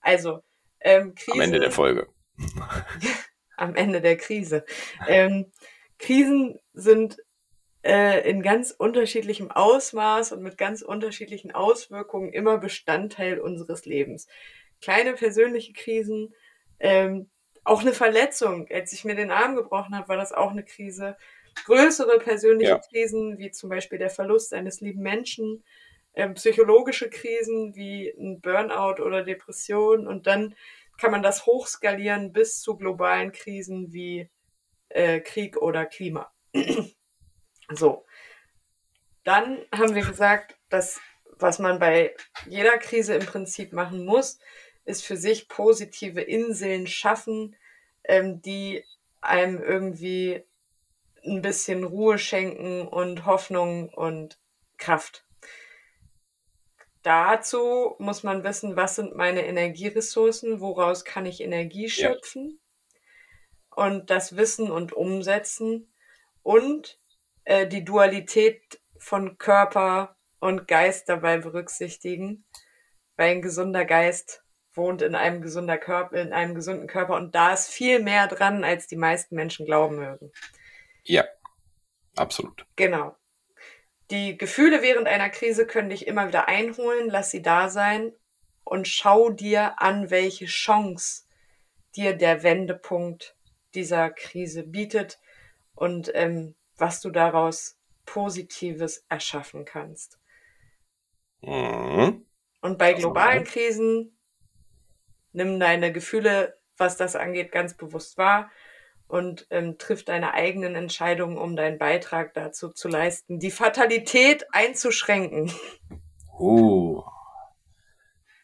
Also, 0.00 0.42
ähm, 0.80 1.14
Krise, 1.14 1.32
am 1.32 1.40
Ende 1.40 1.60
der 1.60 1.70
Folge. 1.70 2.08
am 3.56 3.74
Ende 3.74 4.00
der 4.00 4.16
Krise. 4.16 4.64
Ähm, 5.06 5.52
Krisen 5.98 6.58
sind 6.72 7.18
äh, 7.82 8.28
in 8.28 8.42
ganz 8.42 8.70
unterschiedlichem 8.70 9.50
Ausmaß 9.50 10.32
und 10.32 10.42
mit 10.42 10.58
ganz 10.58 10.82
unterschiedlichen 10.82 11.52
Auswirkungen 11.52 12.32
immer 12.32 12.58
Bestandteil 12.58 13.38
unseres 13.38 13.84
Lebens. 13.84 14.26
Kleine 14.80 15.12
persönliche 15.12 15.72
Krisen, 15.72 16.34
ähm, 16.78 17.30
auch 17.64 17.82
eine 17.82 17.92
Verletzung. 17.92 18.66
Als 18.70 18.92
ich 18.92 19.04
mir 19.04 19.14
den 19.14 19.30
Arm 19.30 19.54
gebrochen 19.54 19.96
habe, 19.96 20.08
war 20.08 20.16
das 20.16 20.32
auch 20.32 20.50
eine 20.50 20.64
Krise. 20.64 21.16
Größere 21.64 22.18
persönliche 22.18 22.70
ja. 22.70 22.80
Krisen, 22.90 23.38
wie 23.38 23.50
zum 23.50 23.70
Beispiel 23.70 23.98
der 23.98 24.10
Verlust 24.10 24.52
eines 24.52 24.80
lieben 24.80 25.02
Menschen, 25.02 25.64
ähm, 26.14 26.34
psychologische 26.34 27.08
Krisen 27.08 27.74
wie 27.74 28.10
ein 28.10 28.40
Burnout 28.40 29.02
oder 29.02 29.22
Depression 29.22 30.06
und 30.06 30.26
dann 30.26 30.54
kann 30.98 31.10
man 31.10 31.22
das 31.22 31.46
hochskalieren 31.46 32.32
bis 32.32 32.60
zu 32.60 32.76
globalen 32.76 33.32
Krisen 33.32 33.92
wie 33.92 34.28
äh, 34.90 35.20
Krieg 35.20 35.56
oder 35.56 35.86
Klima. 35.86 36.32
So. 37.72 38.04
Dann 39.22 39.64
haben 39.72 39.94
wir 39.94 40.04
gesagt, 40.04 40.56
dass 40.70 41.00
was 41.38 41.60
man 41.60 41.78
bei 41.78 42.14
jeder 42.46 42.78
Krise 42.78 43.14
im 43.14 43.24
Prinzip 43.24 43.72
machen 43.72 44.04
muss, 44.04 44.40
ist 44.84 45.04
für 45.04 45.16
sich 45.16 45.48
positive 45.48 46.20
Inseln 46.20 46.86
schaffen, 46.86 47.54
ähm, 48.04 48.42
die 48.42 48.84
einem 49.20 49.62
irgendwie 49.62 50.42
ein 51.24 51.42
bisschen 51.42 51.84
Ruhe 51.84 52.18
schenken 52.18 52.86
und 52.86 53.26
Hoffnung 53.26 53.88
und 53.88 54.38
Kraft. 54.78 55.24
Dazu 57.02 57.94
muss 57.98 58.22
man 58.22 58.44
wissen, 58.44 58.76
was 58.76 58.96
sind 58.96 59.16
meine 59.16 59.46
Energieressourcen, 59.46 60.60
woraus 60.60 61.04
kann 61.04 61.24
ich 61.24 61.40
Energie 61.40 61.88
schöpfen 61.88 62.60
ja. 63.70 63.84
und 63.84 64.10
das 64.10 64.36
Wissen 64.36 64.70
und 64.70 64.92
umsetzen 64.92 65.90
und 66.42 66.98
äh, 67.44 67.66
die 67.66 67.84
Dualität 67.84 68.80
von 68.98 69.38
Körper 69.38 70.16
und 70.40 70.68
Geist 70.68 71.08
dabei 71.08 71.38
berücksichtigen, 71.38 72.44
weil 73.16 73.30
ein 73.30 73.42
gesunder 73.42 73.86
Geist 73.86 74.44
wohnt 74.74 75.00
in 75.00 75.14
einem 75.14 75.40
gesunder 75.40 75.78
Körper, 75.78 76.16
in 76.20 76.34
einem 76.34 76.54
gesunden 76.54 76.86
Körper 76.86 77.16
und 77.16 77.34
da 77.34 77.52
ist 77.54 77.68
viel 77.68 78.00
mehr 78.00 78.26
dran, 78.26 78.62
als 78.62 78.86
die 78.86 78.96
meisten 78.96 79.34
Menschen 79.34 79.64
glauben 79.64 79.96
mögen. 79.96 80.32
Ja, 81.04 81.24
absolut. 82.16 82.66
Genau. 82.76 83.16
Die 84.10 84.36
Gefühle 84.36 84.82
während 84.82 85.06
einer 85.06 85.30
Krise 85.30 85.66
können 85.66 85.90
dich 85.90 86.06
immer 86.06 86.26
wieder 86.26 86.48
einholen, 86.48 87.08
lass 87.08 87.30
sie 87.30 87.42
da 87.42 87.68
sein 87.68 88.12
und 88.64 88.88
schau 88.88 89.30
dir 89.30 89.80
an, 89.80 90.10
welche 90.10 90.46
Chance 90.46 91.24
dir 91.94 92.14
der 92.14 92.42
Wendepunkt 92.42 93.36
dieser 93.74 94.10
Krise 94.10 94.64
bietet 94.64 95.20
und 95.74 96.10
ähm, 96.14 96.56
was 96.76 97.00
du 97.00 97.10
daraus 97.10 97.78
Positives 98.04 99.04
erschaffen 99.08 99.64
kannst. 99.64 100.18
Mhm. 101.42 102.26
Und 102.60 102.78
bei 102.78 102.92
globalen 102.94 103.44
Krisen 103.44 104.18
nimm 105.32 105.60
deine 105.60 105.92
Gefühle, 105.92 106.58
was 106.76 106.96
das 106.96 107.14
angeht, 107.14 107.52
ganz 107.52 107.74
bewusst 107.74 108.18
wahr 108.18 108.50
und 109.10 109.46
ähm, 109.50 109.76
triff 109.76 110.04
deine 110.04 110.34
eigenen 110.34 110.76
Entscheidungen, 110.76 111.36
um 111.36 111.56
deinen 111.56 111.78
Beitrag 111.78 112.32
dazu 112.34 112.70
zu 112.70 112.88
leisten, 112.88 113.40
die 113.40 113.50
Fatalität 113.50 114.46
einzuschränken. 114.52 115.52
Uh, 116.38 117.02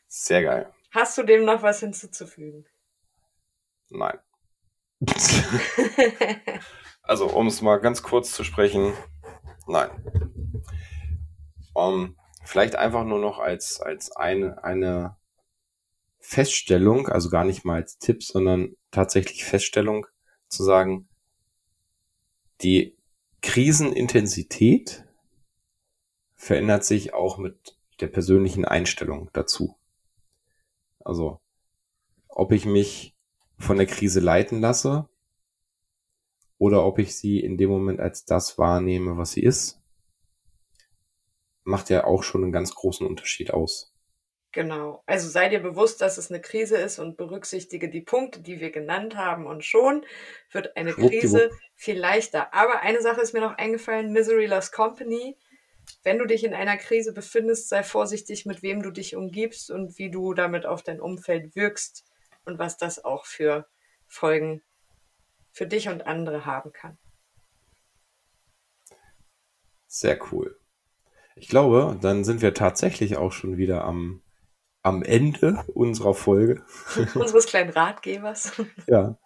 sehr 0.09 0.43
geil. 0.43 0.73
Hast 0.91 1.17
du 1.19 1.23
dem 1.23 1.45
noch 1.45 1.63
was 1.63 1.81
hinzuzufügen? 1.81 2.67
Nein. 3.89 4.19
also, 7.03 7.27
um 7.27 7.47
es 7.47 7.63
mal 7.63 7.77
ganz 7.77 8.03
kurz 8.03 8.33
zu 8.33 8.43
sprechen, 8.45 8.93
nein. 9.67 9.91
Um, 11.75 12.17
vielleicht 12.45 12.77
einfach 12.77 13.05
nur 13.05 13.21
noch 13.21 13.39
als, 13.39 13.81
als 13.81 14.11
eine, 14.17 14.65
eine 14.65 15.17
Feststellung, 16.19 17.09
also 17.09 17.31
gar 17.31 17.45
nicht 17.45 17.65
mal 17.65 17.77
als 17.77 17.99
Tipp, 17.99 18.23
sondern 18.23 18.75
tatsächlich 18.91 19.45
Feststellung 19.45 20.07
zu 20.57 20.65
sagen, 20.65 21.09
die 22.63 22.97
Krisenintensität 23.43 25.05
verändert 26.35 26.85
sich 26.85 27.15
auch 27.15 27.39
mit 27.39 27.77
der 28.01 28.09
persönlichen 28.09 28.65
Einstellung 28.65 29.31
dazu. 29.33 29.77
Also, 31.05 31.41
ob 32.29 32.53
ich 32.53 32.67
mich 32.67 33.17
von 33.59 33.77
der 33.77 33.87
Krise 33.87 34.21
leiten 34.21 34.61
lasse 34.61 35.09
oder 36.59 36.85
ob 36.85 36.99
ich 36.99 37.17
sie 37.17 37.41
in 37.41 37.57
dem 37.57 37.71
Moment 37.71 38.01
als 38.01 38.25
das 38.25 38.59
wahrnehme, 38.59 39.17
was 39.17 39.33
sie 39.33 39.43
ist, 39.43 39.81
macht 41.65 41.91
ja 41.91 42.05
auch 42.05 42.23
schon 42.23 42.43
einen 42.43 42.53
ganz 42.53 42.75
großen 42.75 43.07
Unterschied 43.07 43.53
aus. 43.53 43.96
Genau. 44.57 45.03
Also 45.05 45.29
sei 45.29 45.51
dir 45.51 45.61
bewusst, 45.61 46.01
dass 46.01 46.17
es 46.17 46.31
eine 46.31 46.41
Krise 46.41 46.79
ist 46.79 46.99
und 46.99 47.19
berücksichtige 47.19 47.91
die 47.91 48.01
Punkte, 48.01 48.41
die 48.41 48.59
wir 48.59 48.71
genannt 48.71 49.15
haben 49.15 49.47
und 49.47 49.67
schon 49.67 50.03
wird 50.51 50.79
eine 50.79 50.95
Krise 50.95 51.51
viel 51.75 51.99
leichter. 51.99 52.55
Aber 52.55 52.81
eine 52.81 53.03
Sache 53.03 53.21
ist 53.21 53.35
mir 53.35 53.43
noch 53.43 53.59
eingefallen, 53.59 54.15
Misery 54.15 54.47
Loves 54.47 54.73
Company. 54.73 55.37
Wenn 56.05 56.17
du 56.19 56.25
dich 56.25 56.43
in 56.43 56.55
einer 56.55 56.79
Krise 56.79 57.13
befindest, 57.13 57.69
sei 57.69 57.83
vorsichtig, 57.83 58.47
mit 58.47 58.63
wem 58.63 58.83
du 58.83 58.91
dich 58.91 59.15
umgibst 59.15 59.71
und 59.71 59.99
wie 59.99 60.11
du 60.11 60.33
damit 60.33 60.65
auf 60.65 60.83
dein 60.83 61.03
Umfeld 61.03 61.55
wirkst 61.55 62.07
und 62.47 62.59
was 62.59 62.79
das 62.79 63.05
auch 63.05 63.27
für 63.27 63.67
Folgen 64.07 64.63
für 65.53 65.67
dich 65.67 65.91
und 65.91 66.07
andere 66.07 66.47
haben 66.47 66.73
kann. 66.73 66.97
Sehr 69.87 70.19
cool. 70.33 70.59
Ich 71.35 71.49
glaube, 71.49 71.99
dann 72.01 72.25
sind 72.25 72.41
wir 72.41 72.55
tatsächlich 72.55 73.19
auch 73.19 73.33
schon 73.33 73.59
wieder 73.59 73.85
am, 73.85 74.23
am 74.87 75.03
Ende 75.03 75.65
unserer 75.75 76.15
Folge. 76.15 76.63
Unseres 77.17 77.47
kleinen 77.47 77.71
Ratgebers. 77.71 78.53
ja. 78.87 79.19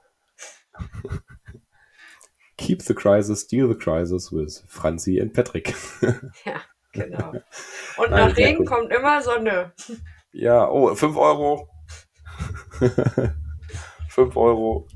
Keep 2.56 2.82
the 2.82 2.94
crisis, 2.94 3.46
deal 3.46 3.68
the 3.68 3.74
crisis 3.74 4.32
with 4.32 4.64
Franzi 4.66 5.20
and 5.20 5.34
Patrick. 5.34 5.74
ja, 6.46 6.62
genau. 6.92 7.32
Und 7.98 8.10
Nein, 8.10 8.28
nach 8.28 8.36
Regen 8.36 8.64
kommt 8.64 8.90
immer 8.90 9.20
Sonne. 9.20 9.72
Ja, 10.32 10.66
oh, 10.70 10.94
5 10.94 11.16
Euro. 11.16 11.68
5 14.08 14.36
Euro. 14.36 14.88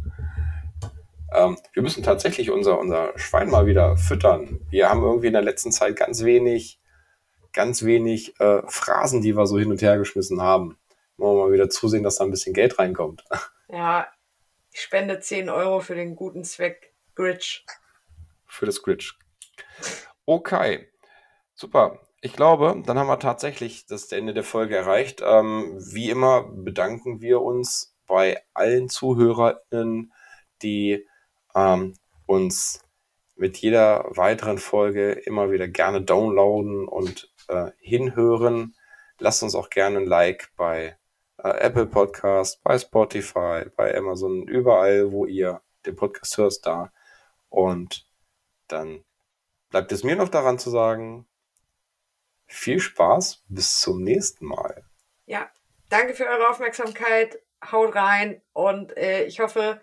Ähm, 1.34 1.58
wir 1.74 1.82
müssen 1.82 2.02
tatsächlich 2.02 2.50
unser, 2.50 2.78
unser 2.78 3.12
Schwein 3.18 3.50
mal 3.50 3.66
wieder 3.66 3.98
füttern. 3.98 4.60
Wir 4.70 4.88
haben 4.88 5.02
irgendwie 5.02 5.26
in 5.26 5.34
der 5.34 5.42
letzten 5.42 5.72
Zeit 5.72 5.96
ganz 5.96 6.24
wenig, 6.24 6.80
ganz 7.54 7.84
wenig 7.84 8.38
äh, 8.40 8.62
Phrasen, 8.68 9.22
die 9.22 9.36
wir 9.36 9.46
so 9.46 9.58
hin 9.58 9.70
und 9.70 9.80
her 9.80 9.96
geschmissen 9.96 10.42
haben. 10.42 10.76
Wollen 11.16 11.38
wir 11.38 11.46
mal 11.46 11.52
wieder 11.52 11.70
zusehen, 11.70 12.02
dass 12.02 12.16
da 12.16 12.24
ein 12.24 12.30
bisschen 12.30 12.54
Geld 12.54 12.78
reinkommt. 12.78 13.24
Ja, 13.68 14.06
ich 14.72 14.82
spende 14.82 15.20
10 15.20 15.48
Euro 15.48 15.80
für 15.80 15.94
den 15.94 16.16
guten 16.16 16.44
Zweck 16.44 16.92
Gridge. 17.14 17.62
Für 18.46 18.66
das 18.66 18.82
Gridge. 18.82 19.14
Okay, 20.26 20.86
super. 21.54 21.98
Ich 22.20 22.34
glaube, 22.34 22.82
dann 22.84 22.98
haben 22.98 23.08
wir 23.08 23.18
tatsächlich 23.18 23.86
das 23.86 24.12
Ende 24.12 24.34
der 24.34 24.44
Folge 24.44 24.76
erreicht. 24.76 25.22
Ähm, 25.24 25.78
wie 25.92 26.10
immer 26.10 26.44
bedanken 26.44 27.22
wir 27.22 27.40
uns 27.40 27.96
bei 28.06 28.42
allen 28.52 28.90
ZuhörerInnen, 28.90 30.12
die 30.62 31.06
ähm, 31.54 31.94
uns 32.26 32.84
mit 33.36 33.56
jeder 33.58 34.04
weiteren 34.10 34.58
Folge 34.58 35.12
immer 35.12 35.50
wieder 35.50 35.68
gerne 35.68 36.02
downloaden 36.02 36.86
und 36.86 37.33
äh, 37.48 37.70
hinhören. 37.78 38.74
Lasst 39.18 39.42
uns 39.42 39.54
auch 39.54 39.70
gerne 39.70 39.98
ein 39.98 40.06
Like 40.06 40.50
bei 40.56 40.98
äh, 41.38 41.48
Apple 41.58 41.86
Podcast, 41.86 42.62
bei 42.62 42.78
Spotify, 42.78 43.64
bei 43.76 43.96
Amazon, 43.96 44.46
überall, 44.48 45.12
wo 45.12 45.26
ihr 45.26 45.62
den 45.86 45.96
Podcast 45.96 46.38
hört, 46.38 46.64
da. 46.64 46.92
Und 47.48 48.06
dann 48.68 49.04
bleibt 49.70 49.92
es 49.92 50.04
mir 50.04 50.16
noch 50.16 50.28
daran 50.28 50.58
zu 50.58 50.70
sagen, 50.70 51.26
viel 52.46 52.80
Spaß, 52.80 53.44
bis 53.48 53.80
zum 53.80 54.02
nächsten 54.02 54.46
Mal. 54.46 54.84
Ja, 55.26 55.50
danke 55.88 56.14
für 56.14 56.26
eure 56.26 56.48
Aufmerksamkeit. 56.48 57.40
Haut 57.70 57.94
rein 57.94 58.42
und 58.52 58.94
äh, 58.96 59.24
ich 59.24 59.40
hoffe, 59.40 59.80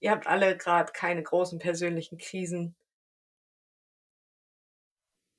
ihr 0.00 0.10
habt 0.10 0.26
alle 0.26 0.58
gerade 0.58 0.92
keine 0.92 1.22
großen 1.22 1.58
persönlichen 1.58 2.18
Krisen. 2.18 2.76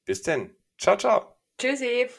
Bis 0.06 0.24
denn. 0.24 0.56
Ciao, 0.80 0.98
ciao. 0.98 1.35
Tschüssi. 1.58 2.10